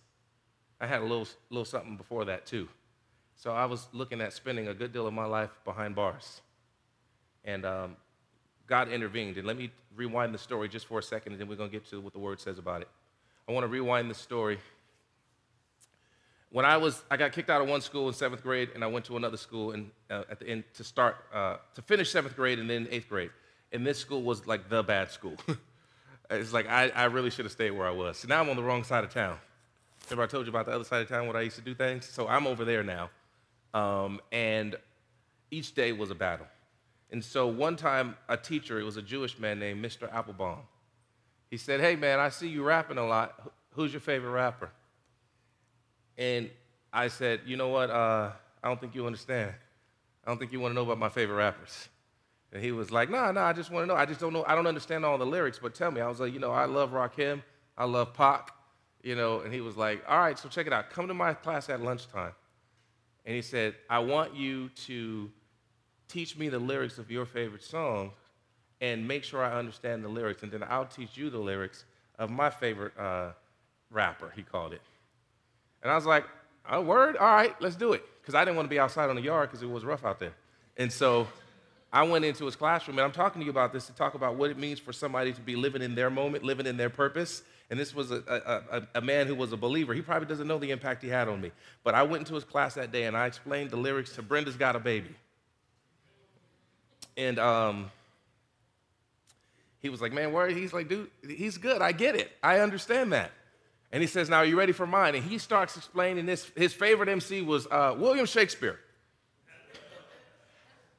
I 0.79 0.87
had 0.87 1.01
a 1.01 1.05
little, 1.05 1.27
little 1.49 1.65
something 1.65 1.97
before 1.97 2.25
that, 2.25 2.45
too. 2.45 2.67
So 3.35 3.51
I 3.51 3.65
was 3.65 3.87
looking 3.93 4.21
at 4.21 4.33
spending 4.33 4.67
a 4.67 4.73
good 4.73 4.91
deal 4.91 5.07
of 5.07 5.13
my 5.13 5.25
life 5.25 5.51
behind 5.63 5.95
bars. 5.95 6.41
And 7.45 7.65
um, 7.65 7.95
God 8.67 8.89
intervened. 8.89 9.37
And 9.37 9.47
let 9.47 9.57
me 9.57 9.71
rewind 9.95 10.33
the 10.33 10.39
story 10.39 10.67
just 10.67 10.85
for 10.85 10.99
a 10.99 11.03
second, 11.03 11.33
and 11.33 11.41
then 11.41 11.47
we're 11.47 11.55
going 11.55 11.69
to 11.69 11.75
get 11.75 11.87
to 11.89 12.01
what 12.01 12.13
the 12.13 12.19
word 12.19 12.39
says 12.39 12.57
about 12.59 12.81
it. 12.81 12.89
I 13.47 13.51
want 13.51 13.63
to 13.63 13.67
rewind 13.67 14.09
the 14.09 14.15
story. 14.15 14.59
When 16.49 16.65
I 16.65 16.77
was, 16.77 17.03
I 17.11 17.17
got 17.17 17.33
kicked 17.33 17.49
out 17.49 17.61
of 17.61 17.67
one 17.67 17.81
school 17.81 18.07
in 18.07 18.13
seventh 18.13 18.41
grade, 18.41 18.69
and 18.73 18.83
I 18.83 18.87
went 18.87 19.05
to 19.05 19.17
another 19.17 19.37
school 19.37 19.71
and, 19.71 19.91
uh, 20.09 20.23
at 20.29 20.39
the 20.39 20.47
end 20.47 20.63
to 20.75 20.83
start, 20.83 21.17
uh, 21.33 21.57
to 21.75 21.81
finish 21.81 22.09
seventh 22.09 22.35
grade 22.35 22.59
and 22.59 22.69
then 22.69 22.87
eighth 22.89 23.09
grade. 23.09 23.31
And 23.73 23.85
this 23.85 23.99
school 23.99 24.23
was 24.23 24.47
like 24.47 24.69
the 24.69 24.81
bad 24.81 25.11
school. 25.11 25.35
it's 26.29 26.53
like 26.53 26.69
I, 26.69 26.89
I 26.89 27.05
really 27.05 27.29
should 27.29 27.45
have 27.45 27.51
stayed 27.51 27.71
where 27.71 27.87
I 27.87 27.91
was. 27.91 28.17
So 28.17 28.27
now 28.29 28.41
I'm 28.41 28.49
on 28.49 28.55
the 28.55 28.63
wrong 28.63 28.83
side 28.83 29.03
of 29.03 29.13
town. 29.13 29.37
Remember 30.09 30.23
I 30.23 30.27
told 30.27 30.45
you 30.45 30.51
about 30.51 30.65
the 30.65 30.71
other 30.71 30.85
side 30.85 31.01
of 31.01 31.09
town 31.09 31.27
where 31.27 31.35
I 31.35 31.41
used 31.41 31.57
to 31.57 31.61
do 31.61 31.75
things? 31.75 32.05
So 32.05 32.27
I'm 32.27 32.47
over 32.47 32.63
there 32.63 32.83
now. 32.83 33.09
Um, 33.73 34.21
and 34.31 34.77
each 35.51 35.75
day 35.75 35.91
was 35.91 36.11
a 36.11 36.15
battle. 36.15 36.47
And 37.11 37.23
so 37.23 37.47
one 37.47 37.75
time, 37.75 38.15
a 38.27 38.37
teacher, 38.37 38.79
it 38.79 38.83
was 38.83 38.97
a 38.97 39.01
Jewish 39.01 39.37
man 39.37 39.59
named 39.59 39.83
Mr. 39.83 40.11
Applebaum, 40.13 40.59
he 41.49 41.57
said, 41.57 41.79
Hey, 41.79 41.95
man, 41.95 42.19
I 42.19 42.29
see 42.29 42.47
you 42.47 42.63
rapping 42.63 42.97
a 42.97 43.05
lot. 43.05 43.51
Who's 43.71 43.93
your 43.93 44.01
favorite 44.01 44.31
rapper? 44.31 44.71
And 46.17 46.49
I 46.91 47.07
said, 47.07 47.41
You 47.45 47.57
know 47.57 47.69
what? 47.69 47.89
Uh, 47.89 48.31
I 48.63 48.67
don't 48.67 48.79
think 48.79 48.95
you 48.95 49.05
understand. 49.05 49.53
I 50.25 50.29
don't 50.29 50.37
think 50.37 50.51
you 50.51 50.59
want 50.59 50.71
to 50.71 50.75
know 50.75 50.83
about 50.83 50.97
my 50.97 51.09
favorite 51.09 51.37
rappers. 51.37 51.87
And 52.51 52.63
he 52.63 52.71
was 52.71 52.91
like, 52.91 53.09
nah, 53.09 53.31
nah, 53.31 53.45
I 53.45 53.53
just 53.53 53.71
want 53.71 53.83
to 53.83 53.87
know. 53.87 53.95
I 53.95 54.05
just 54.05 54.19
don't 54.19 54.33
know. 54.33 54.43
I 54.47 54.55
don't 54.55 54.67
understand 54.67 55.05
all 55.05 55.17
the 55.17 55.25
lyrics, 55.25 55.59
but 55.61 55.75
tell 55.75 55.91
me. 55.91 56.01
I 56.01 56.07
was 56.07 56.19
like, 56.19 56.33
You 56.33 56.39
know, 56.39 56.51
I 56.51 56.65
love 56.65 56.91
Rakim. 56.91 57.43
I 57.77 57.85
love 57.85 58.13
Pac. 58.13 58.51
You 59.03 59.15
know, 59.15 59.41
and 59.41 59.53
he 59.53 59.61
was 59.61 59.77
like, 59.77 60.03
All 60.07 60.17
right, 60.17 60.37
so 60.37 60.49
check 60.49 60.67
it 60.67 60.73
out. 60.73 60.89
Come 60.89 61.07
to 61.07 61.13
my 61.13 61.33
class 61.33 61.69
at 61.69 61.81
lunchtime. 61.81 62.33
And 63.25 63.35
he 63.35 63.41
said, 63.41 63.75
I 63.89 63.99
want 63.99 64.35
you 64.35 64.69
to 64.85 65.29
teach 66.07 66.37
me 66.37 66.47
the 66.47 66.59
lyrics 66.59 66.97
of 66.97 67.11
your 67.11 67.25
favorite 67.25 67.63
song 67.63 68.11
and 68.79 69.05
make 69.05 69.25
sure 69.25 69.43
I 69.43 69.57
understand 69.59 70.03
the 70.03 70.09
lyrics. 70.09 70.43
And 70.43 70.51
then 70.51 70.63
I'll 70.63 70.85
teach 70.85 71.17
you 71.17 71.29
the 71.29 71.37
lyrics 71.37 71.83
of 72.17 72.29
my 72.29 72.49
favorite 72.49 72.97
uh, 72.97 73.31
rapper, 73.91 74.31
he 74.35 74.43
called 74.43 74.73
it. 74.73 74.81
And 75.81 75.91
I 75.91 75.95
was 75.95 76.05
like, 76.05 76.25
a 76.69 76.81
word? 76.81 77.17
All 77.17 77.27
right, 77.27 77.59
let's 77.61 77.75
do 77.75 77.93
it. 77.93 78.03
Because 78.21 78.35
I 78.35 78.43
didn't 78.43 78.57
want 78.57 78.65
to 78.65 78.69
be 78.69 78.79
outside 78.79 79.09
on 79.09 79.15
the 79.15 79.21
yard 79.21 79.49
because 79.49 79.61
it 79.61 79.69
was 79.69 79.85
rough 79.85 80.03
out 80.05 80.19
there. 80.19 80.33
And 80.75 80.91
so 80.91 81.27
I 81.91 82.03
went 82.03 82.25
into 82.25 82.45
his 82.45 82.55
classroom, 82.55 82.97
and 82.97 83.05
I'm 83.05 83.11
talking 83.11 83.39
to 83.39 83.45
you 83.45 83.51
about 83.51 83.71
this 83.71 83.87
to 83.87 83.93
talk 83.93 84.13
about 84.13 84.35
what 84.35 84.51
it 84.51 84.57
means 84.57 84.79
for 84.79 84.91
somebody 84.91 85.31
to 85.33 85.41
be 85.41 85.55
living 85.55 85.81
in 85.81 85.95
their 85.95 86.09
moment, 86.09 86.43
living 86.43 86.65
in 86.65 86.77
their 86.77 86.89
purpose. 86.89 87.41
And 87.69 87.79
this 87.79 87.93
was 87.93 88.11
a, 88.11 88.23
a, 88.27 88.99
a, 88.99 89.01
man 89.01 89.27
who 89.27 89.35
was 89.35 89.51
a 89.51 89.57
believer. 89.57 89.93
He 89.93 90.01
probably 90.01 90.27
doesn't 90.27 90.47
know 90.47 90.57
the 90.57 90.71
impact 90.71 91.03
he 91.03 91.09
had 91.09 91.27
on 91.27 91.41
me. 91.41 91.51
But 91.83 91.95
I 91.95 92.03
went 92.03 92.21
into 92.21 92.35
his 92.35 92.45
class 92.45 92.75
that 92.75 92.93
day 92.93 93.03
and 93.03 93.17
I 93.17 93.25
explained 93.25 93.71
the 93.71 93.77
lyrics 93.77 94.15
to 94.15 94.21
Brenda's 94.21 94.55
Got 94.55 94.77
a 94.77 94.79
Baby. 94.79 95.13
And 97.17 97.37
um, 97.39 97.91
he 99.81 99.89
was 99.89 100.01
like, 100.01 100.13
man, 100.13 100.31
where? 100.31 100.47
He's 100.47 100.71
like, 100.71 100.87
dude, 100.87 101.09
he's 101.27 101.57
good. 101.57 101.81
I 101.81 101.91
get 101.91 102.15
it. 102.15 102.31
I 102.41 102.59
understand 102.59 103.11
that. 103.11 103.31
And 103.91 104.01
he 104.01 104.07
says, 104.07 104.29
now, 104.29 104.37
are 104.37 104.45
you 104.45 104.57
ready 104.57 104.73
for 104.73 104.85
mine? 104.85 105.15
And 105.15 105.23
he 105.23 105.37
starts 105.37 105.77
explaining 105.77 106.25
this. 106.25 106.51
His 106.55 106.73
favorite 106.73 107.07
MC 107.07 107.41
was 107.41 107.67
uh, 107.67 107.95
William 107.97 108.25
Shakespeare. 108.25 108.79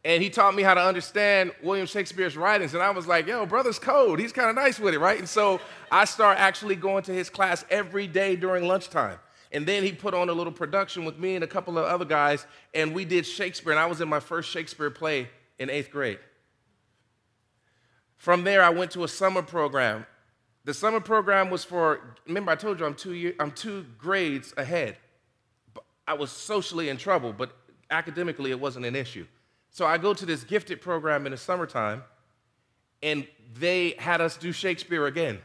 And 0.05 0.22
he 0.22 0.31
taught 0.31 0.55
me 0.55 0.62
how 0.62 0.74
to 0.74 0.81
understand 0.81 1.53
William 1.62 1.87
Shakespeare's 1.87 2.37
writings. 2.37 2.72
And 2.72 2.83
I 2.83 2.90
was 2.90 3.07
like, 3.07 3.27
yo, 3.27 3.44
brother's 3.44 3.79
code. 3.79 4.20
He's 4.20 4.33
kind 4.33 4.48
of 4.48 4.57
nice 4.57 4.79
with 4.79 4.94
it, 4.94 5.01
right? 5.01 5.18
And 5.18 5.29
so 5.29 5.61
I 5.90 6.05
start 6.07 6.38
actually 6.38 6.77
going 6.77 7.03
to 7.05 7.12
his 7.12 7.29
class 7.29 7.64
every 7.68 8.07
day 8.07 8.37
during 8.37 8.66
lunchtime. 8.66 9.18
And 9.53 9.66
then 9.66 9.83
he 9.83 9.92
put 9.92 10.14
on 10.14 10.29
a 10.29 10.33
little 10.33 10.53
production 10.53 11.05
with 11.05 11.18
me 11.18 11.35
and 11.35 11.42
a 11.42 11.46
couple 11.46 11.79
of 11.79 11.85
other 11.85 12.05
guys, 12.05 12.46
and 12.74 12.94
we 12.94 13.05
did 13.05 13.27
Shakespeare. 13.27 13.72
And 13.72 13.81
I 13.81 13.87
was 13.87 14.01
in 14.01 14.09
my 14.09 14.20
first 14.20 14.51
Shakespeare 14.51 14.90
play 14.90 15.29
in 15.59 15.70
eighth 15.70 15.90
grade. 15.90 16.18
From 18.16 18.44
there, 18.44 18.62
I 18.62 18.70
went 18.70 18.90
to 18.92 19.05
a 19.05 19.09
summer 19.09 19.42
program. 19.42 20.07
The 20.68 20.74
summer 20.74 21.00
program 21.00 21.48
was 21.48 21.64
for, 21.64 21.98
remember, 22.26 22.52
I 22.52 22.54
told 22.54 22.78
you 22.78 22.85
I'm 22.85 22.94
two, 22.94 23.14
year, 23.14 23.33
I'm 23.40 23.52
two 23.52 23.87
grades 23.96 24.52
ahead. 24.59 24.98
I 26.07 26.12
was 26.12 26.31
socially 26.31 26.90
in 26.90 26.98
trouble, 26.98 27.33
but 27.33 27.57
academically, 27.90 28.50
it 28.50 28.61
wasn't 28.61 28.85
an 28.85 28.94
issue. 28.94 29.26
So 29.70 29.87
I 29.87 29.96
go 29.96 30.12
to 30.12 30.26
this 30.26 30.44
gifted 30.44 30.83
program 30.83 31.24
in 31.24 31.33
the 31.33 31.38
summertime, 31.38 32.04
and 33.02 33.26
they 33.59 33.94
had 33.98 34.20
us 34.20 34.37
do 34.37 34.52
Shakespeare 34.52 35.07
again. 35.07 35.38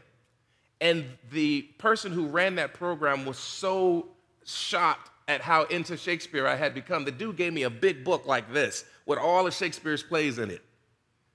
And 0.82 1.06
the 1.32 1.62
person 1.78 2.12
who 2.12 2.26
ran 2.26 2.56
that 2.56 2.74
program 2.74 3.24
was 3.24 3.38
so 3.38 4.08
shocked 4.44 5.08
at 5.26 5.40
how 5.40 5.64
into 5.64 5.96
Shakespeare 5.96 6.46
I 6.46 6.54
had 6.54 6.74
become. 6.74 7.06
The 7.06 7.12
dude 7.12 7.38
gave 7.38 7.54
me 7.54 7.62
a 7.62 7.70
big 7.70 8.04
book 8.04 8.26
like 8.26 8.52
this 8.52 8.84
with 9.06 9.18
all 9.18 9.46
of 9.46 9.54
Shakespeare's 9.54 10.02
plays 10.02 10.38
in 10.38 10.50
it. 10.50 10.60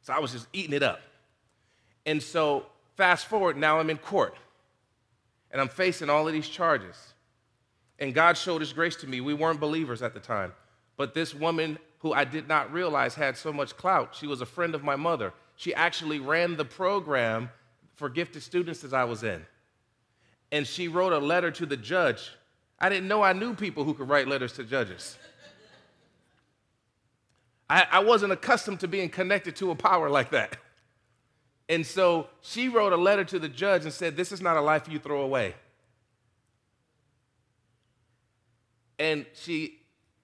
So 0.04 0.14
I 0.14 0.20
was 0.20 0.32
just 0.32 0.46
eating 0.54 0.74
it 0.74 0.84
up. 0.84 1.02
And 2.06 2.22
so, 2.22 2.68
fast 3.00 3.28
forward, 3.28 3.56
now 3.56 3.80
I'm 3.80 3.90
in 3.90 3.98
court. 3.98 4.36
And 5.52 5.62
I'm 5.62 5.70
facing 5.70 6.10
all 6.10 6.28
of 6.28 6.34
these 6.34 6.50
charges. 6.50 7.14
And 7.98 8.14
God 8.14 8.36
showed 8.36 8.60
his 8.60 8.74
grace 8.74 8.98
to 8.98 9.08
me. 9.08 9.22
We 9.22 9.34
weren't 9.34 9.62
believers 9.62 10.02
at 10.02 10.14
the 10.14 10.20
time. 10.20 10.52
But 10.98 11.14
this 11.14 11.34
woman 11.34 11.80
who 12.00 12.12
I 12.12 12.26
did 12.26 12.50
not 12.50 12.74
realize 12.74 13.16
had 13.16 13.38
so 13.38 13.54
much 13.54 13.78
clout, 13.78 14.14
she 14.14 14.28
was 14.28 14.42
a 14.42 14.46
friend 14.46 14.76
of 14.76 14.84
my 14.84 14.98
mother. 14.98 15.32
She 15.56 15.74
actually 15.74 16.20
ran 16.20 16.58
the 16.58 16.66
program 16.66 17.50
for 17.96 18.10
gifted 18.10 18.44
students 18.44 18.84
as 18.84 18.92
I 18.92 19.06
was 19.06 19.24
in. 19.24 19.46
And 20.52 20.68
she 20.68 20.90
wrote 20.90 21.14
a 21.14 21.20
letter 21.20 21.52
to 21.52 21.66
the 21.66 21.78
judge. 21.78 22.32
I 22.80 22.90
didn't 22.90 23.08
know 23.08 23.22
I 23.22 23.32
knew 23.32 23.54
people 23.54 23.86
who 23.86 23.94
could 23.94 24.10
write 24.10 24.28
letters 24.28 24.52
to 24.54 24.66
judges. 24.66 25.18
I, 27.70 27.88
I 27.90 28.00
wasn't 28.00 28.34
accustomed 28.34 28.82
to 28.82 28.90
being 28.90 29.08
connected 29.08 29.56
to 29.58 29.72
a 29.72 29.76
power 29.76 30.10
like 30.10 30.32
that. 30.32 30.58
And 31.70 31.86
so 31.86 32.28
she 32.42 32.68
wrote 32.68 32.94
a 32.94 32.98
letter 32.98 33.24
to 33.26 33.38
the 33.38 33.48
judge 33.48 33.84
and 33.84 33.94
said, 33.94 34.18
This 34.18 34.32
is 34.32 34.42
not 34.42 34.58
a 34.58 34.62
life 34.62 34.90
you 34.90 34.98
throw 34.98 35.22
away. 35.22 35.54
And 38.98 39.26
she 39.34 39.80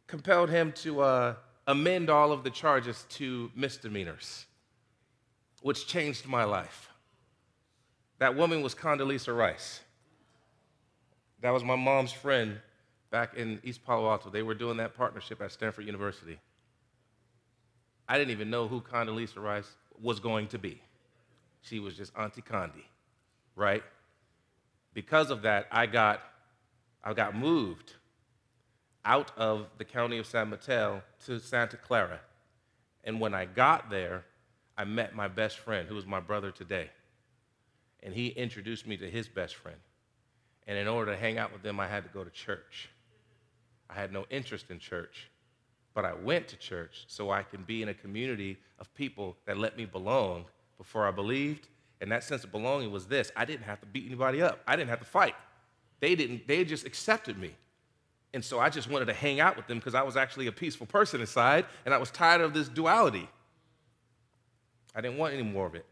compelled 0.08 0.50
him 0.50 0.72
to 0.74 1.02
uh, 1.02 1.36
amend 1.68 2.10
all 2.10 2.32
of 2.32 2.44
the 2.44 2.50
charges 2.50 3.06
to 3.10 3.52
misdemeanors, 3.56 4.48
which 5.62 5.88
changed 5.88 6.28
my 6.28 6.44
life. 6.44 6.90
That 8.18 8.36
woman 8.36 8.62
was 8.62 8.74
Condoleezza 8.74 9.36
Rice. 9.36 9.82
That 11.42 11.52
was 11.52 11.64
my 11.64 11.76
mom's 11.76 12.12
friend 12.12 12.60
back 13.12 13.36
in 13.36 13.60
East 13.64 13.86
Palo 13.86 14.10
Alto. 14.10 14.30
They 14.30 14.42
were 14.42 14.56
doing 14.56 14.78
that 14.78 14.96
partnership 14.96 15.42
at 15.42 15.52
Stanford 15.52 15.86
University. 15.86 16.40
I 18.10 18.18
didn't 18.18 18.32
even 18.32 18.50
know 18.50 18.68
who 18.68 18.82
Condoleezza 18.82 19.42
Rice 19.42 19.70
was 20.02 20.20
going 20.20 20.48
to 20.48 20.58
be. 20.58 20.82
She 21.66 21.80
was 21.80 21.96
just 21.96 22.12
Auntie 22.18 22.42
Condi, 22.42 22.84
right? 23.56 23.84
Because 24.94 25.32
of 25.32 25.42
that, 25.42 25.68
I 25.72 25.86
got, 25.88 26.22
I 27.04 27.14
got 27.14 27.36
moved 27.36 27.94
out 29.04 29.32
of 29.38 29.68
the 29.78 29.86
county 29.86 30.18
of 30.18 30.26
San 30.26 30.50
Mateo 30.50 31.02
to 31.26 31.40
Santa 31.40 31.78
Clara. 31.78 32.20
And 33.04 33.20
when 33.20 33.34
I 33.34 33.46
got 33.46 33.90
there, 33.90 34.26
I 34.78 34.84
met 34.84 35.16
my 35.16 35.28
best 35.28 35.60
friend, 35.60 35.88
who 35.88 35.98
is 35.98 36.06
my 36.06 36.20
brother 36.20 36.52
today. 36.52 36.90
And 38.04 38.14
he 38.14 38.28
introduced 38.28 38.86
me 38.88 38.98
to 38.98 39.10
his 39.10 39.28
best 39.28 39.56
friend. 39.56 39.78
And 40.68 40.78
in 40.78 40.88
order 40.88 41.12
to 41.12 41.18
hang 41.18 41.38
out 41.38 41.52
with 41.52 41.62
them, 41.62 41.80
I 41.80 41.88
had 41.88 42.04
to 42.04 42.10
go 42.10 42.24
to 42.24 42.30
church. 42.30 42.90
I 43.90 43.94
had 43.94 44.12
no 44.12 44.26
interest 44.30 44.66
in 44.70 44.80
church 44.80 45.30
but 45.96 46.04
I 46.06 46.14
went 46.14 46.50
to 46.50 46.58
church 46.58 47.06
so 47.08 47.32
I 47.32 47.42
can 47.42 47.64
be 47.64 47.82
in 47.82 47.90
a 47.90 47.94
community 47.94 48.58
of 48.78 48.94
people 48.94 49.38
that 49.46 49.58
let 49.58 49.78
me 49.78 49.86
belong 49.86 50.46
before 50.78 51.08
I 51.08 51.12
believed. 51.12 51.68
And 52.02 52.12
that 52.12 52.24
sense 52.24 52.44
of 52.44 52.52
belonging 52.52 52.92
was 52.92 53.08
this 53.08 53.32
I 53.36 53.46
didn't 53.46 53.64
have 53.64 53.80
to 53.82 53.86
beat 53.86 54.06
anybody 54.06 54.42
up, 54.42 54.60
I 54.68 54.76
didn't 54.76 54.90
have 54.90 55.00
to 55.00 55.06
fight. 55.06 55.36
They 56.02 56.16
didn't, 56.16 56.48
they 56.48 56.64
just 56.66 56.86
accepted 56.86 57.38
me. 57.38 57.56
And 58.34 58.44
so 58.44 58.60
I 58.60 58.70
just 58.70 58.90
wanted 58.90 59.06
to 59.06 59.14
hang 59.14 59.40
out 59.40 59.56
with 59.56 59.66
them 59.68 59.78
because 59.78 59.96
I 59.96 60.04
was 60.04 60.18
actually 60.18 60.48
a 60.48 60.52
peaceful 60.52 60.86
person 60.86 61.22
inside 61.22 61.66
and 61.86 61.94
I 61.94 61.98
was 61.98 62.12
tired 62.12 62.42
of 62.42 62.54
this 62.54 62.68
duality. 62.68 63.30
I 64.94 65.02
didn't 65.02 65.18
want 65.18 65.34
any 65.34 65.44
more 65.44 65.66
of 65.66 65.76
it. 65.76 65.86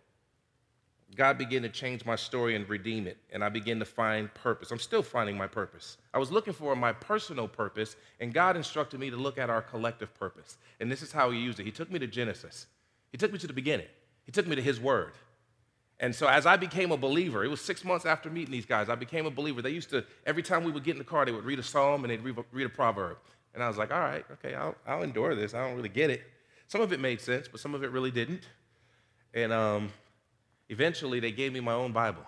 God 1.16 1.38
began 1.38 1.62
to 1.62 1.70
change 1.70 2.06
my 2.06 2.16
story 2.16 2.56
and 2.56 2.68
redeem 2.68 3.08
it, 3.08 3.18
and 3.32 3.44
I 3.44 3.50
began 3.50 3.80
to 3.80 3.86
find 3.86 4.34
purpose. 4.34 4.72
I'm 4.72 4.80
still 4.80 5.04
finding 5.04 5.38
my 5.38 5.48
purpose. 5.48 5.98
I 6.14 6.18
was 6.18 6.32
looking 6.32 6.54
for 6.54 6.76
my 6.76 6.92
personal 6.92 7.48
purpose, 7.48 7.96
and 8.20 8.34
God 8.34 8.56
instructed 8.58 9.00
me 9.00 9.10
to 9.10 9.18
look 9.18 9.38
at 9.38 9.50
our 9.50 9.62
collective 9.62 10.14
purpose. 10.16 10.58
And 10.80 10.92
this 10.92 11.02
is 11.02 11.12
how 11.12 11.30
He 11.32 11.40
used 11.40 11.60
it. 11.60 11.66
He 11.66 11.72
took 11.72 11.92
me 11.92 12.00
to 12.00 12.08
Genesis. 12.08 12.68
He 13.12 13.18
took 13.18 13.32
me 13.32 13.38
to 13.40 13.48
the 13.48 13.54
beginning. 13.54 13.88
He 14.26 14.32
took 14.32 14.48
me 14.48 14.56
to 14.56 14.62
His 14.62 14.80
Word. 14.80 15.14
And 16.00 16.14
so 16.14 16.28
as 16.28 16.46
I 16.46 16.58
became 16.58 16.92
a 16.92 16.98
believer, 16.98 17.44
it 17.44 17.48
was 17.48 17.62
six 17.62 17.86
months 17.86 18.06
after 18.06 18.30
meeting 18.30 18.52
these 18.52 18.66
guys, 18.66 18.90
I 18.90 18.96
became 18.96 19.26
a 19.26 19.32
believer. 19.32 19.62
They 19.62 19.70
used 19.70 19.90
to, 19.92 20.04
every 20.26 20.44
time 20.44 20.64
we 20.64 20.72
would 20.72 20.84
get 20.84 20.94
in 20.94 20.98
the 20.98 21.04
car, 21.04 21.24
they 21.26 21.32
would 21.32 21.46
read 21.46 21.60
a 21.60 21.64
psalm 21.64 22.04
and 22.04 22.12
they'd 22.12 22.24
read, 22.24 22.36
read 22.52 22.66
a 22.66 22.70
proverb. 22.70 23.18
And 23.54 23.64
I 23.64 23.68
was 23.68 23.78
like, 23.78 23.92
all 23.94 24.00
right, 24.00 24.26
okay, 24.34 24.56
I'll, 24.56 24.76
I'll 24.88 25.04
endure 25.04 25.36
this. 25.36 25.54
I 25.54 25.66
don't 25.66 25.76
really 25.76 25.90
get 25.90 26.10
it. 26.10 26.24
Some 26.68 26.82
of 26.82 26.92
it 26.92 27.00
made 27.00 27.22
sense, 27.22 27.48
but 27.48 27.60
some 27.60 27.76
of 27.76 27.84
it 27.84 27.92
really 27.92 28.12
didn't. 28.12 28.48
And 29.34 29.54
um, 29.54 29.92
eventually, 30.70 31.20
they 31.20 31.32
gave 31.32 31.54
me 31.54 31.60
my 31.60 31.74
own 31.74 31.92
Bible. 31.92 32.24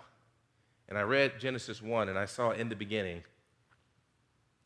And 0.88 0.96
I 0.96 1.02
read 1.02 1.40
Genesis 1.40 1.82
1, 1.82 2.08
and 2.08 2.18
I 2.18 2.26
saw 2.26 2.52
in 2.52 2.68
the 2.68 2.76
beginning. 2.76 3.24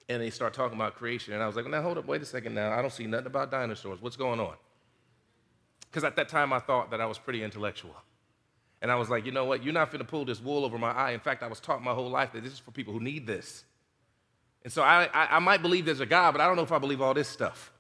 And 0.09 0.21
they 0.21 0.31
start 0.31 0.53
talking 0.53 0.77
about 0.77 0.97
creation. 0.97 1.33
And 1.35 1.43
I 1.43 1.47
was 1.47 1.57
like, 1.57 1.67
now 1.67 1.81
hold 1.83 1.97
up, 1.97 2.07
wait 2.07 2.21
a 2.21 2.27
second 2.27 2.55
now. 2.55 2.73
I 2.73 2.83
don't 2.83 2.93
see 2.93 3.07
nothing 3.07 3.27
about 3.27 3.51
dinosaurs. 3.51 4.03
What's 4.03 4.17
going 4.17 4.39
on? 4.39 4.55
Because 5.91 6.05
at 6.05 6.17
that 6.17 6.29
time, 6.29 6.53
I 6.53 6.61
thought 6.61 6.91
that 6.93 7.01
I 7.01 7.07
was 7.07 7.19
pretty 7.19 7.43
intellectual. 7.43 7.95
And 8.83 8.91
I 8.91 8.95
was 8.95 9.11
like, 9.11 9.27
you 9.27 9.33
know 9.33 9.45
what? 9.45 9.63
You're 9.63 9.75
not 9.75 9.91
going 9.91 9.99
to 9.99 10.09
pull 10.09 10.25
this 10.25 10.41
wool 10.41 10.65
over 10.65 10.79
my 10.79 10.93
eye. 10.93 11.11
In 11.11 11.21
fact, 11.21 11.43
I 11.43 11.49
was 11.49 11.61
taught 11.61 11.83
my 11.83 11.93
whole 11.93 12.09
life 12.09 12.33
that 12.33 12.43
this 12.43 12.53
is 12.53 12.59
for 12.59 12.71
people 12.71 12.95
who 12.95 13.01
need 13.01 13.27
this. 13.27 13.65
And 14.63 14.73
so 14.73 14.83
I, 14.83 15.09
I, 15.13 15.37
I 15.37 15.39
might 15.39 15.63
believe 15.63 15.85
there's 15.85 16.01
a 16.01 16.07
God, 16.07 16.33
but 16.33 16.41
I 16.41 16.47
don't 16.47 16.57
know 16.57 16.63
if 16.63 16.73
I 16.73 16.79
believe 16.79 17.01
all 17.01 17.13
this 17.13 17.29
stuff. 17.29 17.73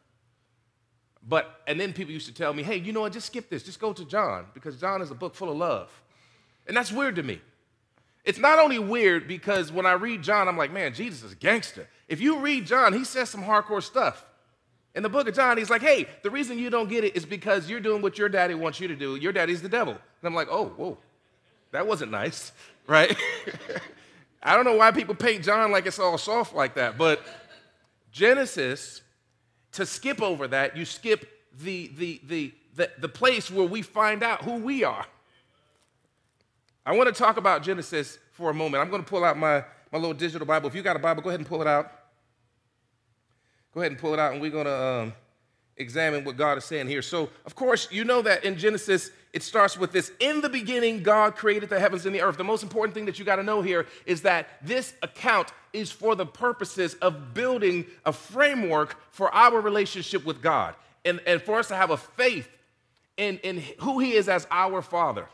But, 1.27 1.61
and 1.67 1.79
then 1.79 1.93
people 1.93 2.13
used 2.13 2.27
to 2.27 2.35
tell 2.35 2.53
me, 2.53 2.63
hey, 2.63 2.77
you 2.77 2.93
know 2.93 3.03
what? 3.03 3.13
Just 3.13 3.27
skip 3.27 3.49
this. 3.51 3.63
Just 3.63 3.81
go 3.81 3.93
to 3.93 4.05
John, 4.05 4.47
because 4.55 4.81
John 4.81 5.03
is 5.03 5.11
a 5.11 5.15
book 5.15 5.35
full 5.35 5.51
of 5.51 5.57
love. 5.57 5.91
And 6.67 6.77
that's 6.77 6.91
weird 6.91 7.17
to 7.17 7.23
me. 7.23 7.41
It's 8.25 8.39
not 8.39 8.59
only 8.59 8.79
weird 8.79 9.27
because 9.27 9.73
when 9.73 9.87
I 9.87 9.93
read 9.93 10.23
John, 10.23 10.49
I'm 10.49 10.57
like, 10.57 10.73
man, 10.73 10.93
Jesus 10.93 11.23
is 11.23 11.33
a 11.33 11.37
gangster. 11.37 11.89
If 12.09 12.21
you 12.21 12.39
read 12.39 12.67
John, 12.67 12.93
he 12.93 13.05
says 13.05 13.31
some 13.31 13.43
hardcore 13.43 13.83
stuff. 13.83 14.25
In 14.95 15.03
the 15.03 15.09
book 15.09 15.29
of 15.29 15.35
John, 15.35 15.57
he's 15.57 15.71
like, 15.71 15.83
hey, 15.83 16.09
the 16.23 16.31
reason 16.31 16.59
you 16.59 16.69
don't 16.69 16.89
get 16.89 17.05
it 17.05 17.17
is 17.17 17.25
because 17.25 17.71
you're 17.71 17.81
doing 17.81 18.03
what 18.03 18.19
your 18.19 18.29
daddy 18.29 18.55
wants 18.55 18.81
you 18.81 18.89
to 18.89 18.97
do. 18.97 19.17
Your 19.17 19.33
daddy's 19.33 19.63
the 19.63 19.69
devil. 19.69 19.93
And 19.93 20.25
I'm 20.25 20.35
like, 20.35 20.49
oh, 20.51 20.67
whoa, 20.77 20.99
that 21.71 21.87
wasn't 21.87 22.11
nice, 22.11 22.53
right? 22.87 23.17
I 24.43 24.57
don't 24.57 24.65
know 24.65 24.77
why 24.77 24.91
people 24.91 25.15
paint 25.15 25.45
John 25.45 25.71
like 25.71 25.87
it's 25.87 25.99
all 25.99 26.19
soft 26.19 26.55
like 26.55 26.75
that, 26.75 26.97
but 26.97 27.23
Genesis, 28.11 29.03
to 29.73 29.87
skip 29.87 30.21
over 30.21 30.49
that, 30.49 30.77
you 30.77 30.85
skip 30.85 31.29
the, 31.61 31.89
the, 31.97 32.21
the, 32.27 32.53
the, 32.75 32.91
the 32.99 33.09
place 33.09 33.51
where 33.51 33.67
we 33.67 33.83
find 33.83 34.23
out 34.23 34.43
who 34.43 34.57
we 34.57 34.83
are. 34.83 35.07
I 36.85 36.97
want 36.97 37.15
to 37.15 37.15
talk 37.15 37.37
about 37.37 37.63
Genesis 37.63 38.19
for 38.33 38.51
a 38.51 38.55
moment. 38.55 38.83
I'm 38.83 38.91
going 38.91 39.03
to 39.03 39.09
pull 39.09 39.23
out 39.23 39.37
my, 39.37 39.63
my 39.93 39.99
little 39.99 40.15
digital 40.15 40.47
Bible. 40.47 40.69
If 40.69 40.75
you 40.75 40.83
got 40.83 40.97
a 40.97 40.99
Bible, 40.99 41.23
go 41.23 41.29
ahead 41.29 41.41
and 41.41 41.49
pull 41.49 41.61
it 41.61 41.69
out. 41.69 41.93
Go 43.73 43.81
ahead 43.81 43.93
and 43.93 44.01
pull 44.01 44.13
it 44.15 44.19
out, 44.19 44.33
and 44.33 44.41
we're 44.41 44.51
going 44.51 44.67
to 44.67 44.83
um, 44.83 45.13
examine 45.77 46.25
what 46.25 46.37
God 46.37 46.59
is 46.59 46.65
saying 46.65 46.89
here. 46.89 47.03
So, 47.03 47.31
of 47.47 47.55
course, 47.55 47.89
you 47.91 48.05
know 48.05 48.21
that 48.23 48.45
in 48.45 48.59
Genesis, 48.59 49.11
it 49.33 49.43
starts 49.43 49.79
with 49.79 49.93
this 49.93 50.11
In 50.21 50.41
the 50.41 50.49
beginning, 50.49 51.03
God 51.03 51.37
created 51.37 51.69
the 51.69 51.79
heavens 51.79 52.05
and 52.05 52.15
the 52.15 52.21
earth. 52.21 52.37
The 52.37 52.45
most 52.45 52.63
important 52.63 52.95
thing 52.95 53.07
that 53.07 53.19
you 53.19 53.25
got 53.25 53.37
to 53.37 53.43
know 53.43 53.63
here 53.63 53.87
is 54.07 54.23
that 54.23 54.49
this 54.63 54.95
account 55.03 55.53
is 55.73 55.93
for 55.93 56.17
the 56.17 56.27
purposes 56.27 56.95
of 56.95 57.33
building 57.33 57.87
a 58.05 58.13
framework 58.13 58.97
for 59.11 59.33
our 59.33 59.61
relationship 59.61 60.25
with 60.25 60.43
God 60.43 60.75
and, 61.05 61.21
and 61.27 61.41
for 61.41 61.59
us 61.59 61.69
to 61.69 61.77
have 61.77 61.91
a 61.91 61.97
faith 61.97 62.49
in, 63.17 63.39
in 63.39 63.63
who 63.79 64.01
He 64.01 64.15
is 64.15 64.29
as 64.29 64.47
our 64.51 64.83
Father 64.83 65.27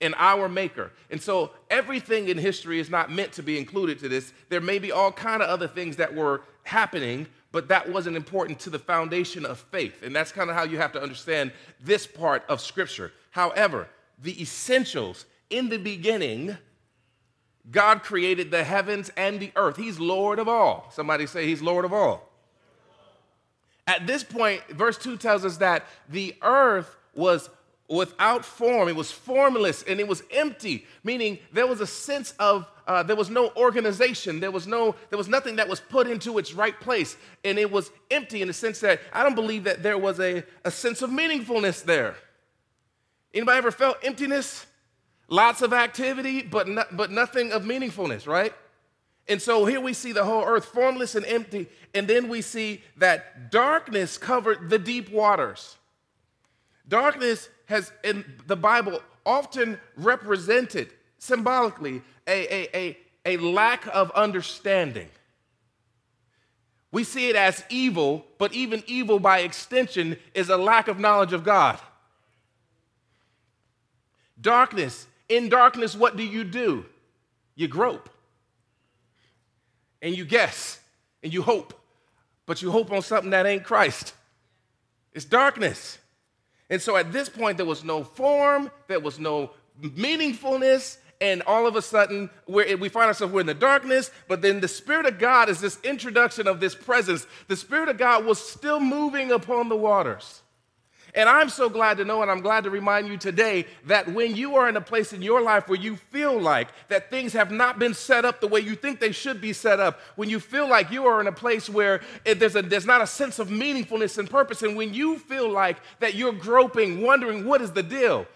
and 0.00 0.14
our 0.18 0.48
maker. 0.48 0.92
And 1.10 1.20
so 1.20 1.52
everything 1.70 2.28
in 2.28 2.38
history 2.38 2.78
is 2.78 2.90
not 2.90 3.10
meant 3.10 3.32
to 3.32 3.42
be 3.42 3.58
included 3.58 3.98
to 4.00 4.08
this. 4.08 4.32
There 4.48 4.60
may 4.60 4.78
be 4.78 4.92
all 4.92 5.12
kind 5.12 5.42
of 5.42 5.48
other 5.48 5.68
things 5.68 5.96
that 5.96 6.14
were 6.14 6.42
happening, 6.64 7.26
but 7.52 7.68
that 7.68 7.90
wasn't 7.90 8.16
important 8.16 8.58
to 8.60 8.70
the 8.70 8.78
foundation 8.78 9.46
of 9.46 9.58
faith. 9.58 10.02
And 10.02 10.14
that's 10.14 10.32
kind 10.32 10.50
of 10.50 10.56
how 10.56 10.64
you 10.64 10.78
have 10.78 10.92
to 10.92 11.02
understand 11.02 11.52
this 11.80 12.06
part 12.06 12.44
of 12.48 12.60
scripture. 12.60 13.12
However, 13.30 13.88
the 14.20 14.40
essentials 14.40 15.26
in 15.50 15.68
the 15.68 15.78
beginning, 15.78 16.56
God 17.70 18.02
created 18.02 18.50
the 18.50 18.64
heavens 18.64 19.10
and 19.16 19.40
the 19.40 19.52
earth. 19.56 19.76
He's 19.76 19.98
Lord 20.00 20.38
of 20.38 20.48
all. 20.48 20.90
Somebody 20.92 21.26
say 21.26 21.46
he's 21.46 21.62
Lord 21.62 21.84
of 21.84 21.92
all. 21.92 22.30
At 23.86 24.06
this 24.06 24.24
point, 24.24 24.62
verse 24.70 24.96
2 24.96 25.16
tells 25.18 25.44
us 25.44 25.58
that 25.58 25.86
the 26.08 26.34
earth 26.42 26.96
was 27.14 27.50
without 27.88 28.44
form, 28.44 28.88
it 28.88 28.96
was 28.96 29.10
formless 29.10 29.82
and 29.82 30.00
it 30.00 30.08
was 30.08 30.22
empty, 30.30 30.86
meaning 31.02 31.38
there 31.52 31.66
was 31.66 31.80
a 31.80 31.86
sense 31.86 32.32
of 32.38 32.66
uh, 32.86 33.02
there 33.02 33.16
was 33.16 33.30
no 33.30 33.50
organization, 33.56 34.40
there 34.40 34.50
was 34.50 34.66
no 34.66 34.94
there 35.10 35.18
was 35.18 35.28
nothing 35.28 35.56
that 35.56 35.68
was 35.68 35.80
put 35.80 36.06
into 36.06 36.38
its 36.38 36.52
right 36.54 36.78
place, 36.80 37.16
and 37.44 37.58
it 37.58 37.70
was 37.70 37.90
empty 38.10 38.42
in 38.42 38.48
the 38.48 38.54
sense 38.54 38.80
that 38.80 39.00
I 39.12 39.22
don't 39.22 39.34
believe 39.34 39.64
that 39.64 39.82
there 39.82 39.98
was 39.98 40.20
a, 40.20 40.44
a 40.64 40.70
sense 40.70 41.02
of 41.02 41.10
meaningfulness 41.10 41.84
there. 41.84 42.16
Anybody 43.32 43.58
ever 43.58 43.70
felt 43.70 43.98
emptiness? 44.02 44.66
Lots 45.28 45.62
of 45.62 45.72
activity, 45.72 46.42
but, 46.42 46.68
not, 46.68 46.96
but 46.96 47.10
nothing 47.10 47.50
of 47.50 47.64
meaningfulness, 47.64 48.26
right? 48.26 48.52
And 49.26 49.40
so 49.40 49.64
here 49.64 49.80
we 49.80 49.94
see 49.94 50.12
the 50.12 50.24
whole 50.24 50.44
earth 50.44 50.66
formless 50.66 51.14
and 51.14 51.24
empty, 51.24 51.66
and 51.94 52.06
then 52.06 52.28
we 52.28 52.42
see 52.42 52.82
that 52.98 53.50
darkness 53.50 54.18
covered 54.18 54.68
the 54.68 54.78
deep 54.78 55.10
waters. 55.10 55.76
Darkness 56.86 57.48
has, 57.66 57.92
in 58.02 58.24
the 58.46 58.56
Bible, 58.56 59.00
often 59.24 59.78
represented 59.96 60.90
symbolically 61.18 62.02
a, 62.26 62.54
a, 62.54 62.76
a, 62.76 62.98
a 63.26 63.36
lack 63.38 63.86
of 63.94 64.10
understanding. 64.12 65.08
We 66.92 67.02
see 67.02 67.28
it 67.28 67.36
as 67.36 67.64
evil, 67.70 68.24
but 68.38 68.52
even 68.52 68.84
evil 68.86 69.18
by 69.18 69.40
extension 69.40 70.16
is 70.32 70.48
a 70.48 70.56
lack 70.56 70.86
of 70.86 71.00
knowledge 71.00 71.32
of 71.32 71.42
God. 71.42 71.78
Darkness. 74.40 75.06
In 75.28 75.48
darkness, 75.48 75.96
what 75.96 76.16
do 76.16 76.22
you 76.22 76.44
do? 76.44 76.84
You 77.56 77.66
grope 77.68 78.08
and 80.02 80.16
you 80.16 80.24
guess 80.24 80.78
and 81.22 81.32
you 81.32 81.42
hope, 81.42 81.72
but 82.46 82.60
you 82.60 82.70
hope 82.70 82.92
on 82.92 83.02
something 83.02 83.30
that 83.30 83.46
ain't 83.46 83.64
Christ. 83.64 84.14
It's 85.14 85.24
darkness. 85.24 85.98
And 86.70 86.80
so 86.80 86.96
at 86.96 87.12
this 87.12 87.28
point, 87.28 87.56
there 87.56 87.66
was 87.66 87.84
no 87.84 88.04
form, 88.04 88.70
there 88.88 89.00
was 89.00 89.18
no 89.18 89.50
meaningfulness, 89.80 90.98
and 91.20 91.42
all 91.42 91.66
of 91.66 91.76
a 91.76 91.82
sudden 91.82 92.28
we 92.46 92.88
find 92.88 93.06
ourselves 93.06 93.32
we're 93.32 93.40
in 93.40 93.46
the 93.46 93.54
darkness 93.54 94.10
but 94.28 94.42
then 94.42 94.60
the 94.60 94.68
spirit 94.68 95.06
of 95.06 95.18
god 95.18 95.48
is 95.48 95.60
this 95.60 95.78
introduction 95.82 96.46
of 96.46 96.60
this 96.60 96.74
presence. 96.74 97.26
The 97.48 97.56
spirit 97.56 97.88
of 97.88 97.98
god 97.98 98.24
was 98.24 98.38
still 98.38 98.80
moving 98.80 99.30
upon 99.30 99.68
the 99.68 99.76
waters 99.76 100.42
and 101.14 101.28
I'm 101.28 101.48
so 101.48 101.68
glad 101.68 101.98
to 101.98 102.04
know, 102.04 102.22
and 102.22 102.30
I'm 102.30 102.40
glad 102.40 102.64
to 102.64 102.70
remind 102.70 103.06
you 103.06 103.16
today 103.16 103.66
that 103.86 104.12
when 104.12 104.34
you 104.34 104.56
are 104.56 104.68
in 104.68 104.76
a 104.76 104.80
place 104.80 105.12
in 105.12 105.22
your 105.22 105.40
life 105.40 105.68
where 105.68 105.78
you 105.78 105.94
feel 105.96 106.40
like 106.40 106.68
that 106.88 107.08
things 107.08 107.32
have 107.34 107.52
not 107.52 107.78
been 107.78 107.94
set 107.94 108.24
up 108.24 108.40
the 108.40 108.48
way 108.48 108.60
you 108.60 108.74
think 108.74 108.98
they 108.98 109.12
should 109.12 109.40
be 109.40 109.52
set 109.52 109.78
up, 109.78 110.00
when 110.16 110.28
you 110.28 110.40
feel 110.40 110.68
like 110.68 110.90
you 110.90 111.06
are 111.06 111.20
in 111.20 111.28
a 111.28 111.32
place 111.32 111.70
where 111.70 112.00
there's, 112.24 112.56
a, 112.56 112.62
there's 112.62 112.86
not 112.86 113.00
a 113.00 113.06
sense 113.06 113.38
of 113.38 113.48
meaningfulness 113.48 114.18
and 114.18 114.28
purpose, 114.28 114.62
and 114.62 114.76
when 114.76 114.92
you 114.92 115.18
feel 115.18 115.48
like 115.48 115.76
that 116.00 116.14
you're 116.14 116.32
groping, 116.32 117.00
wondering 117.00 117.46
what 117.46 117.62
is 117.62 117.70
the 117.70 117.82
deal, 117.82 118.26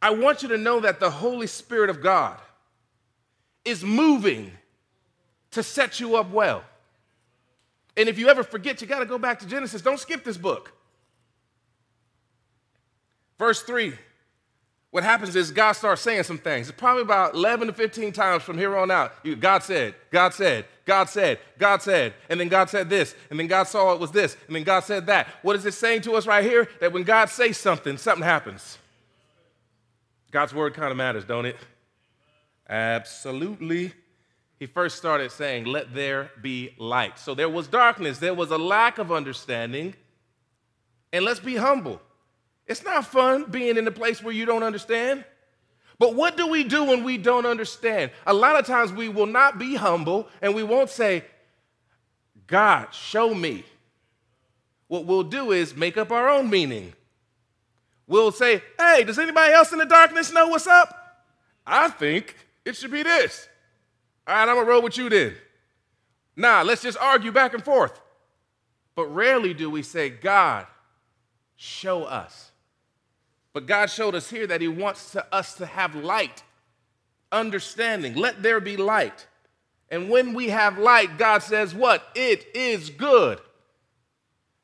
I 0.00 0.10
want 0.10 0.42
you 0.42 0.48
to 0.50 0.58
know 0.58 0.80
that 0.80 1.00
the 1.00 1.10
Holy 1.10 1.46
Spirit 1.48 1.90
of 1.90 2.00
God 2.00 2.38
is 3.64 3.82
moving 3.82 4.52
to 5.50 5.62
set 5.62 5.98
you 5.98 6.16
up 6.16 6.30
well. 6.30 6.62
And 7.96 8.08
if 8.08 8.18
you 8.18 8.28
ever 8.28 8.42
forget, 8.42 8.80
you 8.80 8.86
got 8.86 8.98
to 9.00 9.06
go 9.06 9.18
back 9.18 9.40
to 9.40 9.46
Genesis. 9.46 9.80
Don't 9.82 9.98
skip 9.98 10.24
this 10.24 10.36
book. 10.36 10.72
Verse 13.44 13.60
3, 13.60 13.92
what 14.90 15.04
happens 15.04 15.36
is 15.36 15.50
God 15.50 15.72
starts 15.72 16.00
saying 16.00 16.22
some 16.22 16.38
things. 16.38 16.66
It's 16.70 16.78
probably 16.78 17.02
about 17.02 17.34
11 17.34 17.66
to 17.66 17.74
15 17.74 18.10
times 18.10 18.42
from 18.42 18.56
here 18.56 18.74
on 18.74 18.90
out. 18.90 19.12
God 19.38 19.62
said, 19.62 19.94
God 20.10 20.32
said, 20.32 20.64
God 20.86 21.10
said, 21.10 21.38
God 21.58 21.82
said, 21.82 22.14
and 22.30 22.40
then 22.40 22.48
God 22.48 22.70
said 22.70 22.88
this, 22.88 23.14
and 23.28 23.38
then 23.38 23.46
God 23.46 23.64
saw 23.64 23.92
it 23.92 24.00
was 24.00 24.12
this, 24.12 24.34
and 24.46 24.56
then 24.56 24.62
God 24.62 24.80
said 24.80 25.04
that. 25.08 25.26
What 25.42 25.56
is 25.56 25.66
it 25.66 25.74
saying 25.74 26.00
to 26.02 26.12
us 26.12 26.26
right 26.26 26.42
here? 26.42 26.66
That 26.80 26.94
when 26.94 27.02
God 27.02 27.28
says 27.28 27.58
something, 27.58 27.98
something 27.98 28.24
happens. 28.24 28.78
God's 30.30 30.54
word 30.54 30.72
kind 30.72 30.90
of 30.90 30.96
matters, 30.96 31.26
don't 31.26 31.44
it? 31.44 31.58
Absolutely. 32.66 33.92
He 34.58 34.64
first 34.64 34.96
started 34.96 35.30
saying, 35.30 35.66
Let 35.66 35.92
there 35.92 36.30
be 36.40 36.74
light. 36.78 37.18
So 37.18 37.34
there 37.34 37.50
was 37.50 37.68
darkness, 37.68 38.20
there 38.20 38.32
was 38.32 38.50
a 38.50 38.56
lack 38.56 38.96
of 38.96 39.12
understanding. 39.12 39.94
And 41.12 41.26
let's 41.26 41.40
be 41.40 41.56
humble. 41.56 42.00
It's 42.66 42.84
not 42.84 43.06
fun 43.06 43.44
being 43.50 43.76
in 43.76 43.86
a 43.86 43.90
place 43.92 44.22
where 44.22 44.34
you 44.34 44.46
don't 44.46 44.62
understand. 44.62 45.24
But 45.98 46.14
what 46.14 46.36
do 46.36 46.48
we 46.48 46.64
do 46.64 46.84
when 46.84 47.04
we 47.04 47.18
don't 47.18 47.46
understand? 47.46 48.10
A 48.26 48.34
lot 48.34 48.58
of 48.58 48.66
times 48.66 48.92
we 48.92 49.08
will 49.08 49.26
not 49.26 49.58
be 49.58 49.76
humble 49.76 50.28
and 50.42 50.54
we 50.54 50.62
won't 50.62 50.90
say, 50.90 51.24
God, 52.46 52.92
show 52.92 53.32
me. 53.32 53.64
What 54.88 55.06
we'll 55.06 55.22
do 55.22 55.52
is 55.52 55.76
make 55.76 55.96
up 55.96 56.10
our 56.10 56.28
own 56.28 56.50
meaning. 56.50 56.92
We'll 58.06 58.32
say, 58.32 58.62
hey, 58.78 59.04
does 59.04 59.18
anybody 59.18 59.52
else 59.52 59.72
in 59.72 59.78
the 59.78 59.86
darkness 59.86 60.32
know 60.32 60.48
what's 60.48 60.66
up? 60.66 61.24
I 61.66 61.88
think 61.88 62.36
it 62.64 62.76
should 62.76 62.90
be 62.90 63.02
this. 63.02 63.48
All 64.26 64.34
right, 64.34 64.48
I'm 64.48 64.56
gonna 64.56 64.68
roll 64.68 64.82
with 64.82 64.98
you 64.98 65.08
then. 65.08 65.34
Nah, 66.36 66.62
let's 66.62 66.82
just 66.82 66.98
argue 66.98 67.32
back 67.32 67.54
and 67.54 67.64
forth. 67.64 68.00
But 68.94 69.06
rarely 69.06 69.54
do 69.54 69.70
we 69.70 69.82
say, 69.82 70.10
God, 70.10 70.66
show 71.56 72.04
us. 72.04 72.50
But 73.54 73.66
God 73.66 73.86
showed 73.86 74.14
us 74.14 74.28
here 74.28 74.46
that 74.48 74.60
He 74.60 74.68
wants 74.68 75.12
to, 75.12 75.24
us 75.32 75.54
to 75.54 75.64
have 75.64 75.94
light, 75.94 76.42
understanding. 77.32 78.16
Let 78.16 78.42
there 78.42 78.60
be 78.60 78.76
light. 78.76 79.26
And 79.90 80.10
when 80.10 80.34
we 80.34 80.48
have 80.48 80.76
light, 80.76 81.16
God 81.16 81.42
says, 81.42 81.72
What? 81.72 82.06
It 82.14 82.44
is 82.54 82.90
good. 82.90 83.40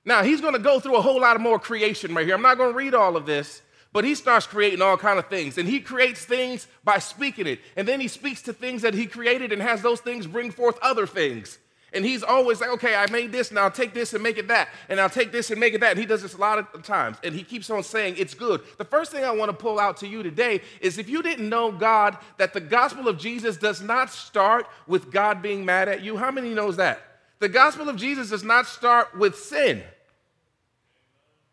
Now, 0.05 0.24
He's 0.24 0.41
going 0.41 0.55
to 0.55 0.59
go 0.59 0.80
through 0.80 0.97
a 0.97 1.01
whole 1.03 1.20
lot 1.20 1.36
of 1.36 1.43
more 1.43 1.61
creation 1.61 2.14
right 2.14 2.26
here. 2.26 2.34
I'm 2.34 2.43
not 2.43 2.59
going 2.59 2.72
to 2.72 2.76
read 2.76 2.95
all 2.95 3.16
of 3.16 3.26
this, 3.26 3.62
but 3.93 4.05
He 4.05 4.16
starts 4.16 4.49
creating 4.49 4.82
all 4.82 4.97
kind 4.97 5.20
of 5.20 5.28
things. 5.28 5.57
And 5.57 5.68
He 5.68 5.80
creates 5.80 6.24
things 6.24 6.66
by 6.82 6.99
speaking 6.99 7.47
it. 7.47 7.61
And 7.76 7.86
then 7.86 8.01
He 8.01 8.09
speaks 8.09 8.43
to 8.43 8.53
things 8.53 8.82
that 8.82 8.95
He 8.95 9.07
created 9.07 9.53
and 9.53 9.62
has 9.62 9.82
those 9.82 10.01
things 10.01 10.26
bring 10.26 10.51
forth 10.51 10.76
other 10.82 11.07
things. 11.07 11.59
And 11.93 12.05
he's 12.05 12.22
always 12.22 12.61
like, 12.61 12.70
okay, 12.70 12.95
I 12.95 13.11
made 13.11 13.32
this, 13.32 13.51
and 13.51 13.59
I'll 13.59 13.70
take 13.70 13.95
this 13.95 14.14
and 14.14 14.22
make 14.22 14.38
it 14.38 14.49
that, 14.49 14.68
and 14.88 15.01
I'll 15.01 15.11
take 15.11 15.32
this 15.32 15.51
and 15.51 15.59
make 15.59 15.74
it 15.74 15.80
that. 15.80 15.91
And 15.91 15.99
he 15.99 16.07
does 16.07 16.22
this 16.22 16.34
a 16.34 16.38
lot 16.38 16.59
of 16.59 16.82
times, 16.84 17.16
and 17.24 17.34
he 17.34 17.43
keeps 17.43 17.68
on 17.70 17.82
saying 17.82 18.14
it's 18.16 18.34
good. 18.34 18.62
The 18.78 18.84
first 18.84 19.11
thing 19.11 19.24
I 19.24 19.32
want 19.32 19.51
to 19.51 19.57
pull 19.57 19.80
out 19.80 19.97
to 19.99 20.07
you 20.07 20.22
today 20.22 20.62
is 20.80 20.99
if 20.99 21.09
you 21.09 21.22
didn't 21.22 21.49
know 21.49 21.72
God, 21.72 22.16
that 22.38 22.53
the 22.53 22.61
gospel 22.61 23.09
of 23.09 23.18
Jesus 23.18 23.57
does 23.57 23.82
not 23.82 24.11
start 24.11 24.66
with 24.86 25.11
God 25.11 25.43
being 25.43 25.64
mad 25.64 25.88
at 25.88 26.03
you. 26.03 26.16
How 26.16 26.30
many 26.30 26.55
knows 26.55 26.76
that? 26.76 27.01
The 27.41 27.49
gospel 27.49 27.88
of 27.88 27.97
Jesus 27.97 28.30
does 28.30 28.45
not 28.45 28.66
start 28.66 29.16
with 29.18 29.36
sin. 29.36 29.82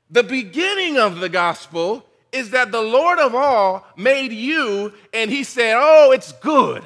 The 0.09 0.23
beginning 0.23 0.97
of 0.97 1.19
the 1.19 1.29
gospel 1.29 2.05
is 2.31 2.51
that 2.51 2.71
the 2.71 2.81
Lord 2.81 3.19
of 3.19 3.33
all 3.33 3.88
made 3.95 4.31
you, 4.31 4.93
and 5.13 5.31
he 5.31 5.43
said, 5.43 5.75
oh, 5.77 6.11
it's 6.11 6.31
good. 6.33 6.83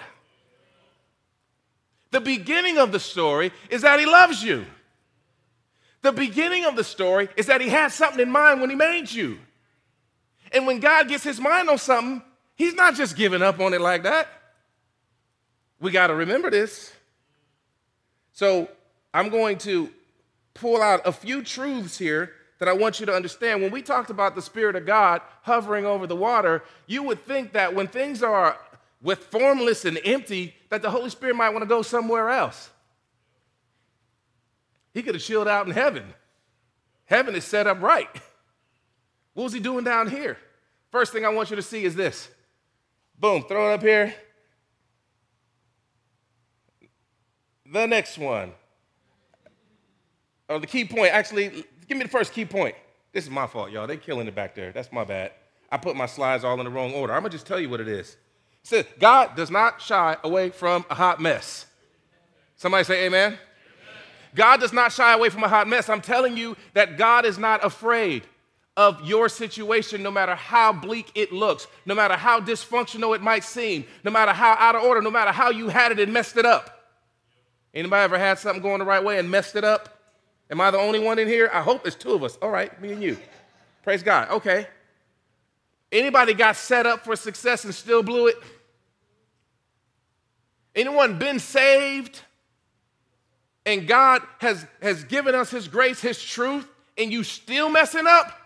The 2.12 2.22
beginning 2.22 2.78
of 2.78 2.91
the 2.91 2.99
story 2.99 3.51
is 3.70 3.82
that 3.82 3.99
he 3.99 4.05
loves 4.05 4.43
you. 4.43 4.66
The 6.01 6.12
beginning 6.12 6.66
of 6.66 6.76
the 6.76 6.84
story 6.84 7.30
is 7.38 7.45
that 7.45 7.62
he 7.62 7.70
had 7.70 7.91
something 7.91 8.20
in 8.20 8.30
mind 8.32 8.59
when 8.59 8.70
he 8.70 8.76
made 8.76 9.12
you. 9.12 9.39
And 10.51 10.68
when 10.68 10.80
God 10.80 11.07
gets 11.07 11.24
his 11.24 11.39
mind 11.39 11.70
on 11.70 11.78
something, 11.78 12.22
he's 12.55 12.74
not 12.74 12.95
just 12.95 13.16
giving 13.16 13.41
up 13.41 13.59
on 13.59 13.74
it 13.74 13.82
like 13.82 14.03
that. 14.03 14.28
We 15.80 15.91
got 15.91 16.07
to 16.07 16.16
remember 16.16 16.49
this. 16.49 16.93
So 18.34 18.68
I'm 19.14 19.30
going 19.30 19.57
to 19.59 19.89
pull 20.53 20.82
out 20.82 21.01
a 21.05 21.12
few 21.12 21.43
truths 21.43 21.97
here 21.97 22.34
that 22.59 22.68
I 22.68 22.74
want 22.74 22.99
you 22.99 23.05
to 23.05 23.14
understand. 23.14 23.62
When 23.62 23.72
we 23.72 23.82
talked 23.82 24.09
about 24.09 24.36
the 24.36 24.41
Spirit 24.41 24.76
of 24.76 24.86
God 24.86 25.22
hovering 25.43 25.86
over 25.86 26.05
the 26.05 26.16
water, 26.16 26.64
you 26.88 27.03
would 27.03 27.26
think 27.26 27.53
that 27.53 27.74
when 27.74 27.88
things 27.88 28.22
are 28.22 28.57
with 29.02 29.20
formless 29.26 29.86
and 29.86 29.99
empty, 30.06 30.56
that 30.70 30.82
the 30.82 30.89
Holy 30.89 31.10
Spirit 31.10 31.36
might 31.36 31.49
want 31.49 31.64
to 31.64 31.68
go 31.68 31.82
somewhere 31.82 32.30
else. 32.30 32.70
He 34.93 35.02
could 35.02 35.16
have 35.16 35.24
chilled 35.24 35.47
out 35.47 35.66
in 35.66 35.74
heaven. 35.74 36.04
Heaven 37.06 37.36
is 37.36 37.45
set 37.45 37.68
up 37.68 37.82
right. 37.82 38.10
What 39.34 39.45
was 39.45 39.54
he 39.54 39.62
doing 39.62 39.86
down 39.86 40.10
here? 40.10 40.38
First 40.91 41.14
thing 41.14 41.26
I 41.26 41.30
want 41.30 41.49
you 41.49 41.56
to 41.56 41.62
see 41.62 41.86
is 41.86 41.95
this. 41.95 42.28
Boom, 43.18 43.43
throw 43.43 43.72
it 43.72 43.76
up 43.76 43.82
here. 43.82 44.14
The 47.72 47.86
next 47.86 48.18
one. 48.18 48.52
Oh, 50.49 50.60
the 50.60 50.68
key 50.68 50.84
point. 50.84 51.14
Actually, 51.14 51.64
give 51.88 51.97
me 51.97 52.04
the 52.04 52.10
first 52.10 52.34
key 52.34 52.43
point. 52.43 52.76
This 53.14 53.24
is 53.24 53.30
my 53.30 53.47
fault, 53.47 53.72
y'all. 53.72 53.88
They 53.88 53.95
killing 53.95 54.28
it 54.28 54.36
back 54.36 54.54
there. 54.54 54.74
That's 54.74 54.91
my 54.91 55.06
bad. 55.06 55.32
I 55.72 55.78
put 55.78 55.95
my 55.95 56.08
slides 56.08 56.43
all 56.43 56.60
in 56.60 56.66
the 56.66 56.72
wrong 56.72 56.91
order. 56.93 57.14
I'm 57.14 57.22
gonna 57.22 57.30
just 57.30 57.47
tell 57.47 57.60
you 57.60 57.70
what 57.70 57.80
it 57.80 57.88
is. 57.88 58.18
Says 58.64 58.86
God 58.99 59.36
does 59.36 59.51
not 59.51 59.82
shy 59.82 60.18
away 60.24 60.49
from 60.49 60.86
a 60.89 60.95
hot 60.95 61.20
mess. 61.20 61.66
Somebody 62.55 62.84
say 62.84 63.05
amen. 63.05 63.34
amen. 63.34 63.39
God 64.36 64.59
does 64.59 64.72
not 64.72 64.91
shy 64.91 65.14
away 65.14 65.30
from 65.30 65.43
a 65.43 65.47
hot 65.47 65.68
mess. 65.68 65.89
I'm 65.89 66.01
telling 66.01 66.38
you 66.38 66.55
that 66.74 66.97
God 66.97 67.26
is 67.26 67.38
not 67.38 67.66
afraid 67.66 68.24
of 68.78 69.03
your 69.03 69.28
situation, 69.28 70.01
no 70.01 70.12
matter 70.12 70.36
how 70.36 70.72
bleak 70.72 71.12
it 71.16 71.32
looks, 71.32 71.68
no 71.86 71.93
matter 71.93 72.16
how 72.16 72.39
dysfunctional 72.39 73.16
it 73.16 73.22
might 73.22 73.43
seem, 73.43 73.86
no 74.03 74.12
matter 74.12 74.32
how 74.32 74.53
out 74.53 74.76
of 74.76 74.84
order, 74.84 75.01
no 75.01 75.12
matter 75.12 75.32
how 75.32 75.49
you 75.49 75.68
had 75.70 75.91
it 75.91 75.99
and 75.99 76.14
messed 76.14 76.38
it 76.38 76.45
up. 76.45 76.78
Anybody 77.74 78.03
ever 78.03 78.18
had 78.18 78.39
something 78.39 78.62
going 78.62 78.80
the 78.80 78.86
right 78.86 79.03
way 79.03 79.18
and 79.18 79.30
messed 79.30 79.55
it 79.55 79.64
up? 79.64 79.97
Am 80.49 80.59
I 80.59 80.72
the 80.72 80.78
only 80.78 80.99
one 80.99 81.20
in 81.20 81.28
here? 81.28 81.49
I 81.53 81.62
hope 81.62 81.86
it's 81.88 81.95
two 81.95 82.14
of 82.14 82.24
us. 82.24 82.38
All 82.41 82.49
right, 82.49 82.80
me 82.82 82.91
and 82.91 83.01
you. 83.01 83.18
Praise 83.84 84.03
God. 84.03 84.30
Okay. 84.30 84.68
Anybody 85.92 86.34
got 86.34 86.56
set 86.56 86.86
up 86.86 87.04
for 87.04 87.16
success 87.16 87.66
and 87.66 87.76
still 87.76 88.02
blew 88.02 88.28
it? 88.28 88.38
Anyone 90.74 91.20
been 91.20 91.39
saved 91.39 92.22
and 93.66 93.88
God 93.88 94.22
has, 94.39 94.66
has 94.82 95.04
given 95.04 95.36
us 95.36 95.52
His 95.52 95.68
grace, 95.68 96.02
His 96.02 96.22
truth, 96.22 96.68
and 96.98 97.12
you 97.12 97.24
still 97.24 97.70
messing 97.70 98.08
up? 98.08 98.38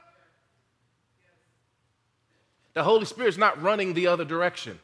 The 2.74 2.84
Holy 2.84 3.06
Spirit's 3.06 3.38
not 3.38 3.62
running 3.62 3.93
the 3.93 4.08
other 4.08 4.26
direction. 4.26 4.80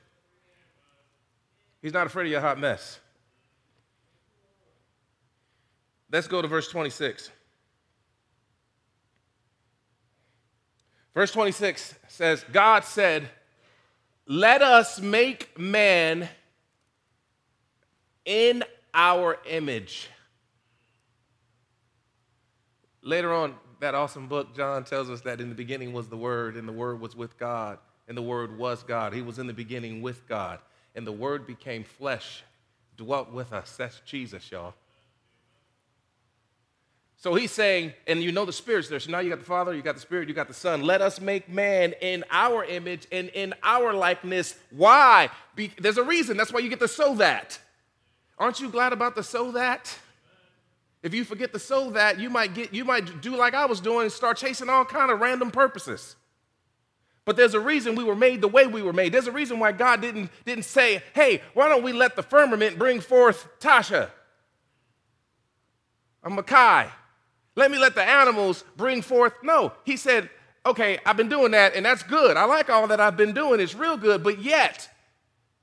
He's 1.82 1.94
not 1.94 2.08
afraid 2.08 2.26
of 2.28 2.32
your 2.32 2.42
hot 2.42 2.60
mess. 2.60 3.00
Let's 6.12 6.28
go 6.28 6.42
to 6.42 6.48
verse 6.48 6.68
26. 6.70 7.32
Verse 11.14 11.32
26 11.32 11.96
says, 12.08 12.46
God 12.52 12.86
said, 12.86 13.30
Let 14.26 14.62
us 14.62 15.02
make 15.02 15.58
man 15.60 16.30
in 18.26 18.64
our 18.94 19.38
image. 19.46 20.10
Later 23.02 23.34
on, 23.34 23.56
that 23.80 23.96
awesome 23.96 24.28
book, 24.28 24.56
John 24.56 24.84
tells 24.84 25.10
us 25.10 25.22
that 25.22 25.42
in 25.42 25.50
the 25.50 25.56
beginning 25.56 25.92
was 25.92 26.08
the 26.08 26.18
Word, 26.18 26.56
and 26.56 26.68
the 26.68 26.74
Word 26.74 27.02
was 27.02 27.16
with 27.16 27.38
God, 27.38 27.80
and 28.08 28.16
the 28.16 28.22
Word 28.22 28.58
was 28.58 28.84
God. 28.84 29.14
He 29.14 29.24
was 29.24 29.40
in 29.40 29.48
the 29.48 29.54
beginning 29.54 30.02
with 30.02 30.28
God, 30.28 30.60
and 30.96 31.06
the 31.06 31.12
Word 31.12 31.48
became 31.48 31.84
flesh, 31.84 32.44
dwelt 32.96 33.32
with 33.32 33.52
us. 33.52 33.76
That's 33.76 34.00
Jesus, 34.02 34.52
y'all. 34.52 34.76
So 37.22 37.36
he's 37.36 37.52
saying, 37.52 37.94
and 38.08 38.24
you 38.24 38.32
know 38.32 38.46
the 38.46 38.52
Spirit's 38.52 38.90
there. 38.90 39.00
So 39.00 39.12
now 39.12 39.20
you 39.20 39.30
got 39.30 39.38
the 39.38 39.46
Father, 39.46 39.76
you 39.76 39.84
got 39.84 39.94
the 39.94 40.02
Spirit, 40.02 40.28
you 40.28 40.34
got 40.34 40.48
the 40.48 40.56
Son. 40.56 40.82
Let 40.82 41.04
us 41.04 41.22
make 41.22 41.48
man 41.48 41.94
in 42.02 42.26
our 42.32 42.66
image 42.66 43.06
and 43.12 43.30
in 43.30 43.54
our 43.62 43.94
likeness. 43.94 44.56
Why? 44.72 45.30
Be- 45.56 45.72
there's 45.78 46.00
a 46.00 46.04
reason. 46.04 46.36
That's 46.36 46.52
why 46.52 46.62
you 46.62 46.70
get 46.70 46.80
the 46.80 46.88
so 46.88 47.14
that. 47.18 47.60
Aren't 48.40 48.60
you 48.60 48.70
glad 48.70 48.92
about 48.92 49.14
the 49.14 49.22
so 49.22 49.52
that? 49.52 49.96
If 51.04 51.14
you 51.14 51.24
forget 51.24 51.54
the 51.54 51.60
so 51.60 51.92
that, 51.92 52.20
you 52.20 52.32
might 52.32 52.56
get 52.56 52.74
you 52.74 52.84
might 52.86 53.22
do 53.22 53.36
like 53.36 53.54
I 53.54 53.66
was 53.66 53.80
doing 53.82 54.02
and 54.02 54.12
start 54.12 54.38
chasing 54.38 54.68
all 54.68 54.84
kind 54.84 55.12
of 55.12 55.20
random 55.20 55.52
purposes. 55.52 56.16
But 57.24 57.38
there's 57.38 57.54
a 57.54 57.60
reason 57.60 57.94
we 57.94 58.04
were 58.04 58.16
made 58.16 58.42
the 58.42 58.48
way 58.48 58.66
we 58.66 58.82
were 58.82 58.94
made. 58.94 59.12
There's 59.12 59.28
a 59.28 59.32
reason 59.32 59.60
why 59.60 59.74
God 59.74 60.02
didn't, 60.02 60.32
didn't 60.44 60.66
say, 60.66 61.04
hey, 61.14 61.44
why 61.54 61.70
don't 61.70 61.84
we 61.84 61.94
let 61.94 62.16
the 62.16 62.24
firmament 62.24 62.80
bring 62.80 63.00
forth 63.00 63.48
Tasha? 63.60 64.10
I'm 66.24 66.36
Makai. 66.36 66.90
Let 67.56 67.72
me 67.72 67.78
let 67.78 67.96
the 67.96 68.04
animals 68.04 68.64
bring 68.78 69.02
forth. 69.02 69.34
No, 69.44 69.74
he 69.84 69.98
said, 69.98 70.30
okay, 70.66 71.00
I've 71.06 71.18
been 71.18 71.30
doing 71.30 71.52
that, 71.52 71.76
and 71.76 71.86
that's 71.86 72.04
good. 72.04 72.38
I 72.38 72.46
like 72.46 72.70
all 72.70 72.88
that 72.88 73.02
I've 73.02 73.18
been 73.18 73.34
doing, 73.34 73.60
it's 73.60 73.76
real 73.76 73.98
good. 73.98 74.24
But 74.24 74.42
yet, 74.42 74.90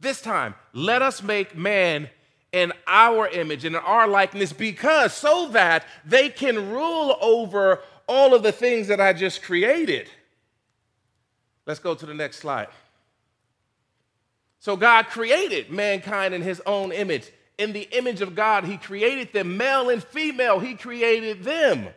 this 0.00 0.20
time, 0.20 0.54
let 0.72 1.02
us 1.02 1.22
make 1.22 1.56
man 1.56 2.08
in 2.52 2.72
our 2.86 3.28
image 3.28 3.64
and 3.64 3.76
in 3.76 3.82
our 3.82 4.08
likeness 4.08 4.52
because 4.52 5.12
so 5.12 5.48
that 5.50 5.84
they 6.04 6.28
can 6.28 6.70
rule 6.70 7.16
over 7.20 7.80
all 8.06 8.34
of 8.34 8.42
the 8.42 8.52
things 8.52 8.88
that 8.88 9.00
I 9.00 9.12
just 9.12 9.42
created. 9.42 10.08
Let's 11.66 11.80
go 11.80 11.94
to 11.94 12.06
the 12.06 12.14
next 12.14 12.38
slide. 12.38 12.68
So, 14.60 14.76
God 14.76 15.06
created 15.06 15.70
mankind 15.70 16.34
in 16.34 16.42
his 16.42 16.60
own 16.66 16.90
image 16.90 17.30
in 17.58 17.72
the 17.72 17.88
image 17.96 18.20
of 18.20 18.34
God, 18.34 18.64
He 18.64 18.78
created 18.78 19.32
them, 19.32 19.56
male 19.56 19.90
and 19.90 20.02
female, 20.02 20.60
He 20.60 20.74
created 20.74 21.42
them. 21.42 21.88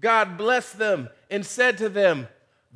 God 0.00 0.38
blessed 0.38 0.78
them 0.78 1.10
and 1.30 1.44
said 1.44 1.78
to 1.78 1.88
them, 1.88 2.28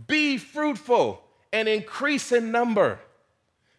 Be 0.06 0.36
fruitful 0.36 1.22
and 1.52 1.68
increase 1.68 2.32
in 2.32 2.50
number, 2.50 2.98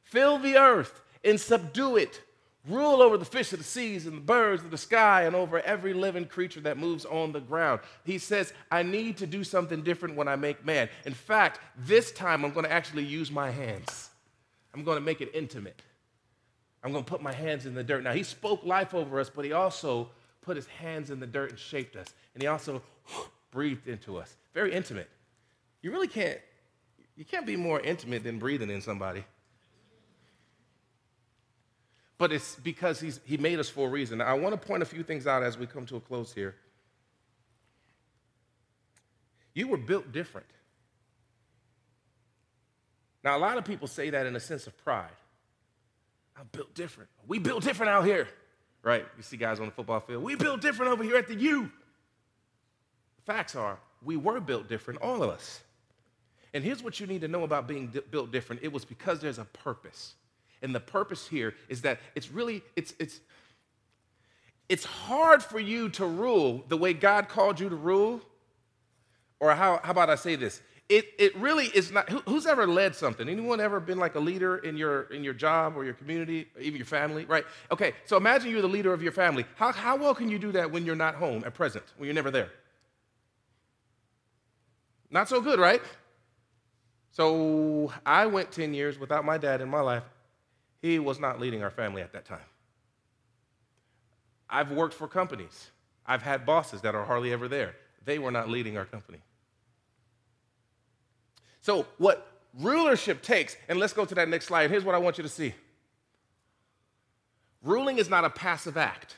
fill 0.03 0.39
the 0.39 0.57
earth 0.57 1.01
and 1.24 1.39
subdue 1.39 1.97
it. 1.97 2.22
Rule 2.68 3.03
over 3.03 3.16
the 3.16 3.26
fish 3.26 3.53
of 3.53 3.59
the 3.59 3.63
seas 3.66 4.07
and 4.07 4.18
the 4.18 4.22
birds 4.22 4.63
of 4.63 4.72
the 4.72 4.78
sky 4.78 5.24
and 5.24 5.36
over 5.36 5.59
every 5.59 5.93
living 5.93 6.26
creature 6.26 6.61
that 6.61 6.80
moves 6.80 7.05
on 7.05 7.32
the 7.32 7.39
ground. 7.39 7.82
He 8.05 8.18
says, 8.18 8.53
I 8.72 8.82
need 8.82 9.18
to 9.18 9.28
do 9.28 9.43
something 9.43 9.84
different 9.84 10.16
when 10.16 10.28
I 10.28 10.36
make 10.36 10.66
man. 10.66 10.89
In 11.05 11.13
fact, 11.13 11.59
this 11.78 12.11
time 12.11 12.43
I'm 12.43 12.51
going 12.53 12.66
to 12.66 12.72
actually 12.72 13.03
use 13.03 13.30
my 13.30 13.51
hands. 13.51 14.09
I'm 14.74 14.84
going 14.84 14.97
to 14.97 15.01
make 15.01 15.22
it 15.22 15.30
intimate. 15.36 15.80
I'm 16.86 16.91
going 16.91 17.03
to 17.03 17.09
put 17.09 17.23
my 17.23 17.33
hands 17.33 17.65
in 17.65 17.73
the 17.73 17.83
dirt. 17.83 18.03
Now, 18.03 18.13
he 18.13 18.21
spoke 18.21 18.63
life 18.63 18.93
over 18.93 19.19
us, 19.19 19.27
but 19.27 19.43
he 19.43 19.53
also 19.53 20.07
put 20.43 20.55
his 20.55 20.67
hands 20.67 21.09
in 21.09 21.19
the 21.19 21.25
dirt 21.25 21.49
and 21.49 21.57
shaped 21.57 21.95
us. 21.95 22.13
And 22.36 22.43
he 22.43 22.47
also 22.47 22.83
breathed 23.51 23.88
into 23.88 24.17
us. 24.17 24.38
Very 24.53 24.71
intimate. 24.71 25.09
You 25.81 25.91
really 25.91 26.07
can't, 26.07 26.38
you 27.17 27.25
can't 27.25 27.47
be 27.47 27.55
more 27.55 27.79
intimate 27.79 28.23
than 28.23 28.38
breathing 28.38 28.69
in 28.69 28.81
somebody. 28.81 29.23
But 32.19 32.31
it's 32.31 32.55
because 32.57 32.99
he's, 32.99 33.19
he 33.25 33.38
made 33.38 33.57
us 33.57 33.67
for 33.67 33.88
a 33.88 33.89
reason. 33.89 34.21
I 34.21 34.36
want 34.36 34.53
to 34.59 34.67
point 34.67 34.83
a 34.83 34.86
few 34.86 35.01
things 35.01 35.25
out 35.25 35.41
as 35.41 35.57
we 35.57 35.65
come 35.65 35.88
to 35.88 35.95
a 35.95 35.99
close 35.99 36.33
here. 36.33 36.53
You 39.55 39.69
were 39.69 39.77
built 39.77 40.11
different. 40.11 40.47
Now, 43.23 43.36
a 43.36 43.39
lot 43.39 43.57
of 43.57 43.65
people 43.65 43.88
say 43.88 44.11
that 44.11 44.27
in 44.27 44.36
a 44.36 44.39
sense 44.39 44.67
of 44.67 44.77
pride. 44.83 45.09
I'm 46.38 46.49
built 46.51 46.73
different. 46.73 47.09
We 47.27 47.39
built 47.39 47.63
different 47.63 47.89
out 47.89 48.05
here, 48.05 48.27
right? 48.83 49.05
You 49.17 49.23
see 49.23 49.38
guys 49.38 49.59
on 49.59 49.67
the 49.67 49.71
football 49.71 49.99
field. 49.99 50.23
We 50.23 50.36
built 50.36 50.61
different 50.61 50.91
over 50.91 51.03
here 51.03 51.15
at 51.15 51.27
the 51.27 51.36
U. 51.36 51.71
The 53.17 53.33
facts 53.33 53.55
are, 53.55 53.79
we 54.03 54.17
were 54.17 54.39
built 54.39 54.67
different, 54.67 55.01
all 55.01 55.23
of 55.23 55.29
us. 55.29 55.61
And 56.53 56.63
here's 56.63 56.83
what 56.83 56.99
you 56.99 57.07
need 57.07 57.21
to 57.21 57.27
know 57.27 57.43
about 57.43 57.67
being 57.67 57.88
di- 57.88 57.99
built 57.99 58.31
different. 58.31 58.63
It 58.63 58.71
was 58.71 58.86
because 58.86 59.19
there's 59.19 59.39
a 59.39 59.45
purpose. 59.45 60.15
And 60.61 60.73
the 60.73 60.79
purpose 60.79 61.27
here 61.27 61.53
is 61.69 61.81
that 61.81 61.99
it's 62.15 62.31
really, 62.31 62.63
it's, 62.75 62.93
it's, 62.99 63.19
it's 64.69 64.86
hard 64.86 65.43
for 65.43 65.59
you 65.59 65.89
to 65.89 66.05
rule 66.05 66.63
the 66.67 66.77
way 66.77 66.93
God 66.93 67.29
called 67.29 67.59
you 67.59 67.69
to 67.69 67.75
rule. 67.75 68.21
Or 69.39 69.53
how, 69.53 69.79
how 69.83 69.91
about 69.91 70.09
I 70.09 70.15
say 70.15 70.36
this? 70.36 70.61
It, 70.88 71.05
it 71.17 71.36
really 71.38 71.65
is 71.65 71.91
not, 71.91 72.09
who, 72.09 72.19
who's 72.27 72.45
ever 72.45 72.67
led 72.67 72.95
something? 72.95 73.27
Anyone 73.27 73.59
ever 73.59 73.79
been 73.79 73.97
like 73.97 74.13
a 74.13 74.19
leader 74.19 74.57
in 74.57 74.77
your, 74.77 75.03
in 75.03 75.23
your 75.23 75.33
job 75.33 75.75
or 75.75 75.83
your 75.83 75.95
community, 75.95 76.47
or 76.55 76.61
even 76.61 76.77
your 76.77 76.86
family, 76.86 77.25
right? 77.25 77.43
Okay, 77.71 77.93
so 78.05 78.17
imagine 78.17 78.51
you're 78.51 78.61
the 78.61 78.67
leader 78.67 78.93
of 78.93 79.01
your 79.01 79.11
family. 79.11 79.45
How, 79.55 79.71
how 79.71 79.95
well 79.95 80.13
can 80.13 80.29
you 80.29 80.38
do 80.38 80.51
that 80.51 80.69
when 80.71 80.86
you're 80.86 80.95
not 80.95 81.15
home 81.15 81.43
at 81.43 81.55
present, 81.55 81.86
when 81.97 82.05
you're 82.05 82.13
never 82.13 82.29
there? 82.29 82.51
Not 85.09 85.27
so 85.27 85.41
good, 85.41 85.59
right? 85.59 85.81
So 87.11 87.91
I 88.05 88.27
went 88.27 88.51
10 88.51 88.73
years 88.73 88.99
without 88.99 89.25
my 89.25 89.38
dad 89.38 89.61
in 89.61 89.69
my 89.69 89.81
life. 89.81 90.03
He 90.81 90.99
was 90.99 91.19
not 91.19 91.39
leading 91.39 91.63
our 91.63 91.71
family 91.71 92.03
at 92.03 92.13
that 92.13 92.25
time. 92.25 92.39
I've 94.47 94.71
worked 94.71 94.93
for 94.93 95.07
companies. 95.07 95.71
I've 96.05 96.21
had 96.21 96.45
bosses 96.45 96.81
that 96.81 96.93
are 96.93 97.05
hardly 97.05 97.33
ever 97.33 97.47
there. 97.47 97.75
They 98.03 98.19
were 98.19 98.29
not 98.29 98.49
leading 98.49 98.77
our 98.77 98.86
company. 98.86 99.19
So, 101.66 101.88
what 101.97 102.28
rulership 102.59 103.24
takes, 103.24 103.57
and 103.68 103.80
let's 103.80 103.91
go 103.91 104.05
to 104.05 104.13
that 104.13 104.30
next 104.30 104.45
slide. 104.45 104.70
Here's 104.70 104.84
what 104.84 104.93
I 104.93 104.99
want 104.99 105.18
you 105.18 105.24
to 105.24 105.30
see 105.30 105.55
ruling 107.63 107.97
is 107.97 108.07
not 108.07 108.24
a 108.24 108.30
passive 108.30 108.78
act, 108.78 109.16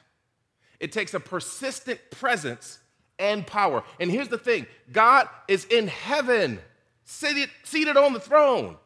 it 0.80 0.94
takes 0.94 1.14
a 1.14 1.20
persistent 1.20 2.00
presence 2.10 2.80
and 3.20 3.46
power. 3.46 3.84
And 4.00 4.10
here's 4.10 4.30
the 4.30 4.38
thing 4.38 4.66
God 4.94 5.28
is 5.50 5.66
in 5.66 5.90
heaven, 5.90 6.60
seated, 7.04 7.50
seated 7.66 7.98
on 7.98 8.14
the 8.14 8.20
throne. 8.22 8.78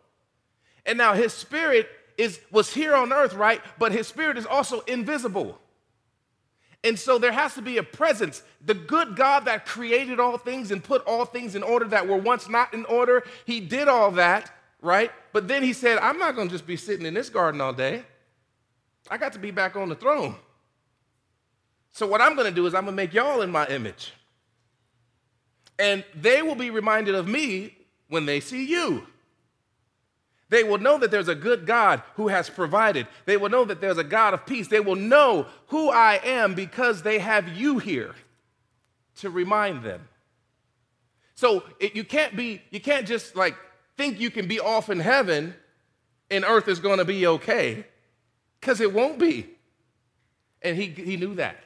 And 0.84 0.98
now 0.98 1.14
his 1.14 1.32
spirit 1.32 1.88
is, 2.18 2.40
was 2.52 2.74
here 2.74 2.96
on 2.96 3.14
earth, 3.14 3.36
right? 3.36 3.62
But 3.78 3.92
his 3.92 4.08
spirit 4.08 4.40
is 4.40 4.48
also 4.48 4.80
invisible. 4.88 5.61
And 6.84 6.98
so 6.98 7.20
there 7.20 7.32
has 7.32 7.54
to 7.56 7.62
be 7.62 7.78
a 7.78 7.84
presence. 7.84 8.42
The 8.66 8.74
good 8.74 9.16
God 9.16 9.46
that 9.46 9.66
created 9.66 10.20
all 10.20 10.38
things 10.38 10.72
and 10.72 10.84
put 10.84 11.06
all 11.06 11.26
things 11.26 11.56
in 11.56 11.62
order 11.62 11.86
that 11.86 12.08
were 12.08 12.18
once 12.18 12.50
not 12.50 12.74
in 12.74 12.86
order, 12.86 13.24
he 13.46 13.60
did 13.60 13.88
all 13.88 14.12
that, 14.12 14.52
right? 14.82 15.12
But 15.32 15.48
then 15.48 15.62
he 15.62 15.74
said, 15.74 16.00
I'm 16.00 16.18
not 16.18 16.36
going 16.36 16.48
to 16.48 16.54
just 16.54 16.66
be 16.66 16.78
sitting 16.78 17.06
in 17.06 17.14
this 17.14 17.30
garden 17.30 17.62
all 17.62 17.74
day. 17.74 18.04
I 19.10 19.18
got 19.18 19.34
to 19.34 19.40
be 19.40 19.52
back 19.52 19.76
on 19.76 19.90
the 19.90 19.96
throne. 19.96 20.36
So 21.92 22.08
what 22.08 22.22
I'm 22.22 22.36
going 22.36 22.48
to 22.48 22.56
do 22.56 22.66
is 22.66 22.74
I'm 22.74 22.86
going 22.86 22.96
to 22.96 23.02
make 23.02 23.14
y'all 23.14 23.42
in 23.42 23.52
my 23.52 23.68
image. 23.68 24.14
And 25.78 26.04
they 26.16 26.42
will 26.42 26.56
be 26.56 26.70
reminded 26.70 27.16
of 27.16 27.28
me 27.28 27.76
when 28.08 28.26
they 28.26 28.40
see 28.40 28.66
you. 28.66 29.06
They 30.52 30.66
will 30.66 30.80
know 30.80 30.98
that 30.98 31.12
there's 31.12 31.30
a 31.30 31.34
good 31.34 31.66
God 31.66 32.04
who 32.16 32.28
has 32.28 32.50
provided. 32.50 33.08
They 33.26 33.38
will 33.38 33.48
know 33.48 33.64
that 33.64 33.80
there's 33.80 33.98
a 33.98 34.04
God 34.04 34.34
of 34.34 34.46
peace. 34.46 34.68
They 34.68 34.82
will 34.82 34.98
know 34.98 35.48
who 35.68 35.90
I 35.90 36.20
am 36.26 36.56
because 36.56 37.04
they 37.04 37.20
have 37.20 37.48
you 37.48 37.80
here 37.80 38.14
to 39.16 39.30
remind 39.30 39.82
them. 39.82 40.10
So 41.36 41.64
it, 41.80 41.96
you 41.96 42.04
can't 42.04 42.36
be, 42.36 42.62
you 42.70 42.82
can't 42.82 43.08
just 43.08 43.34
like 43.34 43.56
think 43.96 44.20
you 44.20 44.30
can 44.30 44.50
be 44.50 44.60
off 44.60 44.90
in 44.90 45.00
heaven 45.00 45.56
and 46.30 46.44
earth 46.44 46.68
is 46.68 46.80
going 46.80 46.98
to 46.98 47.06
be 47.06 47.26
okay 47.26 47.86
because 48.60 48.82
it 48.82 48.94
won't 48.94 49.20
be. 49.20 49.48
And 50.62 50.76
he, 50.76 50.88
he 50.88 51.16
knew 51.16 51.34
that. 51.36 51.64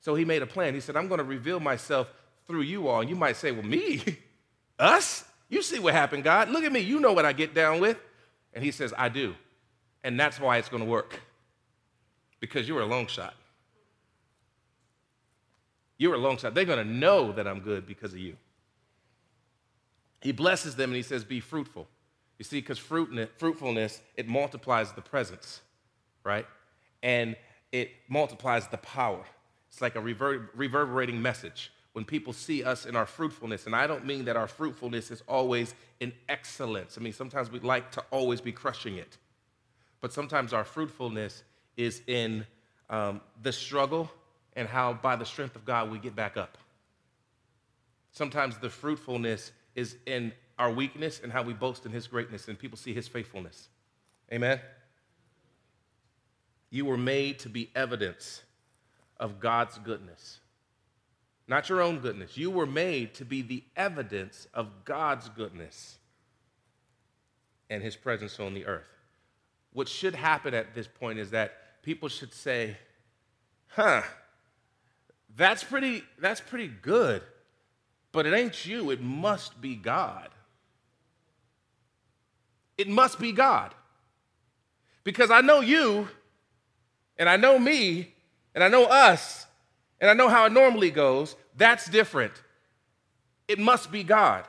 So 0.00 0.14
he 0.14 0.24
made 0.24 0.40
a 0.40 0.46
plan. 0.46 0.72
He 0.72 0.80
said, 0.80 0.96
I'm 0.96 1.06
going 1.06 1.18
to 1.18 1.24
reveal 1.24 1.60
myself 1.60 2.08
through 2.46 2.62
you 2.62 2.88
all. 2.88 3.02
And 3.02 3.10
you 3.10 3.16
might 3.16 3.36
say, 3.36 3.52
Well, 3.52 3.62
me? 3.62 4.02
Us? 4.78 5.22
You 5.50 5.60
see 5.60 5.78
what 5.78 5.92
happened, 5.92 6.24
God. 6.24 6.48
Look 6.48 6.64
at 6.64 6.72
me. 6.72 6.80
You 6.80 6.98
know 6.98 7.12
what 7.12 7.26
I 7.26 7.34
get 7.34 7.52
down 7.52 7.78
with. 7.78 7.98
And 8.54 8.64
he 8.64 8.70
says, 8.70 8.92
I 8.96 9.08
do. 9.08 9.34
And 10.04 10.18
that's 10.18 10.38
why 10.40 10.58
it's 10.58 10.68
going 10.68 10.82
to 10.82 10.88
work. 10.88 11.20
Because 12.40 12.68
you're 12.68 12.80
a 12.80 12.86
long 12.86 13.06
shot. 13.06 13.34
You're 15.98 16.14
a 16.14 16.18
long 16.18 16.36
shot. 16.36 16.54
They're 16.54 16.64
going 16.64 16.84
to 16.84 16.92
know 16.92 17.32
that 17.32 17.46
I'm 17.46 17.60
good 17.60 17.86
because 17.86 18.12
of 18.12 18.18
you. 18.18 18.36
He 20.20 20.32
blesses 20.32 20.76
them 20.76 20.90
and 20.90 20.96
he 20.96 21.02
says, 21.02 21.24
Be 21.24 21.40
fruitful. 21.40 21.86
You 22.38 22.44
see, 22.44 22.58
because 22.58 22.78
fruitfulness, 22.78 24.00
it 24.16 24.26
multiplies 24.26 24.92
the 24.92 25.00
presence, 25.00 25.60
right? 26.24 26.46
And 27.02 27.36
it 27.70 27.90
multiplies 28.08 28.66
the 28.66 28.78
power. 28.78 29.24
It's 29.68 29.80
like 29.80 29.94
a 29.94 30.00
reverberating 30.00 31.22
message 31.22 31.71
when 31.92 32.04
people 32.04 32.32
see 32.32 32.64
us 32.64 32.86
in 32.86 32.96
our 32.96 33.06
fruitfulness. 33.06 33.66
And 33.66 33.76
I 33.76 33.86
don't 33.86 34.06
mean 34.06 34.24
that 34.24 34.36
our 34.36 34.48
fruitfulness 34.48 35.10
is 35.10 35.22
always 35.28 35.74
in 36.00 36.12
excellence. 36.28 36.96
I 36.96 37.02
mean, 37.02 37.12
sometimes 37.12 37.50
we 37.50 37.60
like 37.60 37.90
to 37.92 38.04
always 38.10 38.40
be 38.40 38.52
crushing 38.52 38.96
it. 38.96 39.18
But 40.00 40.12
sometimes 40.12 40.52
our 40.52 40.64
fruitfulness 40.64 41.44
is 41.76 42.02
in 42.06 42.46
um, 42.88 43.20
the 43.42 43.52
struggle 43.52 44.10
and 44.54 44.68
how, 44.68 44.94
by 44.94 45.16
the 45.16 45.24
strength 45.24 45.54
of 45.54 45.64
God, 45.64 45.90
we 45.90 45.98
get 45.98 46.16
back 46.16 46.36
up. 46.36 46.58
Sometimes 48.10 48.58
the 48.58 48.70
fruitfulness 48.70 49.52
is 49.74 49.96
in 50.06 50.32
our 50.58 50.70
weakness 50.70 51.20
and 51.22 51.32
how 51.32 51.42
we 51.42 51.52
boast 51.52 51.86
in 51.86 51.92
His 51.92 52.06
greatness 52.06 52.48
and 52.48 52.58
people 52.58 52.76
see 52.76 52.92
His 52.92 53.08
faithfulness. 53.08 53.68
Amen? 54.32 54.60
You 56.70 56.86
were 56.86 56.96
made 56.96 57.38
to 57.40 57.48
be 57.48 57.70
evidence 57.74 58.42
of 59.18 59.40
God's 59.40 59.78
goodness 59.78 60.40
not 61.52 61.68
your 61.68 61.82
own 61.82 61.98
goodness. 61.98 62.38
You 62.38 62.50
were 62.50 62.64
made 62.64 63.12
to 63.16 63.26
be 63.26 63.42
the 63.42 63.62
evidence 63.76 64.46
of 64.54 64.86
God's 64.86 65.28
goodness 65.28 65.98
and 67.68 67.82
his 67.82 67.94
presence 67.94 68.40
on 68.40 68.54
the 68.54 68.64
earth. 68.64 68.88
What 69.74 69.86
should 69.86 70.14
happen 70.14 70.54
at 70.54 70.74
this 70.74 70.86
point 70.86 71.18
is 71.18 71.32
that 71.32 71.82
people 71.82 72.08
should 72.08 72.32
say, 72.32 72.78
huh, 73.68 74.00
that's 75.36 75.62
pretty, 75.62 76.04
that's 76.18 76.40
pretty 76.40 76.68
good, 76.68 77.20
but 78.12 78.24
it 78.24 78.32
ain't 78.32 78.64
you, 78.64 78.90
it 78.90 79.02
must 79.02 79.60
be 79.60 79.76
God. 79.76 80.30
It 82.78 82.88
must 82.88 83.18
be 83.18 83.30
God. 83.30 83.74
Because 85.04 85.30
I 85.30 85.42
know 85.42 85.60
you, 85.60 86.08
and 87.18 87.28
I 87.28 87.36
know 87.36 87.58
me, 87.58 88.14
and 88.54 88.64
I 88.64 88.68
know 88.68 88.84
us, 88.84 89.46
and 90.00 90.10
I 90.10 90.14
know 90.14 90.30
how 90.30 90.46
it 90.46 90.52
normally 90.52 90.90
goes, 90.90 91.36
that's 91.56 91.88
different. 91.88 92.32
It 93.48 93.58
must 93.58 93.90
be 93.90 94.02
God. 94.02 94.44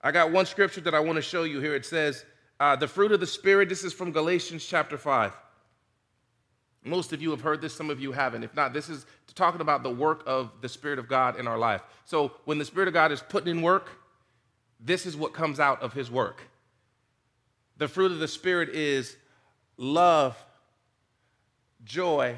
I 0.00 0.10
got 0.10 0.32
one 0.32 0.46
scripture 0.46 0.80
that 0.82 0.94
I 0.94 1.00
want 1.00 1.16
to 1.16 1.22
show 1.22 1.44
you 1.44 1.60
here. 1.60 1.74
It 1.74 1.86
says, 1.86 2.24
uh, 2.60 2.76
the 2.76 2.88
fruit 2.88 3.12
of 3.12 3.20
the 3.20 3.26
Spirit, 3.26 3.68
this 3.68 3.84
is 3.84 3.92
from 3.92 4.12
Galatians 4.12 4.64
chapter 4.64 4.98
5. 4.98 5.32
Most 6.84 7.12
of 7.14 7.22
you 7.22 7.30
have 7.30 7.40
heard 7.40 7.62
this, 7.62 7.74
some 7.74 7.88
of 7.88 8.00
you 8.00 8.12
haven't. 8.12 8.44
If 8.44 8.54
not, 8.54 8.74
this 8.74 8.90
is 8.90 9.06
talking 9.34 9.62
about 9.62 9.82
the 9.82 9.90
work 9.90 10.22
of 10.26 10.50
the 10.60 10.68
Spirit 10.68 10.98
of 10.98 11.08
God 11.08 11.38
in 11.38 11.48
our 11.48 11.58
life. 11.58 11.80
So 12.04 12.32
when 12.44 12.58
the 12.58 12.64
Spirit 12.64 12.88
of 12.88 12.94
God 12.94 13.10
is 13.10 13.20
putting 13.20 13.56
in 13.56 13.62
work, 13.62 13.90
this 14.78 15.06
is 15.06 15.16
what 15.16 15.32
comes 15.32 15.58
out 15.58 15.82
of 15.82 15.94
his 15.94 16.10
work. 16.10 16.42
The 17.78 17.88
fruit 17.88 18.12
of 18.12 18.18
the 18.18 18.28
Spirit 18.28 18.68
is 18.68 19.16
love, 19.76 20.36
joy, 21.84 22.36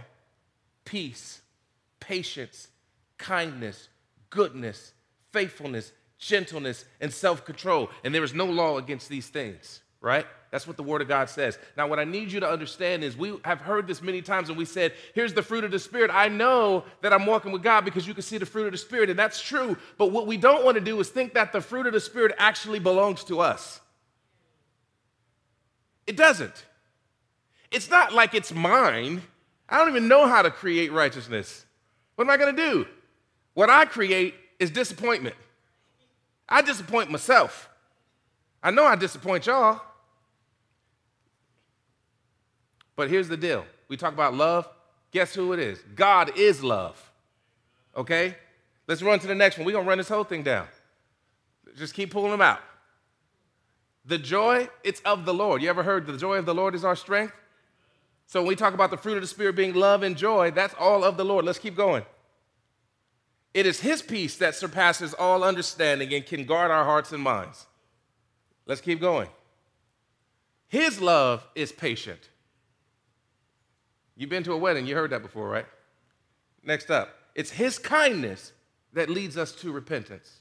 peace, 0.85 1.43
patience, 2.01 2.69
kindness, 3.19 3.89
goodness, 4.31 4.93
faithfulness, 5.33 5.93
gentleness, 6.19 6.85
and 7.01 7.13
self 7.13 7.45
control. 7.45 7.91
And 8.05 8.15
there 8.15 8.25
is 8.25 8.35
no 8.35 8.47
law 8.47 8.79
against 8.79 9.09
these 9.09 9.29
things, 9.29 9.83
right? 10.01 10.27
That's 10.51 10.67
what 10.67 10.77
the 10.79 10.83
Word 10.83 11.03
of 11.03 11.09
God 11.09 11.29
says. 11.29 11.59
Now, 11.77 11.87
what 11.89 11.99
I 11.99 12.05
need 12.05 12.33
you 12.33 12.41
to 12.41 12.49
understand 12.49 13.05
is 13.05 13.17
we 13.17 13.39
have 13.45 13.61
heard 13.61 13.87
this 13.87 14.01
many 14.01 14.23
times 14.23 14.49
and 14.49 14.57
we 14.57 14.65
said, 14.65 14.95
here's 15.15 15.35
the 15.35 15.43
fruit 15.43 15.65
of 15.65 15.71
the 15.71 15.79
Spirit. 15.79 16.11
I 16.11 16.29
know 16.29 16.85
that 17.03 17.13
I'm 17.13 17.27
walking 17.27 17.53
with 17.53 17.63
God 17.63 17.85
because 17.85 18.07
you 18.07 18.15
can 18.15 18.23
see 18.23 18.39
the 18.39 18.47
fruit 18.47 18.67
of 18.67 18.73
the 18.73 18.79
Spirit, 18.79 19.11
and 19.11 19.19
that's 19.19 19.41
true. 19.43 19.77
But 19.99 20.13
what 20.13 20.27
we 20.27 20.39
don't 20.39 20.65
want 20.65 20.77
to 20.77 20.81
do 20.81 20.99
is 21.01 21.11
think 21.11 21.35
that 21.35 21.53
the 21.53 21.61
fruit 21.61 21.87
of 21.87 21.93
the 21.93 22.01
Spirit 22.01 22.35
actually 22.39 22.79
belongs 22.79 23.25
to 23.25 23.41
us. 23.41 23.81
It 26.07 26.17
doesn't. 26.17 26.65
It's 27.71 27.91
not 27.91 28.15
like 28.15 28.33
it's 28.33 28.55
mine. 28.55 29.23
I 29.69 29.79
don't 29.79 29.89
even 29.89 30.09
know 30.09 30.27
how 30.27 30.43
to 30.43 30.51
create 30.51 30.93
righteousness. 30.93 31.66
What 32.17 32.25
am 32.25 32.31
I 32.31 32.37
going 32.37 32.57
to 32.57 32.63
do? 32.71 32.87
What 33.55 33.71
I 33.71 33.85
create 33.85 34.35
is 34.59 34.71
disappointment. 34.71 35.37
I 36.49 36.63
disappoint 36.63 37.11
myself. 37.11 37.69
I 38.63 38.71
know 38.71 38.85
I 38.85 38.97
disappoint 38.97 39.47
y'all. 39.47 39.81
But 42.97 43.11
here's 43.11 43.29
the 43.29 43.37
deal 43.37 43.65
we 43.89 43.97
talk 43.97 44.13
about 44.13 44.35
love. 44.35 44.69
Guess 45.13 45.35
who 45.35 45.53
it 45.53 45.61
is? 45.61 45.79
God 45.95 46.37
is 46.37 46.63
love. 46.63 47.11
Okay? 47.97 48.35
Let's 48.87 49.03
run 49.03 49.19
to 49.21 49.27
the 49.27 49.35
next 49.35 49.59
one. 49.59 49.67
We're 49.67 49.73
going 49.73 49.85
to 49.85 49.89
run 49.89 49.99
this 49.99 50.09
whole 50.09 50.25
thing 50.25 50.43
down. 50.43 50.67
Just 51.77 51.95
keep 51.95 52.11
pulling 52.11 52.31
them 52.31 52.41
out. 52.41 52.61
The 54.05 54.19
joy, 54.19 54.69
it's 54.85 55.01
of 55.01 55.25
the 55.25 55.35
Lord. 55.35 55.63
You 55.63 55.69
ever 55.69 55.83
heard 55.83 56.07
the 56.07 56.17
joy 56.17 56.37
of 56.37 56.47
the 56.47 56.55
Lord 56.55 56.75
is 56.75 56.85
our 56.85 56.97
strength? 56.97 57.35
So 58.27 58.41
when 58.41 58.49
we 58.49 58.57
talk 58.57 58.75
about 58.75 58.91
the 58.91 58.97
fruit 58.97 59.17
of 59.17 59.23
the 59.23 59.29
Spirit 59.29 59.55
being 59.55 59.75
love 59.75 60.03
and 60.03 60.17
joy, 60.17 60.51
that's 60.51 60.75
all 60.75 61.05
of 61.05 61.17
the 61.17 61.25
Lord. 61.25 61.45
Let's 61.45 61.59
keep 61.59 61.77
going. 61.77 62.05
It 63.55 63.67
is 63.67 63.81
His 63.81 64.03
peace 64.03 64.37
that 64.37 64.55
surpasses 64.55 65.15
all 65.15 65.45
understanding 65.45 66.13
and 66.13 66.27
can 66.27 66.45
guard 66.45 66.71
our 66.71 66.85
hearts 66.85 67.13
and 67.13 67.23
minds. 67.23 67.67
Let's 68.67 68.81
keep 68.81 69.01
going. 69.01 69.29
His 70.69 71.01
love 71.01 71.47
is 71.55 71.71
patient. 71.71 72.29
You've 74.17 74.31
been 74.31 74.43
to 74.45 74.53
a 74.53 74.57
wedding, 74.57 74.87
you 74.87 74.95
heard 74.95 75.11
that 75.11 75.23
before, 75.23 75.49
right? 75.49 75.67
Next 76.63 76.91
up, 76.91 77.11
it's 77.35 77.51
His 77.51 77.79
kindness 77.79 78.53
that 78.93 79.09
leads 79.09 79.37
us 79.37 79.53
to 79.53 79.71
repentance. 79.71 80.41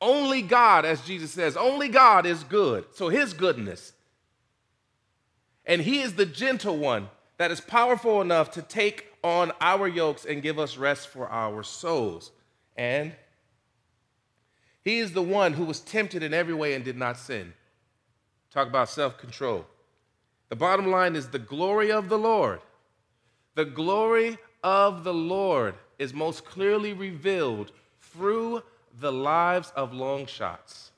Only 0.00 0.42
God, 0.42 0.84
as 0.84 1.00
Jesus 1.02 1.30
says, 1.30 1.56
only 1.56 1.88
God 1.88 2.26
is 2.26 2.44
good. 2.44 2.84
So 2.92 3.08
His 3.08 3.32
goodness. 3.32 3.92
And 5.70 5.82
He 5.82 6.00
is 6.00 6.14
the 6.14 6.26
gentle 6.26 6.76
one 6.76 7.08
that 7.36 7.52
is 7.52 7.60
powerful 7.60 8.20
enough 8.20 8.50
to 8.52 8.62
take 8.62 9.06
on 9.22 9.52
our 9.60 9.86
yokes 9.86 10.24
and 10.24 10.42
give 10.42 10.58
us 10.58 10.76
rest 10.76 11.06
for 11.06 11.28
our 11.28 11.62
souls. 11.62 12.32
And 12.76 13.12
He 14.82 14.98
is 14.98 15.12
the 15.12 15.22
one 15.22 15.52
who 15.52 15.64
was 15.64 15.78
tempted 15.78 16.24
in 16.24 16.34
every 16.34 16.54
way 16.54 16.74
and 16.74 16.84
did 16.84 16.96
not 16.96 17.16
sin. 17.16 17.52
Talk 18.50 18.66
about 18.66 18.88
self 18.88 19.16
control. 19.16 19.64
The 20.48 20.56
bottom 20.56 20.90
line 20.90 21.14
is 21.14 21.28
the 21.28 21.38
glory 21.38 21.92
of 21.92 22.08
the 22.08 22.18
Lord. 22.18 22.60
The 23.54 23.64
glory 23.64 24.38
of 24.64 25.04
the 25.04 25.14
Lord 25.14 25.76
is 26.00 26.12
most 26.12 26.44
clearly 26.44 26.94
revealed 26.94 27.70
through 28.00 28.64
the 28.98 29.12
lives 29.12 29.72
of 29.76 29.94
long 29.94 30.26
shots. 30.26 30.89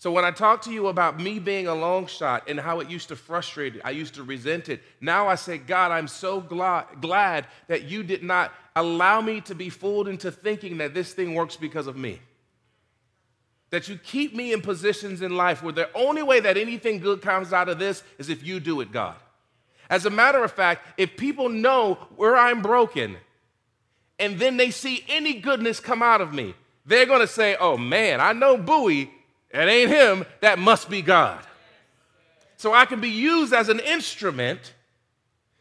So 0.00 0.12
when 0.12 0.24
I 0.24 0.30
talk 0.30 0.62
to 0.62 0.72
you 0.72 0.86
about 0.86 1.18
me 1.18 1.40
being 1.40 1.66
a 1.66 1.74
long 1.74 2.06
shot 2.06 2.48
and 2.48 2.58
how 2.58 2.78
it 2.78 2.88
used 2.88 3.08
to 3.08 3.16
frustrate 3.16 3.74
me, 3.74 3.80
I 3.84 3.90
used 3.90 4.14
to 4.14 4.22
resent 4.22 4.68
it. 4.68 4.80
Now 5.00 5.26
I 5.26 5.34
say, 5.34 5.58
God, 5.58 5.90
I'm 5.90 6.06
so 6.06 6.40
glad, 6.40 6.86
glad 7.00 7.48
that 7.66 7.82
you 7.84 8.04
did 8.04 8.22
not 8.22 8.52
allow 8.76 9.20
me 9.20 9.40
to 9.42 9.56
be 9.56 9.70
fooled 9.70 10.06
into 10.06 10.30
thinking 10.30 10.78
that 10.78 10.94
this 10.94 11.14
thing 11.14 11.34
works 11.34 11.56
because 11.56 11.88
of 11.88 11.96
me. 11.96 12.20
That 13.70 13.88
you 13.88 13.98
keep 13.98 14.36
me 14.36 14.52
in 14.52 14.62
positions 14.62 15.20
in 15.20 15.36
life 15.36 15.64
where 15.64 15.72
the 15.72 15.92
only 15.96 16.22
way 16.22 16.38
that 16.40 16.56
anything 16.56 17.00
good 17.00 17.20
comes 17.20 17.52
out 17.52 17.68
of 17.68 17.80
this 17.80 18.04
is 18.18 18.28
if 18.28 18.46
you 18.46 18.60
do 18.60 18.80
it, 18.80 18.92
God. 18.92 19.16
As 19.90 20.06
a 20.06 20.10
matter 20.10 20.44
of 20.44 20.52
fact, 20.52 20.86
if 20.96 21.16
people 21.16 21.48
know 21.48 21.94
where 22.14 22.36
I'm 22.36 22.62
broken 22.62 23.16
and 24.20 24.38
then 24.38 24.58
they 24.58 24.70
see 24.70 25.04
any 25.08 25.34
goodness 25.34 25.80
come 25.80 26.04
out 26.04 26.20
of 26.20 26.32
me, 26.32 26.54
they're 26.86 27.04
to 27.04 27.26
say, 27.26 27.56
oh 27.58 27.76
man, 27.76 28.20
I 28.20 28.32
know 28.32 28.56
Bowie, 28.56 29.10
it 29.50 29.58
ain't 29.58 29.90
him, 29.90 30.24
that 30.40 30.58
must 30.58 30.90
be 30.90 31.02
God. 31.02 31.40
So 32.56 32.74
I 32.74 32.84
can 32.86 33.00
be 33.00 33.10
used 33.10 33.52
as 33.52 33.68
an 33.68 33.80
instrument 33.80 34.74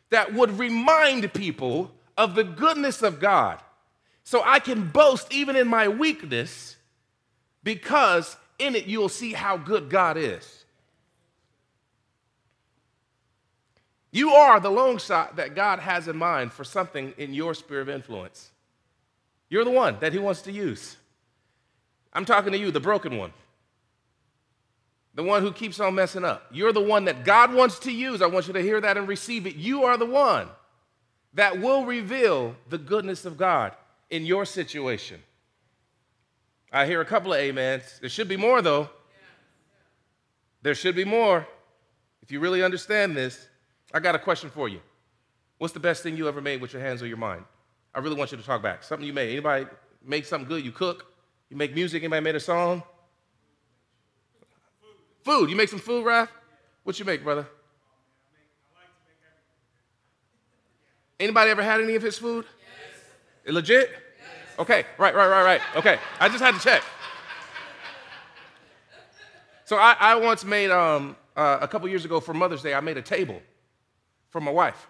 that 0.10 0.34
would 0.34 0.58
remind 0.58 1.32
people 1.34 1.92
of 2.18 2.36
the 2.36 2.44
goodness 2.44 3.02
of 3.02 3.20
God. 3.20 3.60
So 4.24 4.42
I 4.44 4.60
can 4.60 4.88
boast 4.88 5.32
even 5.32 5.56
in 5.56 5.68
my 5.68 5.88
weakness 5.88 6.76
because 7.64 8.36
in 8.60 8.76
it 8.76 8.86
you'll 8.86 9.10
see 9.10 9.34
how 9.34 9.58
good 9.58 9.90
God 9.90 10.18
is. 10.18 10.66
You 14.12 14.32
are 14.32 14.60
the 14.60 14.72
long 14.72 14.98
shot 14.98 15.36
that 15.36 15.54
God 15.54 15.80
has 15.80 16.08
in 16.08 16.18
mind 16.18 16.52
for 16.52 16.64
something 16.64 17.14
in 17.18 17.34
your 17.34 17.54
sphere 17.54 17.82
of 17.82 17.90
influence. 17.90 18.50
You're 19.50 19.64
the 19.64 19.72
one 19.72 19.98
that 20.00 20.12
He 20.12 20.20
wants 20.20 20.42
to 20.44 20.52
use. 20.52 20.98
I'm 22.14 22.26
talking 22.26 22.52
to 22.52 22.58
you, 22.58 22.72
the 22.72 22.80
broken 22.80 23.18
one, 23.18 23.32
the 25.18 25.24
one 25.24 25.42
who 25.42 25.52
keeps 25.52 25.80
on 25.80 25.96
messing 25.96 26.24
up. 26.24 26.46
You're 26.52 26.72
the 26.72 26.80
one 26.80 27.06
that 27.06 27.26
God 27.26 27.52
wants 27.52 27.80
to 27.80 27.92
use. 27.92 28.22
I 28.22 28.28
want 28.28 28.46
you 28.46 28.54
to 28.54 28.62
hear 28.62 28.80
that 28.80 28.98
and 28.98 29.08
receive 29.08 29.48
it. 29.48 29.56
You 29.56 29.84
are 29.84 29.98
the 29.98 30.06
one 30.06 30.48
that 31.34 31.60
will 31.60 31.86
reveal 31.86 32.56
the 32.70 32.78
goodness 32.78 33.26
of 33.26 33.36
God 33.36 33.74
in 34.12 34.28
your 34.28 34.46
situation. 34.46 35.20
I 36.72 36.86
hear 36.86 37.02
a 37.02 37.06
couple 37.06 37.34
of 37.34 37.40
amens. 37.40 37.98
There 38.00 38.12
should 38.12 38.28
be 38.28 38.38
more, 38.38 38.62
though. 38.62 38.92
There 40.62 40.76
should 40.76 40.96
be 40.96 41.06
more. 41.06 41.48
If 42.22 42.32
you 42.32 42.40
really 42.40 42.62
understand 42.62 43.18
this, 43.18 43.48
I 43.92 44.00
got 44.00 44.14
a 44.14 44.20
question 44.20 44.52
for 44.52 44.70
you. 44.70 44.82
What's 45.58 45.74
the 45.74 45.80
best 45.80 46.04
thing 46.04 46.16
you 46.16 46.28
ever 46.28 46.42
made 46.42 46.62
with 46.62 46.74
your 46.74 46.82
hands 46.84 47.02
or 47.02 47.08
your 47.08 47.18
mind? 47.18 47.44
I 47.96 48.00
really 48.00 48.16
want 48.16 48.32
you 48.32 48.38
to 48.38 48.44
talk 48.44 48.62
back. 48.62 48.84
Something 48.84 49.08
you 49.08 49.14
made. 49.14 49.32
Anybody 49.32 49.66
make 50.06 50.26
something 50.26 50.48
good? 50.48 50.64
You 50.64 50.72
cook? 50.72 51.12
You 51.50 51.58
make 51.58 51.74
music? 51.74 52.04
Anybody 52.04 52.24
made 52.24 52.36
a 52.36 52.40
song? 52.40 52.84
Food. 55.28 55.50
You 55.50 55.58
make 55.58 55.68
some 55.68 55.80
food, 55.80 56.06
Raph? 56.06 56.30
What 56.86 56.98
you 56.98 57.04
make, 57.04 57.22
brother? 57.22 57.46
Anybody 61.20 61.52
ever 61.52 61.62
had 61.62 61.82
any 61.82 61.96
of 61.96 62.02
his 62.02 62.18
food? 62.18 62.46
Yes. 63.46 63.54
Legit? 63.54 63.90
Yes. 63.90 64.00
Okay, 64.58 64.86
right, 64.98 65.14
right, 65.14 65.28
right, 65.28 65.44
right. 65.44 65.62
Okay, 65.76 66.00
I 66.22 66.30
just 66.30 66.42
had 66.42 66.54
to 66.54 66.62
check. 66.62 66.82
So 69.66 69.76
I, 69.76 69.98
I 70.00 70.16
once 70.16 70.46
made, 70.46 70.72
um, 70.72 71.18
uh, 71.36 71.58
a 71.60 71.68
couple 71.68 71.90
years 71.90 72.06
ago 72.06 72.22
for 72.22 72.34
Mother's 72.34 72.62
Day, 72.62 72.74
I 72.74 72.80
made 72.80 72.96
a 72.96 73.02
table 73.02 73.42
for 74.30 74.40
my 74.40 74.52
wife. 74.52 74.88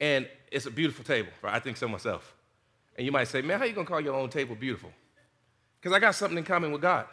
And 0.00 0.26
it's 0.50 0.64
a 0.64 0.70
beautiful 0.70 1.04
table, 1.04 1.32
right? 1.42 1.52
I 1.52 1.58
think 1.58 1.76
so 1.76 1.86
myself. 1.86 2.34
And 2.96 3.04
you 3.04 3.12
might 3.12 3.28
say, 3.28 3.42
man, 3.42 3.58
how 3.58 3.66
you 3.66 3.74
gonna 3.74 3.86
call 3.86 4.00
your 4.00 4.14
own 4.14 4.30
table 4.30 4.54
beautiful? 4.54 4.90
Because 5.78 5.94
I 5.94 5.98
got 5.98 6.14
something 6.14 6.38
in 6.38 6.44
common 6.44 6.72
with 6.72 6.80
God. 6.80 7.04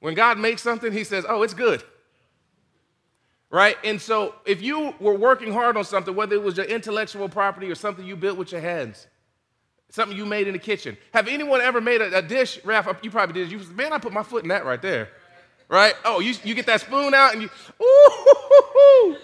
When 0.00 0.14
God 0.14 0.38
makes 0.38 0.62
something, 0.62 0.92
He 0.92 1.04
says, 1.04 1.24
oh, 1.28 1.42
it's 1.42 1.54
good. 1.54 1.82
Right? 3.50 3.76
And 3.84 4.00
so 4.00 4.34
if 4.44 4.62
you 4.62 4.94
were 5.00 5.14
working 5.14 5.52
hard 5.52 5.76
on 5.76 5.84
something, 5.84 6.14
whether 6.14 6.34
it 6.34 6.42
was 6.42 6.56
your 6.56 6.66
intellectual 6.66 7.28
property 7.28 7.70
or 7.70 7.74
something 7.74 8.06
you 8.06 8.16
built 8.16 8.38
with 8.38 8.52
your 8.52 8.60
hands, 8.60 9.06
something 9.90 10.16
you 10.16 10.24
made 10.24 10.46
in 10.46 10.52
the 10.52 10.58
kitchen, 10.58 10.96
have 11.12 11.26
anyone 11.28 11.60
ever 11.60 11.80
made 11.80 12.00
a, 12.00 12.18
a 12.18 12.22
dish, 12.22 12.60
Raph? 12.60 13.02
You 13.02 13.10
probably 13.10 13.34
did. 13.34 13.50
You 13.50 13.60
said, 13.60 13.76
man, 13.76 13.92
I 13.92 13.98
put 13.98 14.12
my 14.12 14.22
foot 14.22 14.44
in 14.44 14.48
that 14.48 14.64
right 14.64 14.80
there. 14.80 15.08
Right? 15.68 15.94
Oh, 16.04 16.20
you, 16.20 16.34
you 16.42 16.54
get 16.54 16.66
that 16.66 16.80
spoon 16.80 17.14
out 17.14 17.32
and 17.34 17.42
you, 17.42 17.50
ooh, 17.80 19.16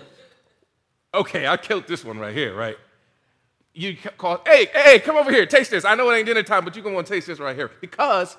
okay, 1.15 1.47
I 1.47 1.57
killed 1.57 1.89
this 1.89 2.05
one 2.05 2.19
right 2.19 2.35
here, 2.35 2.55
right? 2.55 2.77
You 3.75 3.97
call, 4.17 4.41
hey, 4.47 4.67
hey, 4.73 5.01
come 5.01 5.17
over 5.17 5.31
here, 5.31 5.45
taste 5.45 5.71
this. 5.71 5.85
I 5.85 5.95
know 5.95 6.09
it 6.11 6.17
ain't 6.17 6.27
dinner 6.27 6.43
time, 6.43 6.65
but 6.65 6.75
you're 6.75 6.85
gonna 6.85 6.95
wanna 6.95 7.07
taste 7.07 7.27
this 7.27 7.39
right 7.39 7.55
here 7.55 7.71
because 7.81 8.37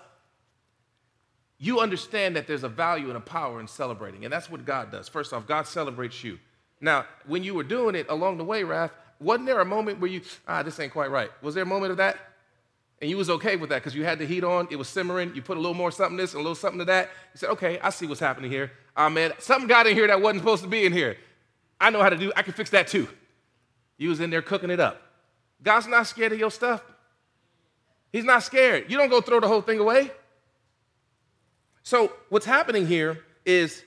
you 1.60 1.80
understand 1.80 2.36
that 2.36 2.48
there's 2.48 2.64
a 2.64 2.70
value 2.70 3.08
and 3.08 3.18
a 3.18 3.22
power 3.22 3.60
in 3.60 3.68
celebrating. 3.68 4.24
And 4.26 4.32
that's 4.32 4.50
what 4.50 4.64
God 4.66 4.92
does. 4.92 5.08
First 5.08 5.34
off, 5.34 5.48
God 5.48 5.68
celebrates 5.68 6.24
you. 6.24 6.38
Now, 6.80 7.06
when 7.26 7.44
you 7.44 7.56
were 7.56 7.64
doing 7.64 7.96
it 7.96 8.06
along 8.10 8.38
the 8.38 8.44
way, 8.44 8.62
Raph, 8.62 8.92
wasn't 9.20 9.48
there 9.48 9.60
a 9.60 9.66
moment 9.66 10.00
where 10.00 10.10
you, 10.10 10.22
ah, 10.48 10.62
this 10.62 10.80
ain't 10.80 10.94
quite 10.94 11.10
right? 11.10 11.32
Was 11.42 11.56
there 11.56 11.64
a 11.64 11.68
moment 11.68 11.92
of 11.92 11.98
that? 11.98 12.18
And 13.02 13.10
you 13.10 13.18
was 13.18 13.30
okay 13.30 13.56
with 13.56 13.70
that 13.70 13.78
because 13.78 13.96
you 13.96 14.04
had 14.04 14.20
the 14.20 14.26
heat 14.26 14.44
on, 14.44 14.68
it 14.70 14.76
was 14.76 14.88
simmering, 14.88 15.34
you 15.36 15.42
put 15.42 15.58
a 15.58 15.60
little 15.60 15.76
more 15.76 15.92
something 15.92 16.18
this 16.18 16.34
and 16.34 16.40
a 16.40 16.44
little 16.44 16.56
something 16.56 16.80
to 16.80 16.86
that. 16.86 17.10
You 17.34 17.38
said, 17.40 17.50
okay, 17.52 17.80
I 17.80 17.90
see 17.90 18.06
what's 18.06 18.20
happening 18.20 18.52
here. 18.52 18.72
Ah, 18.96 19.10
man, 19.10 19.34
something 19.40 19.68
got 19.68 19.88
in 19.88 19.96
here 19.96 20.08
that 20.08 20.22
wasn't 20.22 20.42
supposed 20.42 20.64
to 20.64 20.70
be 20.70 20.86
in 20.86 20.94
here. 20.94 21.18
I 21.80 21.90
know 21.90 22.02
how 22.02 22.10
to 22.10 22.18
do, 22.18 22.32
I 22.36 22.42
can 22.42 22.54
fix 22.54 22.70
that 22.72 22.88
too. 22.88 23.08
You 23.98 24.10
was 24.10 24.20
in 24.20 24.30
there 24.30 24.42
cooking 24.42 24.70
it 24.70 24.80
up. 24.80 25.02
God's 25.62 25.88
not 25.88 26.06
scared 26.06 26.34
of 26.34 26.40
your 26.40 26.52
stuff. 26.52 26.84
He's 28.12 28.24
not 28.24 28.44
scared. 28.44 28.90
You 28.90 28.98
don't 28.98 29.10
go 29.10 29.22
throw 29.22 29.40
the 29.40 29.48
whole 29.48 29.62
thing 29.62 29.80
away. 29.80 30.12
So, 31.88 32.12
what's 32.28 32.46
happening 32.46 32.86
here 32.86 33.24
is 33.46 33.82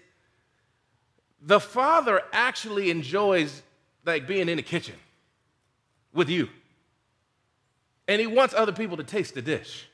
the 1.42 1.60
father 1.60 2.22
actually 2.32 2.90
enjoys 2.90 3.62
like 4.06 4.26
being 4.26 4.48
in 4.48 4.56
the 4.56 4.62
kitchen 4.62 4.94
with 6.14 6.30
you. 6.30 6.48
And 8.08 8.18
he 8.18 8.26
wants 8.26 8.54
other 8.54 8.72
people 8.72 8.96
to 8.96 9.04
taste 9.04 9.34
the 9.34 9.42
dish. 9.42 9.86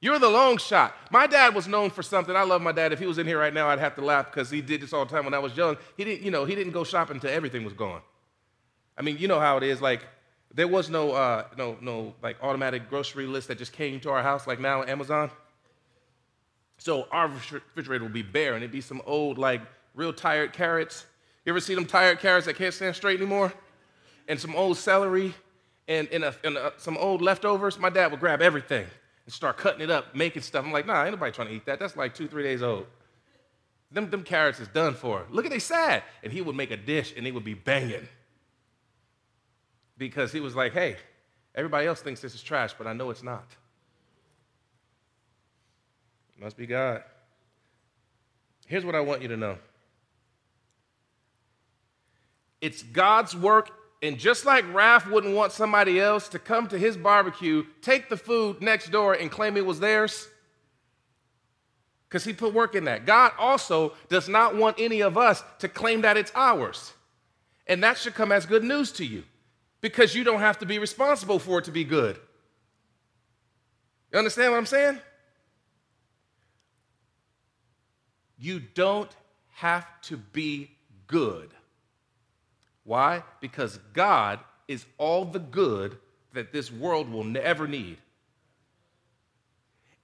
You're 0.00 0.18
the 0.18 0.30
long 0.30 0.56
shot. 0.56 0.94
My 1.10 1.26
dad 1.26 1.54
was 1.54 1.68
known 1.68 1.90
for 1.90 2.02
something. 2.02 2.34
I 2.34 2.44
love 2.44 2.62
my 2.62 2.72
dad. 2.72 2.94
If 2.94 2.98
he 2.98 3.04
was 3.04 3.18
in 3.18 3.26
here 3.26 3.38
right 3.38 3.52
now, 3.52 3.68
I'd 3.68 3.78
have 3.78 3.94
to 3.96 4.02
laugh 4.02 4.32
because 4.32 4.48
he 4.48 4.62
did 4.62 4.80
this 4.80 4.94
all 4.94 5.04
the 5.04 5.10
time 5.14 5.26
when 5.26 5.34
I 5.34 5.38
was 5.38 5.54
young. 5.54 5.76
He 5.98 6.04
didn't, 6.04 6.22
you 6.24 6.30
know, 6.30 6.46
he 6.46 6.54
didn't 6.54 6.72
go 6.72 6.84
shopping 6.84 7.16
until 7.16 7.30
everything 7.30 7.62
was 7.62 7.74
gone. 7.74 8.00
I 8.96 9.02
mean, 9.02 9.18
you 9.18 9.28
know 9.28 9.38
how 9.38 9.58
it 9.58 9.62
is. 9.62 9.82
Like, 9.82 10.06
there 10.50 10.66
was 10.66 10.88
no, 10.88 11.12
uh, 11.12 11.44
no, 11.58 11.76
no, 11.82 12.14
like 12.22 12.42
automatic 12.42 12.88
grocery 12.88 13.26
list 13.26 13.48
that 13.48 13.58
just 13.58 13.74
came 13.74 14.00
to 14.00 14.08
our 14.12 14.22
house 14.22 14.46
like 14.46 14.58
now 14.60 14.80
on 14.80 14.88
Amazon. 14.88 15.30
So 16.78 17.06
our 17.10 17.28
refrigerator 17.28 18.04
would 18.04 18.12
be 18.12 18.22
bare, 18.22 18.54
and 18.54 18.62
it'd 18.62 18.72
be 18.72 18.80
some 18.80 19.00
old, 19.06 19.38
like, 19.38 19.62
real 19.94 20.12
tired 20.12 20.52
carrots. 20.52 21.06
You 21.44 21.52
ever 21.52 21.60
see 21.60 21.74
them 21.74 21.86
tired 21.86 22.18
carrots 22.18 22.46
that 22.46 22.56
can't 22.56 22.74
stand 22.74 22.96
straight 22.96 23.20
anymore? 23.20 23.52
And 24.28 24.40
some 24.40 24.56
old 24.56 24.76
celery 24.76 25.34
and, 25.88 26.08
and, 26.08 26.24
a, 26.24 26.34
and 26.44 26.56
a, 26.56 26.72
some 26.76 26.96
old 26.96 27.22
leftovers. 27.22 27.78
My 27.78 27.90
dad 27.90 28.10
would 28.10 28.20
grab 28.20 28.42
everything 28.42 28.86
and 29.24 29.32
start 29.32 29.56
cutting 29.56 29.80
it 29.80 29.90
up, 29.90 30.14
making 30.14 30.42
stuff. 30.42 30.64
I'm 30.64 30.72
like, 30.72 30.86
nah, 30.86 31.02
ain't 31.02 31.12
nobody 31.12 31.32
trying 31.32 31.48
to 31.48 31.54
eat 31.54 31.66
that. 31.66 31.78
That's 31.78 31.96
like 31.96 32.14
two, 32.14 32.28
three 32.28 32.42
days 32.42 32.62
old. 32.62 32.86
Them, 33.90 34.10
them 34.10 34.24
carrots 34.24 34.60
is 34.60 34.68
done 34.68 34.94
for. 34.94 35.24
Look 35.30 35.44
at 35.44 35.50
they 35.50 35.58
sad. 35.58 36.02
And 36.22 36.32
he 36.32 36.40
would 36.40 36.56
make 36.56 36.70
a 36.70 36.76
dish 36.76 37.14
and 37.16 37.26
it 37.26 37.32
would 37.32 37.44
be 37.44 37.54
banging. 37.54 38.08
Because 39.96 40.32
he 40.32 40.40
was 40.40 40.56
like, 40.56 40.72
hey, 40.72 40.96
everybody 41.54 41.86
else 41.86 42.00
thinks 42.00 42.20
this 42.20 42.34
is 42.34 42.42
trash, 42.42 42.74
but 42.76 42.86
I 42.86 42.92
know 42.92 43.10
it's 43.10 43.22
not. 43.22 43.46
Must 46.38 46.56
be 46.56 46.66
God. 46.66 47.02
Here's 48.66 48.84
what 48.84 48.94
I 48.94 49.00
want 49.00 49.22
you 49.22 49.28
to 49.28 49.36
know 49.36 49.58
it's 52.60 52.82
God's 52.82 53.36
work, 53.36 53.70
and 54.02 54.18
just 54.18 54.46
like 54.46 54.64
Raph 54.72 55.10
wouldn't 55.10 55.34
want 55.34 55.52
somebody 55.52 56.00
else 56.00 56.28
to 56.28 56.38
come 56.38 56.66
to 56.68 56.78
his 56.78 56.96
barbecue, 56.96 57.64
take 57.82 58.08
the 58.08 58.16
food 58.16 58.62
next 58.62 58.90
door, 58.90 59.12
and 59.12 59.30
claim 59.30 59.56
it 59.56 59.66
was 59.66 59.80
theirs, 59.80 60.28
because 62.08 62.24
he 62.24 62.32
put 62.32 62.54
work 62.54 62.74
in 62.74 62.84
that. 62.84 63.04
God 63.04 63.32
also 63.38 63.92
does 64.08 64.28
not 64.28 64.56
want 64.56 64.76
any 64.78 65.02
of 65.02 65.18
us 65.18 65.42
to 65.58 65.68
claim 65.68 66.00
that 66.02 66.16
it's 66.16 66.32
ours. 66.34 66.94
And 67.66 67.82
that 67.82 67.98
should 67.98 68.14
come 68.14 68.30
as 68.30 68.46
good 68.46 68.62
news 68.62 68.92
to 68.92 69.04
you 69.04 69.24
because 69.80 70.14
you 70.14 70.24
don't 70.24 70.40
have 70.40 70.58
to 70.58 70.66
be 70.66 70.78
responsible 70.78 71.38
for 71.38 71.58
it 71.58 71.64
to 71.64 71.70
be 71.70 71.84
good. 71.84 72.18
You 74.12 74.18
understand 74.18 74.52
what 74.52 74.58
I'm 74.58 74.66
saying? 74.66 75.00
You 78.44 78.60
don't 78.60 79.10
have 79.52 79.86
to 80.02 80.18
be 80.18 80.70
good. 81.06 81.48
Why? 82.84 83.22
Because 83.40 83.78
God 83.94 84.38
is 84.68 84.84
all 84.98 85.24
the 85.24 85.38
good 85.38 85.96
that 86.34 86.52
this 86.52 86.70
world 86.70 87.10
will 87.10 87.24
never 87.24 87.66
need. 87.66 87.96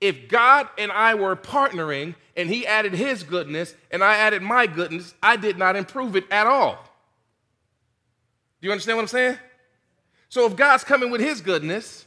If 0.01 0.28
God 0.28 0.70
and 0.78 0.91
I 0.91 1.16
were 1.16 1.36
partnering 1.36 2.14
and 2.34 2.49
He 2.49 2.66
added 2.66 2.95
His 2.95 3.24
goodness 3.24 3.74
and 3.91 4.03
I 4.03 4.16
added 4.16 4.41
my 4.41 4.66
goodness, 4.66 5.12
I 5.22 5.36
did 5.36 5.59
not 5.59 5.76
improve 5.76 6.16
it 6.16 6.24
at 6.30 6.47
all. 6.47 6.82
Do 8.62 8.68
you 8.68 8.72
understand 8.72 8.97
what 8.97 9.03
I'm 9.03 9.09
saying? 9.09 9.38
So 10.30 10.47
if 10.47 10.57
God's 10.57 10.82
coming 10.82 11.11
with 11.11 11.20
His 11.20 11.43
goodness, 11.43 12.07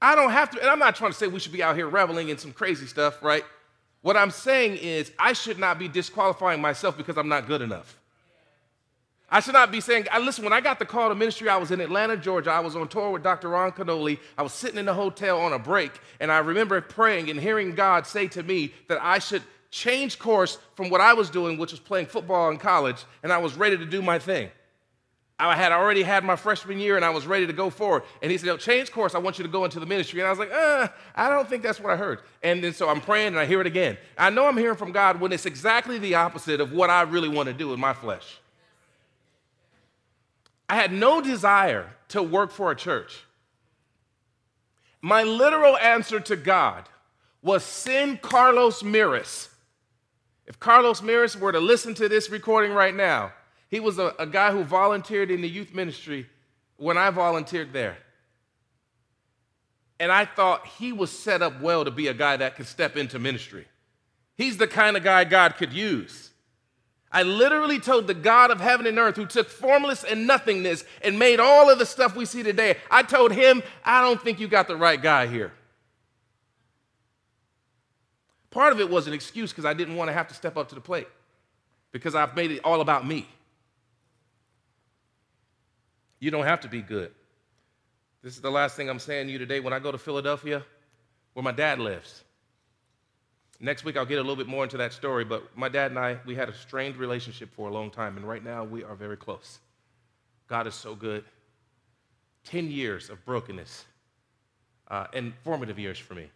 I 0.00 0.14
don't 0.14 0.30
have 0.30 0.50
to, 0.50 0.60
and 0.60 0.70
I'm 0.70 0.78
not 0.78 0.94
trying 0.94 1.10
to 1.10 1.18
say 1.18 1.26
we 1.26 1.40
should 1.40 1.50
be 1.50 1.64
out 1.64 1.74
here 1.74 1.88
reveling 1.88 2.28
in 2.28 2.38
some 2.38 2.52
crazy 2.52 2.86
stuff, 2.86 3.20
right? 3.20 3.42
What 4.02 4.16
I'm 4.16 4.30
saying 4.30 4.76
is, 4.76 5.12
I 5.18 5.34
should 5.34 5.58
not 5.58 5.78
be 5.78 5.88
disqualifying 5.88 6.60
myself 6.60 6.96
because 6.96 7.18
I'm 7.18 7.28
not 7.28 7.46
good 7.46 7.60
enough. 7.60 7.98
I 9.32 9.40
should 9.40 9.54
not 9.54 9.70
be 9.70 9.80
saying, 9.80 10.06
I, 10.10 10.18
listen, 10.18 10.42
when 10.42 10.52
I 10.52 10.60
got 10.60 10.80
the 10.80 10.86
call 10.86 11.08
to 11.08 11.14
ministry, 11.14 11.48
I 11.48 11.56
was 11.56 11.70
in 11.70 11.80
Atlanta, 11.80 12.16
Georgia. 12.16 12.50
I 12.50 12.60
was 12.60 12.74
on 12.74 12.88
tour 12.88 13.10
with 13.10 13.22
Dr. 13.22 13.50
Ron 13.50 13.70
Kenoly. 13.70 14.18
I 14.36 14.42
was 14.42 14.52
sitting 14.52 14.78
in 14.78 14.86
the 14.86 14.94
hotel 14.94 15.40
on 15.40 15.52
a 15.52 15.58
break, 15.58 15.92
and 16.18 16.32
I 16.32 16.38
remember 16.38 16.80
praying 16.80 17.30
and 17.30 17.38
hearing 17.38 17.74
God 17.74 18.06
say 18.06 18.26
to 18.28 18.42
me 18.42 18.72
that 18.88 18.98
I 19.00 19.20
should 19.20 19.42
change 19.70 20.18
course 20.18 20.58
from 20.74 20.90
what 20.90 21.00
I 21.00 21.12
was 21.12 21.30
doing, 21.30 21.58
which 21.58 21.70
was 21.70 21.78
playing 21.78 22.06
football 22.06 22.50
in 22.50 22.58
college, 22.58 23.04
and 23.22 23.32
I 23.32 23.38
was 23.38 23.56
ready 23.56 23.76
to 23.76 23.86
do 23.86 24.02
my 24.02 24.18
thing. 24.18 24.50
I 25.40 25.56
had 25.56 25.72
already 25.72 26.02
had 26.02 26.22
my 26.22 26.36
freshman 26.36 26.78
year 26.78 26.96
and 26.96 27.04
I 27.04 27.10
was 27.10 27.26
ready 27.26 27.46
to 27.46 27.52
go 27.52 27.70
forward. 27.70 28.02
And 28.20 28.30
he 28.30 28.36
said, 28.36 28.60
Change 28.60 28.92
course, 28.92 29.14
I 29.14 29.18
want 29.18 29.38
you 29.38 29.42
to 29.42 29.50
go 29.50 29.64
into 29.64 29.80
the 29.80 29.86
ministry. 29.86 30.20
And 30.20 30.26
I 30.26 30.30
was 30.30 30.38
like, 30.38 30.52
uh, 30.52 30.88
I 31.16 31.30
don't 31.30 31.48
think 31.48 31.62
that's 31.62 31.80
what 31.80 31.92
I 31.92 31.96
heard. 31.96 32.20
And 32.42 32.62
then 32.62 32.74
so 32.74 32.88
I'm 32.88 33.00
praying 33.00 33.28
and 33.28 33.38
I 33.38 33.46
hear 33.46 33.60
it 33.60 33.66
again. 33.66 33.96
I 34.18 34.30
know 34.30 34.46
I'm 34.46 34.56
hearing 34.56 34.76
from 34.76 34.92
God 34.92 35.18
when 35.20 35.32
it's 35.32 35.46
exactly 35.46 35.98
the 35.98 36.14
opposite 36.14 36.60
of 36.60 36.72
what 36.72 36.90
I 36.90 37.02
really 37.02 37.28
want 37.28 37.48
to 37.48 37.54
do 37.54 37.72
in 37.72 37.80
my 37.80 37.94
flesh. 37.94 38.38
I 40.68 40.76
had 40.76 40.92
no 40.92 41.20
desire 41.20 41.90
to 42.08 42.22
work 42.22 42.52
for 42.52 42.70
a 42.70 42.76
church. 42.76 43.24
My 45.00 45.22
literal 45.22 45.76
answer 45.78 46.20
to 46.20 46.36
God 46.36 46.88
was 47.42 47.64
send 47.64 48.20
Carlos 48.20 48.82
Miras. 48.82 49.48
If 50.46 50.60
Carlos 50.60 51.00
Miras 51.00 51.38
were 51.38 51.52
to 51.52 51.60
listen 51.60 51.94
to 51.94 52.08
this 52.08 52.28
recording 52.28 52.72
right 52.72 52.94
now, 52.94 53.32
he 53.70 53.80
was 53.80 53.98
a, 53.98 54.14
a 54.18 54.26
guy 54.26 54.50
who 54.52 54.64
volunteered 54.64 55.30
in 55.30 55.40
the 55.40 55.48
youth 55.48 55.72
ministry 55.72 56.26
when 56.76 56.98
I 56.98 57.10
volunteered 57.10 57.72
there. 57.72 57.96
And 60.00 60.10
I 60.10 60.24
thought 60.24 60.66
he 60.66 60.92
was 60.92 61.10
set 61.10 61.42
up 61.42 61.60
well 61.60 61.84
to 61.84 61.90
be 61.90 62.08
a 62.08 62.14
guy 62.14 62.36
that 62.36 62.56
could 62.56 62.66
step 62.66 62.96
into 62.96 63.18
ministry. 63.18 63.66
He's 64.36 64.56
the 64.56 64.66
kind 64.66 64.96
of 64.96 65.04
guy 65.04 65.24
God 65.24 65.56
could 65.56 65.72
use. 65.72 66.30
I 67.12 67.22
literally 67.22 67.78
told 67.78 68.06
the 68.06 68.14
God 68.14 68.50
of 68.50 68.60
heaven 68.60 68.86
and 68.86 68.98
earth 68.98 69.16
who 69.16 69.26
took 69.26 69.48
formless 69.48 70.04
and 70.04 70.26
nothingness 70.26 70.84
and 71.02 71.18
made 71.18 71.40
all 71.40 71.68
of 71.68 71.78
the 71.78 71.86
stuff 71.86 72.16
we 72.16 72.24
see 72.24 72.42
today, 72.42 72.76
I 72.90 73.02
told 73.02 73.32
him, 73.32 73.62
I 73.84 74.00
don't 74.00 74.20
think 74.20 74.40
you 74.40 74.48
got 74.48 74.68
the 74.68 74.76
right 74.76 75.00
guy 75.00 75.26
here. 75.26 75.52
Part 78.50 78.72
of 78.72 78.80
it 78.80 78.88
was 78.88 79.06
an 79.06 79.12
excuse 79.12 79.50
because 79.52 79.64
I 79.64 79.74
didn't 79.74 79.96
want 79.96 80.08
to 80.08 80.12
have 80.12 80.28
to 80.28 80.34
step 80.34 80.56
up 80.56 80.68
to 80.70 80.74
the 80.74 80.80
plate 80.80 81.08
because 81.92 82.14
I've 82.14 82.34
made 82.34 82.52
it 82.52 82.60
all 82.64 82.80
about 82.80 83.06
me. 83.06 83.28
You 86.20 86.30
don't 86.30 86.44
have 86.44 86.60
to 86.60 86.68
be 86.68 86.82
good. 86.82 87.12
This 88.22 88.36
is 88.36 88.42
the 88.42 88.50
last 88.50 88.76
thing 88.76 88.88
I'm 88.90 88.98
saying 88.98 89.26
to 89.26 89.32
you 89.32 89.38
today. 89.38 89.60
When 89.60 89.72
I 89.72 89.78
go 89.78 89.90
to 89.90 89.98
Philadelphia, 89.98 90.62
where 91.32 91.42
my 91.42 91.52
dad 91.52 91.78
lives, 91.78 92.22
next 93.58 93.84
week 93.84 93.96
I'll 93.96 94.04
get 94.04 94.18
a 94.18 94.20
little 94.20 94.36
bit 94.36 94.46
more 94.46 94.62
into 94.62 94.76
that 94.76 94.92
story, 94.92 95.24
but 95.24 95.56
my 95.56 95.70
dad 95.70 95.90
and 95.90 95.98
I, 95.98 96.18
we 96.26 96.34
had 96.34 96.50
a 96.50 96.54
strained 96.54 96.96
relationship 96.96 97.52
for 97.54 97.68
a 97.68 97.72
long 97.72 97.90
time, 97.90 98.18
and 98.18 98.28
right 98.28 98.44
now 98.44 98.62
we 98.62 98.84
are 98.84 98.94
very 98.94 99.16
close. 99.16 99.58
God 100.46 100.66
is 100.66 100.74
so 100.74 100.94
good. 100.94 101.24
10 102.44 102.70
years 102.70 103.08
of 103.08 103.24
brokenness 103.24 103.86
uh, 104.90 105.06
and 105.14 105.32
formative 105.42 105.78
years 105.78 105.98
for 105.98 106.14
me. 106.14 106.30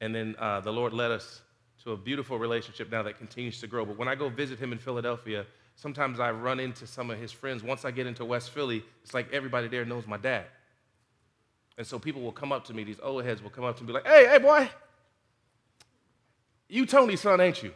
And 0.00 0.14
then 0.14 0.34
uh, 0.38 0.60
the 0.60 0.72
Lord 0.72 0.92
led 0.92 1.10
us 1.10 1.42
to 1.84 1.92
a 1.92 1.96
beautiful 1.96 2.38
relationship 2.38 2.90
now 2.90 3.02
that 3.02 3.18
continues 3.18 3.60
to 3.60 3.66
grow. 3.66 3.84
But 3.84 3.98
when 3.98 4.08
I 4.08 4.14
go 4.14 4.28
visit 4.28 4.58
him 4.58 4.72
in 4.72 4.78
Philadelphia, 4.78 5.46
sometimes 5.78 6.18
I 6.18 6.32
run 6.32 6.58
into 6.58 6.86
some 6.88 7.08
of 7.08 7.18
his 7.18 7.30
friends. 7.30 7.62
Once 7.62 7.84
I 7.84 7.92
get 7.92 8.06
into 8.06 8.24
West 8.24 8.50
Philly, 8.50 8.84
it's 9.04 9.14
like 9.14 9.32
everybody 9.32 9.68
there 9.68 9.84
knows 9.84 10.06
my 10.06 10.16
dad. 10.16 10.44
And 11.78 11.86
so 11.86 12.00
people 12.00 12.20
will 12.20 12.32
come 12.32 12.50
up 12.50 12.64
to 12.64 12.74
me, 12.74 12.82
these 12.82 12.98
old 13.00 13.24
heads 13.24 13.40
will 13.40 13.50
come 13.50 13.64
up 13.64 13.76
to 13.76 13.84
me 13.84 13.86
be 13.86 13.92
like, 13.92 14.06
hey, 14.06 14.26
hey, 14.26 14.38
boy, 14.38 14.68
you 16.68 16.84
Tony's 16.84 17.20
son, 17.20 17.40
ain't 17.40 17.62
you? 17.62 17.72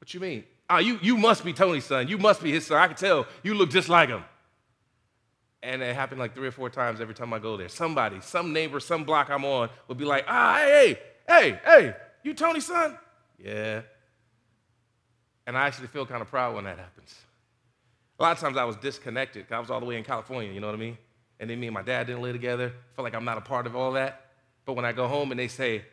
What 0.00 0.12
you 0.12 0.18
mean? 0.18 0.42
Ah, 0.68 0.78
you, 0.78 0.98
you 1.00 1.16
must 1.16 1.44
be 1.44 1.52
Tony's 1.52 1.84
son. 1.84 2.08
You 2.08 2.18
must 2.18 2.42
be 2.42 2.50
his 2.50 2.66
son. 2.66 2.78
I 2.78 2.88
can 2.88 2.96
tell 2.96 3.26
you 3.44 3.54
look 3.54 3.70
just 3.70 3.88
like 3.88 4.08
him. 4.08 4.24
And 5.62 5.82
it 5.82 5.94
happened 5.94 6.18
like 6.18 6.34
three 6.34 6.48
or 6.48 6.52
four 6.52 6.68
times 6.68 7.00
every 7.00 7.14
time 7.14 7.32
I 7.32 7.38
go 7.38 7.56
there. 7.56 7.68
Somebody, 7.68 8.20
some 8.20 8.52
neighbor, 8.52 8.80
some 8.80 9.04
block 9.04 9.30
I'm 9.30 9.44
on 9.44 9.70
would 9.86 9.98
be 9.98 10.04
like, 10.04 10.24
ah, 10.26 10.56
hey, 10.56 10.98
hey, 11.28 11.52
hey, 11.52 11.60
hey, 11.64 11.96
you 12.24 12.34
Tony's 12.34 12.66
son? 12.66 12.98
Yeah. 13.38 13.82
And 15.46 15.56
I 15.56 15.66
actually 15.66 15.86
feel 15.88 16.04
kind 16.06 16.22
of 16.22 16.28
proud 16.28 16.54
when 16.54 16.64
that 16.64 16.78
happens. 16.78 17.14
A 18.18 18.22
lot 18.22 18.32
of 18.32 18.38
times 18.38 18.56
I 18.56 18.64
was 18.64 18.76
disconnected. 18.76 19.46
I 19.50 19.60
was 19.60 19.70
all 19.70 19.78
the 19.78 19.86
way 19.86 19.96
in 19.96 20.04
California, 20.04 20.52
you 20.52 20.60
know 20.60 20.66
what 20.66 20.74
I 20.74 20.78
mean? 20.78 20.98
And 21.38 21.48
then 21.48 21.60
me 21.60 21.66
and 21.66 21.74
my 21.74 21.82
dad 21.82 22.06
didn't 22.06 22.22
live 22.22 22.32
together. 22.32 22.72
I 22.74 22.96
feel 22.96 23.04
like 23.04 23.14
I'm 23.14 23.24
not 23.24 23.38
a 23.38 23.42
part 23.42 23.66
of 23.66 23.76
all 23.76 23.92
that. 23.92 24.30
But 24.64 24.72
when 24.72 24.84
I 24.84 24.92
go 24.92 25.06
home 25.06 25.30
and 25.30 25.38
they 25.38 25.48
say, 25.48 25.84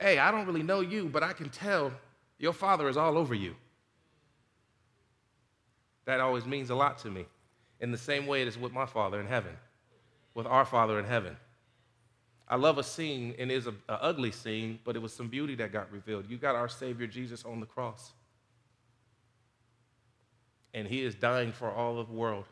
hey, 0.00 0.18
I 0.18 0.30
don't 0.30 0.46
really 0.46 0.62
know 0.62 0.80
you, 0.80 1.08
but 1.08 1.22
I 1.22 1.32
can 1.32 1.48
tell 1.48 1.92
your 2.38 2.52
father 2.52 2.88
is 2.88 2.96
all 2.96 3.16
over 3.16 3.34
you. 3.34 3.54
That 6.06 6.20
always 6.20 6.44
means 6.44 6.70
a 6.70 6.74
lot 6.74 6.98
to 6.98 7.10
me. 7.10 7.26
In 7.78 7.92
the 7.92 7.98
same 7.98 8.26
way 8.26 8.42
it 8.42 8.48
is 8.48 8.58
with 8.58 8.72
my 8.72 8.84
father 8.84 9.20
in 9.20 9.26
heaven, 9.26 9.56
with 10.34 10.46
our 10.46 10.64
father 10.64 10.98
in 10.98 11.04
heaven. 11.04 11.36
I 12.48 12.56
love 12.56 12.78
a 12.78 12.82
scene, 12.82 13.34
and 13.38 13.50
it 13.50 13.54
is 13.54 13.68
an 13.68 13.76
ugly 13.88 14.32
scene, 14.32 14.80
but 14.84 14.96
it 14.96 14.98
was 14.98 15.14
some 15.14 15.28
beauty 15.28 15.54
that 15.54 15.72
got 15.72 15.90
revealed. 15.92 16.28
You 16.28 16.36
got 16.36 16.56
our 16.56 16.68
Savior 16.68 17.06
Jesus 17.06 17.44
on 17.44 17.60
the 17.60 17.66
cross 17.66 18.12
and 20.74 20.86
he 20.86 21.02
is 21.02 21.14
dying 21.14 21.52
for 21.52 21.70
all 21.70 21.98
of 21.98 22.08
the 22.08 22.14
world. 22.14 22.44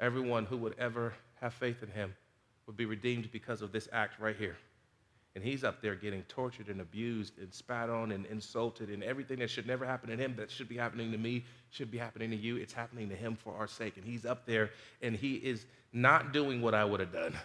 Everyone 0.00 0.44
who 0.44 0.56
would 0.58 0.74
ever 0.78 1.14
have 1.40 1.54
faith 1.54 1.82
in 1.82 1.90
him 1.90 2.14
would 2.66 2.76
be 2.76 2.86
redeemed 2.86 3.30
because 3.32 3.62
of 3.62 3.72
this 3.72 3.88
act 3.92 4.20
right 4.20 4.36
here. 4.36 4.56
And 5.34 5.42
he's 5.42 5.64
up 5.64 5.82
there 5.82 5.96
getting 5.96 6.22
tortured 6.24 6.68
and 6.68 6.80
abused 6.80 7.38
and 7.38 7.52
spat 7.52 7.90
on 7.90 8.12
and 8.12 8.24
insulted, 8.26 8.88
and 8.88 9.02
everything 9.02 9.40
that 9.40 9.50
should 9.50 9.66
never 9.66 9.84
happen 9.84 10.08
to 10.10 10.16
him 10.16 10.36
that 10.36 10.48
should 10.48 10.68
be 10.68 10.76
happening 10.76 11.10
to 11.10 11.18
me 11.18 11.44
should 11.70 11.90
be 11.90 11.98
happening 11.98 12.30
to 12.30 12.36
you. 12.36 12.56
It's 12.56 12.72
happening 12.72 13.08
to 13.08 13.16
him 13.16 13.34
for 13.34 13.56
our 13.56 13.66
sake. 13.66 13.96
And 13.96 14.04
he's 14.04 14.24
up 14.24 14.46
there 14.46 14.70
and 15.02 15.16
he 15.16 15.34
is 15.34 15.66
not 15.92 16.32
doing 16.32 16.62
what 16.62 16.72
I 16.72 16.84
would 16.84 17.00
have 17.00 17.12
done. 17.12 17.36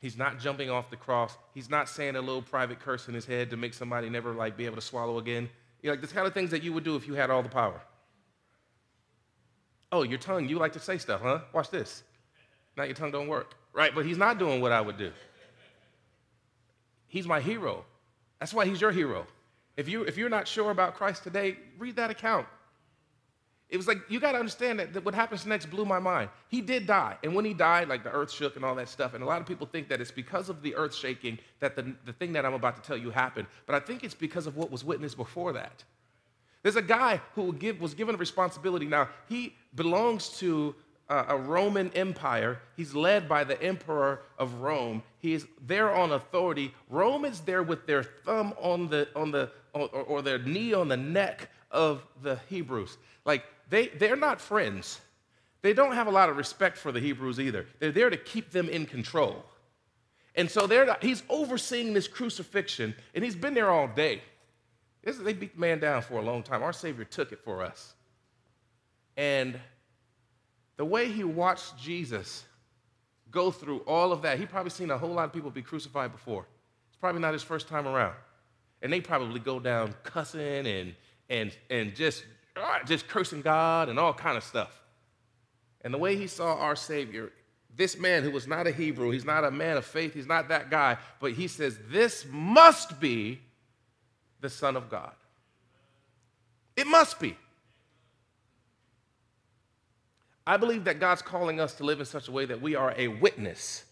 He's 0.00 0.16
not 0.16 0.38
jumping 0.38 0.70
off 0.70 0.90
the 0.90 0.96
cross. 0.96 1.36
He's 1.54 1.70
not 1.70 1.88
saying 1.88 2.16
a 2.16 2.20
little 2.20 2.42
private 2.42 2.80
curse 2.80 3.08
in 3.08 3.14
his 3.14 3.26
head 3.26 3.50
to 3.50 3.56
make 3.56 3.74
somebody 3.74 4.08
never 4.08 4.32
like 4.32 4.56
be 4.56 4.66
able 4.66 4.76
to 4.76 4.82
swallow 4.82 5.18
again. 5.18 5.48
You 5.82 5.88
know, 5.88 5.92
like 5.92 6.00
the 6.00 6.08
kind 6.08 6.26
of 6.26 6.34
things 6.34 6.50
that 6.50 6.62
you 6.62 6.72
would 6.72 6.84
do 6.84 6.96
if 6.96 7.06
you 7.06 7.14
had 7.14 7.30
all 7.30 7.42
the 7.42 7.48
power. 7.48 7.80
Oh, 9.90 10.02
your 10.02 10.18
tongue, 10.18 10.48
you 10.48 10.58
like 10.58 10.72
to 10.74 10.80
say 10.80 10.98
stuff, 10.98 11.22
huh? 11.22 11.40
Watch 11.52 11.70
this. 11.70 12.02
Now 12.76 12.84
your 12.84 12.94
tongue 12.94 13.10
don't 13.10 13.28
work, 13.28 13.54
right? 13.72 13.94
But 13.94 14.04
he's 14.04 14.18
not 14.18 14.38
doing 14.38 14.60
what 14.60 14.72
I 14.72 14.80
would 14.80 14.98
do. 14.98 15.10
He's 17.08 17.26
my 17.26 17.40
hero. 17.40 17.84
That's 18.38 18.52
why 18.52 18.66
he's 18.66 18.80
your 18.80 18.92
hero. 18.92 19.26
If, 19.76 19.88
you, 19.88 20.02
if 20.02 20.16
you're 20.16 20.28
not 20.28 20.46
sure 20.46 20.70
about 20.70 20.94
Christ 20.94 21.24
today, 21.24 21.56
read 21.78 21.96
that 21.96 22.10
account. 22.10 22.46
It 23.68 23.76
was 23.76 23.86
like, 23.86 23.98
you 24.08 24.18
got 24.18 24.32
to 24.32 24.38
understand 24.38 24.78
that, 24.80 24.94
that, 24.94 25.04
what 25.04 25.14
happens 25.14 25.44
next 25.44 25.66
blew 25.66 25.84
my 25.84 25.98
mind. 25.98 26.30
He 26.48 26.62
did 26.62 26.86
die. 26.86 27.16
And 27.22 27.34
when 27.34 27.44
he 27.44 27.52
died, 27.52 27.88
like 27.88 28.02
the 28.02 28.10
earth 28.10 28.32
shook 28.32 28.56
and 28.56 28.64
all 28.64 28.74
that 28.76 28.88
stuff. 28.88 29.12
And 29.12 29.22
a 29.22 29.26
lot 29.26 29.40
of 29.40 29.46
people 29.46 29.66
think 29.66 29.88
that 29.88 30.00
it's 30.00 30.10
because 30.10 30.48
of 30.48 30.62
the 30.62 30.74
earth 30.74 30.94
shaking 30.94 31.38
that 31.60 31.76
the, 31.76 31.94
the 32.06 32.12
thing 32.14 32.32
that 32.32 32.46
I'm 32.46 32.54
about 32.54 32.76
to 32.76 32.82
tell 32.82 32.96
you 32.96 33.10
happened. 33.10 33.46
But 33.66 33.74
I 33.74 33.80
think 33.80 34.04
it's 34.04 34.14
because 34.14 34.46
of 34.46 34.56
what 34.56 34.70
was 34.70 34.84
witnessed 34.84 35.18
before 35.18 35.52
that. 35.52 35.84
There's 36.62 36.76
a 36.76 36.82
guy 36.82 37.20
who 37.34 37.52
give, 37.52 37.80
was 37.80 37.94
given 37.94 38.14
a 38.14 38.18
responsibility. 38.18 38.86
Now, 38.86 39.08
he 39.28 39.54
belongs 39.74 40.28
to 40.38 40.74
uh, 41.08 41.24
a 41.28 41.36
Roman 41.36 41.90
Empire. 41.94 42.60
He's 42.76 42.94
led 42.94 43.28
by 43.28 43.44
the 43.44 43.60
emperor 43.62 44.22
of 44.38 44.54
Rome. 44.54 45.02
He's 45.20 45.46
there 45.66 45.94
on 45.94 46.12
authority. 46.12 46.74
Rome 46.88 47.24
is 47.24 47.40
there 47.40 47.62
with 47.62 47.86
their 47.86 48.02
thumb 48.02 48.54
on 48.60 48.88
the 48.88 49.08
on 49.16 49.30
the 49.30 49.50
or, 49.72 49.88
or 49.88 50.22
their 50.22 50.38
knee 50.38 50.74
on 50.74 50.88
the 50.88 50.96
neck 50.96 51.48
of 51.70 52.02
the 52.22 52.38
Hebrews. 52.48 52.98
Like 53.24 53.44
they 53.70 53.88
they're 53.88 54.16
not 54.16 54.40
friends. 54.40 55.00
They 55.62 55.72
don't 55.72 55.92
have 55.94 56.06
a 56.06 56.10
lot 56.10 56.28
of 56.28 56.36
respect 56.36 56.76
for 56.76 56.92
the 56.92 57.00
Hebrews 57.00 57.40
either. 57.40 57.66
They're 57.80 57.90
there 57.90 58.10
to 58.10 58.16
keep 58.16 58.50
them 58.50 58.68
in 58.68 58.86
control. 58.86 59.44
And 60.36 60.48
so 60.48 60.68
they're 60.68 60.86
not, 60.86 61.02
he's 61.02 61.24
overseeing 61.28 61.94
this 61.94 62.06
crucifixion, 62.06 62.94
and 63.12 63.24
he's 63.24 63.34
been 63.34 63.54
there 63.54 63.70
all 63.70 63.88
day. 63.88 64.22
This, 65.08 65.16
they 65.16 65.32
beat 65.32 65.54
the 65.54 65.60
man 65.60 65.78
down 65.78 66.02
for 66.02 66.18
a 66.18 66.22
long 66.22 66.42
time. 66.42 66.62
Our 66.62 66.74
Savior 66.74 67.04
took 67.04 67.32
it 67.32 67.40
for 67.42 67.62
us. 67.62 67.94
And 69.16 69.58
the 70.76 70.84
way 70.84 71.08
he 71.08 71.24
watched 71.24 71.78
Jesus 71.78 72.44
go 73.30 73.50
through 73.50 73.78
all 73.86 74.12
of 74.12 74.20
that, 74.20 74.38
he 74.38 74.44
probably 74.44 74.68
seen 74.68 74.90
a 74.90 74.98
whole 74.98 75.14
lot 75.14 75.24
of 75.24 75.32
people 75.32 75.50
be 75.50 75.62
crucified 75.62 76.12
before. 76.12 76.46
It's 76.88 76.98
probably 76.98 77.22
not 77.22 77.32
his 77.32 77.42
first 77.42 77.68
time 77.68 77.88
around. 77.88 78.16
And 78.82 78.92
they 78.92 79.00
probably 79.00 79.40
go 79.40 79.58
down 79.58 79.94
cussing 80.02 80.66
and, 80.66 80.94
and, 81.30 81.56
and 81.70 81.96
just, 81.96 82.26
uh, 82.54 82.80
just 82.84 83.08
cursing 83.08 83.40
God 83.40 83.88
and 83.88 83.98
all 83.98 84.12
kind 84.12 84.36
of 84.36 84.44
stuff. 84.44 84.78
And 85.80 85.94
the 85.94 85.98
way 85.98 86.16
he 86.16 86.26
saw 86.26 86.58
our 86.58 86.76
Savior, 86.76 87.32
this 87.74 87.96
man 87.96 88.24
who 88.24 88.30
was 88.30 88.46
not 88.46 88.66
a 88.66 88.72
Hebrew, 88.72 89.08
he's 89.08 89.24
not 89.24 89.42
a 89.42 89.50
man 89.50 89.78
of 89.78 89.86
faith, 89.86 90.12
he's 90.12 90.26
not 90.26 90.50
that 90.50 90.70
guy, 90.70 90.98
but 91.18 91.32
he 91.32 91.48
says, 91.48 91.78
This 91.88 92.26
must 92.30 93.00
be 93.00 93.40
the 94.40 94.50
Son 94.50 94.76
of 94.76 94.88
God. 94.90 95.12
It 96.76 96.86
must 96.86 97.18
be. 97.18 97.36
I 100.46 100.56
believe 100.56 100.84
that 100.84 100.98
God's 100.98 101.22
calling 101.22 101.60
us 101.60 101.74
to 101.74 101.84
live 101.84 102.00
in 102.00 102.06
such 102.06 102.28
a 102.28 102.32
way 102.32 102.46
that 102.46 102.62
we 102.62 102.74
are 102.74 102.94
a 102.96 103.08
witness 103.08 103.84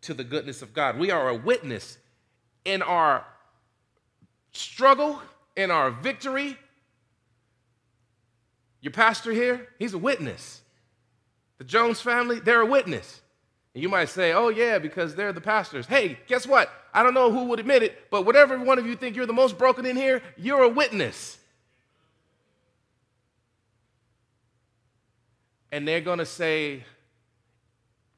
to 0.00 0.14
the 0.14 0.24
goodness 0.24 0.62
of 0.62 0.74
God. 0.74 0.98
We 0.98 1.10
are 1.10 1.28
a 1.28 1.34
witness 1.34 1.98
in 2.64 2.82
our 2.82 3.24
struggle, 4.52 5.22
in 5.56 5.70
our 5.70 5.90
victory. 5.90 6.56
Your 8.80 8.90
pastor 8.90 9.30
here, 9.30 9.68
he's 9.78 9.94
a 9.94 9.98
witness. 9.98 10.62
The 11.58 11.64
Jones 11.64 12.00
family, 12.00 12.40
they're 12.40 12.62
a 12.62 12.66
witness. 12.66 13.20
And 13.74 13.82
you 13.82 13.88
might 13.88 14.08
say, 14.08 14.32
oh, 14.32 14.48
yeah, 14.48 14.78
because 14.78 15.14
they're 15.14 15.32
the 15.32 15.40
pastors. 15.40 15.86
Hey, 15.86 16.18
guess 16.26 16.46
what? 16.46 16.68
I 16.92 17.02
don't 17.02 17.14
know 17.14 17.32
who 17.32 17.44
would 17.44 17.60
admit 17.60 17.82
it, 17.82 18.10
but 18.10 18.26
whatever 18.26 18.58
one 18.58 18.78
of 18.78 18.86
you 18.86 18.96
think 18.96 19.16
you're 19.16 19.26
the 19.26 19.32
most 19.32 19.56
broken 19.56 19.86
in 19.86 19.96
here, 19.96 20.22
you're 20.36 20.62
a 20.62 20.68
witness. 20.68 21.38
and 25.72 25.88
they're 25.88 26.02
going 26.02 26.18
to 26.18 26.26
say, 26.26 26.84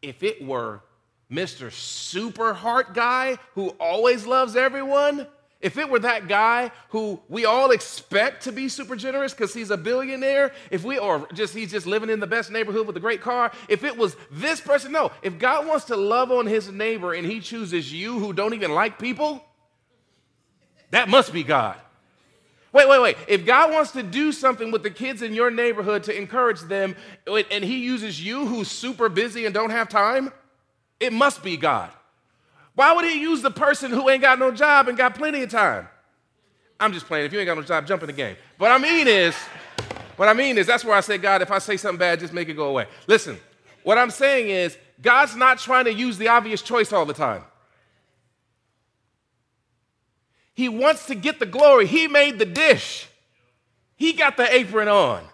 if 0.03 0.23
it 0.23 0.45
were 0.45 0.83
Mr. 1.31 1.73
Super 1.73 2.53
Heart 2.53 2.93
guy 2.95 3.39
who 3.55 3.69
always 3.81 4.27
loves 4.27 4.57
everyone, 4.57 5.27
if 5.65 5.79
it 5.79 5.89
were 5.89 5.99
that 6.01 6.29
guy 6.29 6.71
who 6.91 7.19
we 7.31 7.47
all 7.47 7.71
expect 7.71 8.43
to 8.43 8.53
be 8.53 8.69
super 8.69 8.95
generous 8.95 9.33
because 9.33 9.55
he's 9.55 9.71
a 9.71 9.79
billionaire, 9.79 10.53
if 10.71 10.85
we 10.85 10.99
or 10.99 11.27
just 11.33 11.55
he's 11.55 11.71
just 11.71 11.87
living 11.87 12.11
in 12.11 12.21
the 12.21 12.27
best 12.27 12.51
neighborhood 12.51 12.87
with 12.87 12.99
a 12.99 13.01
great 13.01 13.23
car, 13.23 13.51
if 13.67 13.83
it 13.83 13.97
was 13.97 14.15
this 14.31 14.61
person, 14.61 14.93
no. 14.93 15.11
If 15.23 15.39
God 15.39 15.67
wants 15.67 15.87
to 15.87 15.97
love 15.97 16.31
on 16.31 16.45
his 16.45 16.71
neighbor 16.71 17.15
and 17.15 17.27
he 17.27 17.41
chooses 17.41 17.91
you 17.91 18.19
who 18.19 18.35
don't 18.35 18.53
even 18.53 18.75
like 18.75 18.99
people, 18.99 19.43
that 20.91 21.09
must 21.09 21.33
be 21.33 21.43
God. 21.43 21.81
Wait, 22.75 22.87
wait, 22.87 23.01
wait. 23.01 23.17
If 23.27 23.47
God 23.47 23.73
wants 23.73 23.93
to 23.93 24.03
do 24.03 24.33
something 24.33 24.71
with 24.71 24.83
the 24.83 24.91
kids 24.91 25.23
in 25.23 25.33
your 25.33 25.51
neighborhood 25.51 26.03
to 26.05 26.15
encourage 26.15 26.61
them, 26.61 26.95
and 27.27 27.65
He 27.65 27.79
uses 27.79 28.23
you 28.23 28.47
who's 28.47 28.69
super 28.69 29.09
busy 29.09 29.47
and 29.47 29.55
don't 29.55 29.71
have 29.71 29.89
time, 29.89 30.31
it 31.01 31.13
must 31.13 31.43
be 31.43 31.57
God. 31.57 31.91
Why 32.75 32.93
would 32.95 33.05
He 33.05 33.21
use 33.21 33.43
the 33.43 33.51
person 33.51 33.91
who 33.91 34.09
ain't 34.09 34.23
got 34.23 34.39
no 34.39 34.51
job 34.51 34.89
and 34.89 34.99
got 34.99 35.15
plenty 35.15 35.43
of 35.43 35.51
time? 35.51 35.89
I'm 36.81 36.93
just 36.93 37.07
playing. 37.07 37.27
If 37.27 37.33
you 37.33 37.39
ain't 37.39 37.47
got 37.47 37.57
no 37.57 37.63
job, 37.63 37.87
jump 37.87 38.03
in 38.03 38.09
the 38.09 38.13
game. 38.13 38.37
What 38.59 38.71
I 38.71 38.79
mean 38.79 39.07
is, 39.07 39.35
what 40.17 40.29
I 40.29 40.33
mean 40.33 40.59
is, 40.59 40.67
that's 40.67 40.85
where 40.85 40.97
I 40.97 41.01
say, 41.01 41.19
God, 41.19 41.43
if 41.43 41.51
I 41.51 41.59
say 41.59 41.77
something 41.77 41.99
bad, 41.99 42.21
just 42.21 42.33
make 42.33 42.49
it 42.49 42.55
go 42.55 42.67
away. 42.67 42.87
Listen, 43.07 43.39
what 43.83 43.99
I'm 43.99 44.11
saying 44.11 44.49
is, 44.49 44.77
God's 45.01 45.37
not 45.37 45.59
trying 45.59 45.85
to 45.85 45.93
use 45.93 46.19
the 46.19 46.29
obvious 46.29 46.63
choice 46.63 46.93
all 46.93 47.05
the 47.05 47.15
time. 47.15 47.43
He 50.55 50.69
wants 50.69 51.07
to 51.07 51.15
get 51.15 51.41
the 51.41 51.47
glory. 51.47 51.87
He 51.87 52.07
made 52.07 52.39
the 52.39 52.47
dish, 52.47 53.09
he 53.97 54.13
got 54.13 54.37
the 54.37 54.53
apron 54.53 54.89
on. 54.89 55.25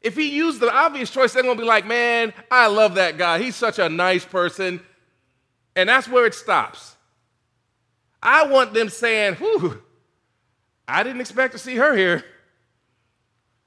If 0.00 0.16
he 0.16 0.34
used 0.34 0.60
the 0.60 0.74
obvious 0.74 1.10
choice, 1.10 1.34
they're 1.34 1.42
going 1.42 1.56
to 1.56 1.60
be 1.60 1.68
like, 1.68 1.86
man, 1.86 2.32
I 2.50 2.68
love 2.68 2.94
that 2.94 3.18
guy. 3.18 3.38
He's 3.38 3.54
such 3.54 3.78
a 3.78 3.86
nice 3.88 4.24
person. 4.24 4.80
And 5.76 5.88
that's 5.88 6.08
where 6.08 6.26
it 6.26 6.34
stops. 6.34 6.96
I 8.22 8.46
want 8.46 8.74
them 8.74 8.88
saying, 8.88 9.34
whew, 9.36 9.82
I 10.86 11.02
didn't 11.02 11.20
expect 11.20 11.52
to 11.52 11.58
see 11.58 11.76
her 11.76 11.96
here. 11.96 12.24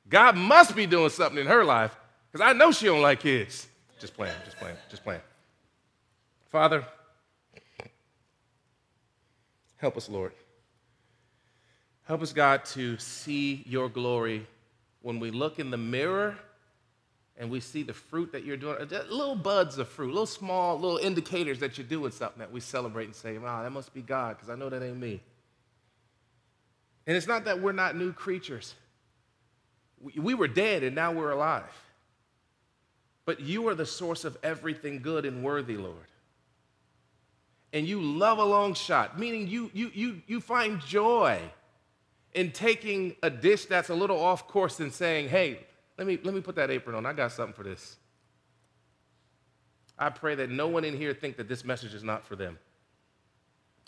God 0.10 0.36
must 0.36 0.76
be 0.76 0.86
doing 0.86 1.10
something 1.10 1.39
in 1.39 1.47
her 1.47 1.64
life 1.64 1.95
because 2.32 2.45
I 2.45 2.54
know 2.54 2.72
she 2.72 2.86
don't 2.86 3.01
like 3.01 3.22
kids. 3.22 3.68
Just 3.99 4.16
playing, 4.16 4.36
just 4.45 4.58
playing, 4.58 4.76
just 4.89 5.04
playing. 5.04 5.22
Father, 6.51 6.86
help 9.78 9.97
us, 9.97 10.10
Lord. 10.10 10.34
Help 12.06 12.22
us, 12.22 12.34
God, 12.34 12.66
to 12.66 12.97
see 12.97 13.64
your 13.66 13.89
glory 13.89 14.45
when 15.01 15.20
we 15.20 15.32
look 15.32 15.58
in 15.58 15.72
the 15.72 15.78
mirror 15.78 16.38
and 17.38 17.49
we 17.49 17.59
see 17.59 17.84
the 17.84 17.93
fruit 17.93 18.31
that 18.31 18.43
you're 18.45 18.57
doing, 18.57 18.77
little 19.09 19.36
buds 19.36 19.77
of 19.79 19.88
fruit, 19.88 20.09
little 20.09 20.25
small, 20.25 20.79
little 20.79 20.97
indicators 20.97 21.59
that 21.59 21.77
you're 21.77 21.88
doing 21.88 22.11
something 22.11 22.39
that 22.39 22.51
we 22.51 22.59
celebrate 22.59 23.05
and 23.05 23.15
say, 23.15 23.38
wow, 23.38 23.63
that 23.63 23.71
must 23.71 23.93
be 23.93 24.01
God, 24.01 24.38
because 24.38 24.49
I 24.49 24.55
know 24.55 24.69
that 24.69 24.84
ain't 24.84 24.97
me. 24.97 25.21
And 27.07 27.17
it's 27.17 27.27
not 27.27 27.45
that 27.45 27.59
we're 27.59 27.71
not 27.71 27.95
new 27.95 28.13
creatures. 28.13 28.75
We 30.15 30.34
were 30.34 30.47
dead 30.47 30.84
and 30.84 30.95
now 30.95 31.11
we're 31.11 31.31
alive. 31.31 31.63
But 33.25 33.39
you 33.39 33.67
are 33.67 33.75
the 33.75 33.86
source 33.86 34.25
of 34.25 34.38
everything 34.43 35.01
good 35.01 35.25
and 35.25 35.43
worthy, 35.43 35.77
Lord. 35.77 35.95
And 37.71 37.88
you 37.88 38.01
love 38.01 38.38
a 38.38 38.45
long 38.45 38.75
shot, 38.75 39.17
meaning 39.17 39.47
you, 39.47 39.71
you, 39.73 39.91
you, 39.93 40.21
you 40.27 40.39
find 40.39 40.79
joy 40.81 41.39
in 42.34 42.51
taking 42.51 43.15
a 43.23 43.29
dish 43.29 43.65
that's 43.65 43.89
a 43.89 43.95
little 43.95 44.19
off 44.19 44.47
course 44.47 44.79
and 44.79 44.93
saying, 44.93 45.29
hey, 45.29 45.59
let 45.98 46.08
me, 46.08 46.20
let 46.24 46.34
me 46.34 46.41
put 46.41 46.56
that 46.56 46.72
apron 46.72 46.96
on. 46.96 47.06
I 47.06 47.14
got 47.14 47.32
something 47.32 47.54
for 47.54 47.64
this. 47.64 47.98
I 49.98 50.10
pray 50.10 50.36
that 50.36 50.50
no 50.50 50.68
one 50.68 50.84
in 50.84 50.98
here 50.98 51.14
think 51.14 51.38
that 51.38 51.48
this 51.48 51.64
message 51.64 51.94
is 51.94 52.04
not 52.04 52.26
for 52.26 52.36
them. 52.36 52.58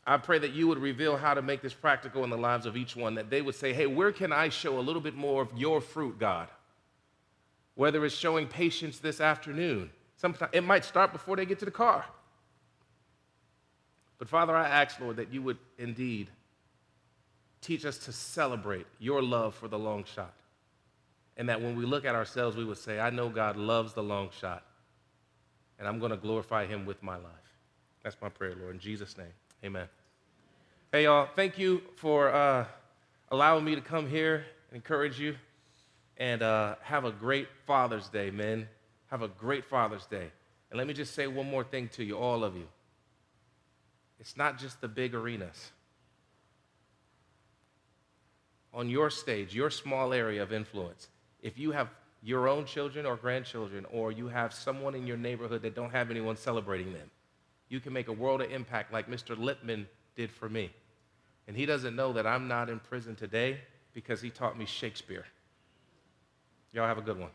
I 0.08 0.18
pray 0.18 0.38
that 0.38 0.53
you 0.53 0.68
would 0.68 0.78
reveal 0.78 1.18
how 1.18 1.34
to 1.34 1.41
make 1.41 1.64
this 1.64 1.74
practical 1.74 2.24
in 2.24 2.30
the 2.30 2.38
lives 2.38 2.68
of 2.68 2.78
each 2.78 2.95
one, 2.95 3.16
that 3.16 3.32
they 3.32 3.41
would 3.41 3.56
say, 3.56 3.74
hey, 3.74 3.88
where 3.88 4.12
can 4.12 4.32
I 4.32 4.49
show 4.49 4.78
a 4.78 4.82
little 4.82 5.01
bit 5.01 5.16
more 5.16 5.41
of 5.41 5.49
your 5.58 5.82
fruit, 5.82 6.20
God? 6.20 6.47
Whether 7.74 8.06
it's 8.06 8.16
showing 8.16 8.47
patience 8.47 8.99
this 8.99 9.20
afternoon, 9.20 9.89
sometimes 10.16 10.51
it 10.53 10.64
might 10.64 10.86
start 10.86 11.12
before 11.12 11.36
they 11.36 11.45
get 11.45 11.58
to 11.60 11.66
the 11.66 11.72
car. 11.72 12.06
But 14.20 14.30
Father, 14.30 14.56
I 14.56 14.70
ask, 14.70 14.99
Lord, 14.99 15.18
that 15.18 15.34
you 15.34 15.41
would 15.41 15.58
indeed 15.80 16.30
teach 17.62 17.84
us 17.84 17.97
to 17.97 18.12
celebrate 18.12 18.86
your 18.99 19.24
love 19.24 19.56
for 19.56 19.68
the 19.68 19.80
long 19.80 20.03
shot. 20.03 20.34
And 21.38 21.49
that 21.49 21.61
when 21.61 21.75
we 21.75 21.86
look 21.86 22.05
at 22.05 22.15
ourselves, 22.15 22.55
we 22.55 22.63
would 22.63 22.77
say, 22.77 22.99
I 22.99 23.09
know 23.09 23.29
God 23.29 23.57
loves 23.57 23.93
the 23.93 24.03
long 24.03 24.29
shot, 24.39 24.63
and 25.77 25.88
I'm 25.88 25.99
going 25.99 26.11
to 26.11 26.17
glorify 26.17 26.65
him 26.65 26.86
with 26.86 27.03
my 27.03 27.17
life. 27.17 27.31
That's 28.03 28.15
my 28.21 28.29
prayer, 28.29 28.53
Lord. 28.59 28.73
In 28.73 28.79
Jesus' 28.79 29.17
name, 29.17 29.33
amen. 29.63 29.88
Hey, 30.91 31.03
y'all, 31.03 31.27
thank 31.36 31.57
you 31.57 31.81
for 31.97 32.29
uh, 32.29 32.65
allowing 33.29 33.65
me 33.65 33.75
to 33.75 33.81
come 33.81 34.07
here 34.07 34.45
and 34.69 34.75
encourage 34.75 35.19
you. 35.19 35.36
And 36.17 36.41
uh, 36.41 36.75
have 36.81 37.03
a 37.03 37.11
great 37.11 37.49
Father's 37.67 38.07
Day, 38.07 38.31
men. 38.31 38.69
Have 39.07 39.21
a 39.21 39.27
great 39.27 39.65
Father's 39.65 40.05
Day. 40.05 40.31
And 40.69 40.77
let 40.77 40.88
me 40.88 40.93
just 40.93 41.13
say 41.13 41.27
one 41.27 41.49
more 41.49 41.65
thing 41.65 41.89
to 41.89 42.03
you, 42.03 42.17
all 42.17 42.43
of 42.43 42.55
you. 42.55 42.67
It's 44.19 44.38
not 44.38 44.57
just 44.57 44.79
the 44.79 44.88
big 44.88 45.13
arenas 45.13 45.71
on 48.73 48.89
your 48.89 49.09
stage, 49.09 49.55
your 49.55 49.69
small 49.69 50.13
area 50.13 50.43
of 50.43 50.51
influence, 50.51 51.07
if 51.45 51.59
you 51.59 51.71
have 51.71 51.89
your 52.23 52.47
own 52.47 52.65
children 52.65 53.05
or 53.05 53.15
grandchildren, 53.15 53.85
or 53.91 54.11
you 54.11 54.27
have 54.27 54.51
someone 54.51 54.95
in 54.95 55.05
your 55.05 55.15
neighborhood 55.15 55.61
that 55.61 55.75
don't 55.75 55.91
have 55.91 56.09
anyone 56.09 56.35
celebrating 56.35 56.91
them, 56.91 57.07
you 57.69 57.79
can 57.79 57.93
make 57.93 58.07
a 58.07 58.11
world 58.11 58.41
of 58.41 58.51
impact 58.51 58.91
like 58.91 59.07
Mr. 59.07 59.37
Lipman 59.37 59.85
did 60.15 60.31
for 60.31 60.49
me. 60.49 60.71
And 61.47 61.55
he 61.55 61.67
doesn't 61.67 61.95
know 61.95 62.13
that 62.13 62.25
I'm 62.25 62.47
not 62.47 62.67
in 62.67 62.79
prison 62.79 63.15
today 63.15 63.59
because 63.93 64.21
he 64.21 64.31
taught 64.31 64.57
me 64.57 64.65
Shakespeare. 64.65 65.23
Y'all 66.73 66.87
have 66.87 66.97
a 66.97 67.01
good 67.01 67.19
one. 67.19 67.29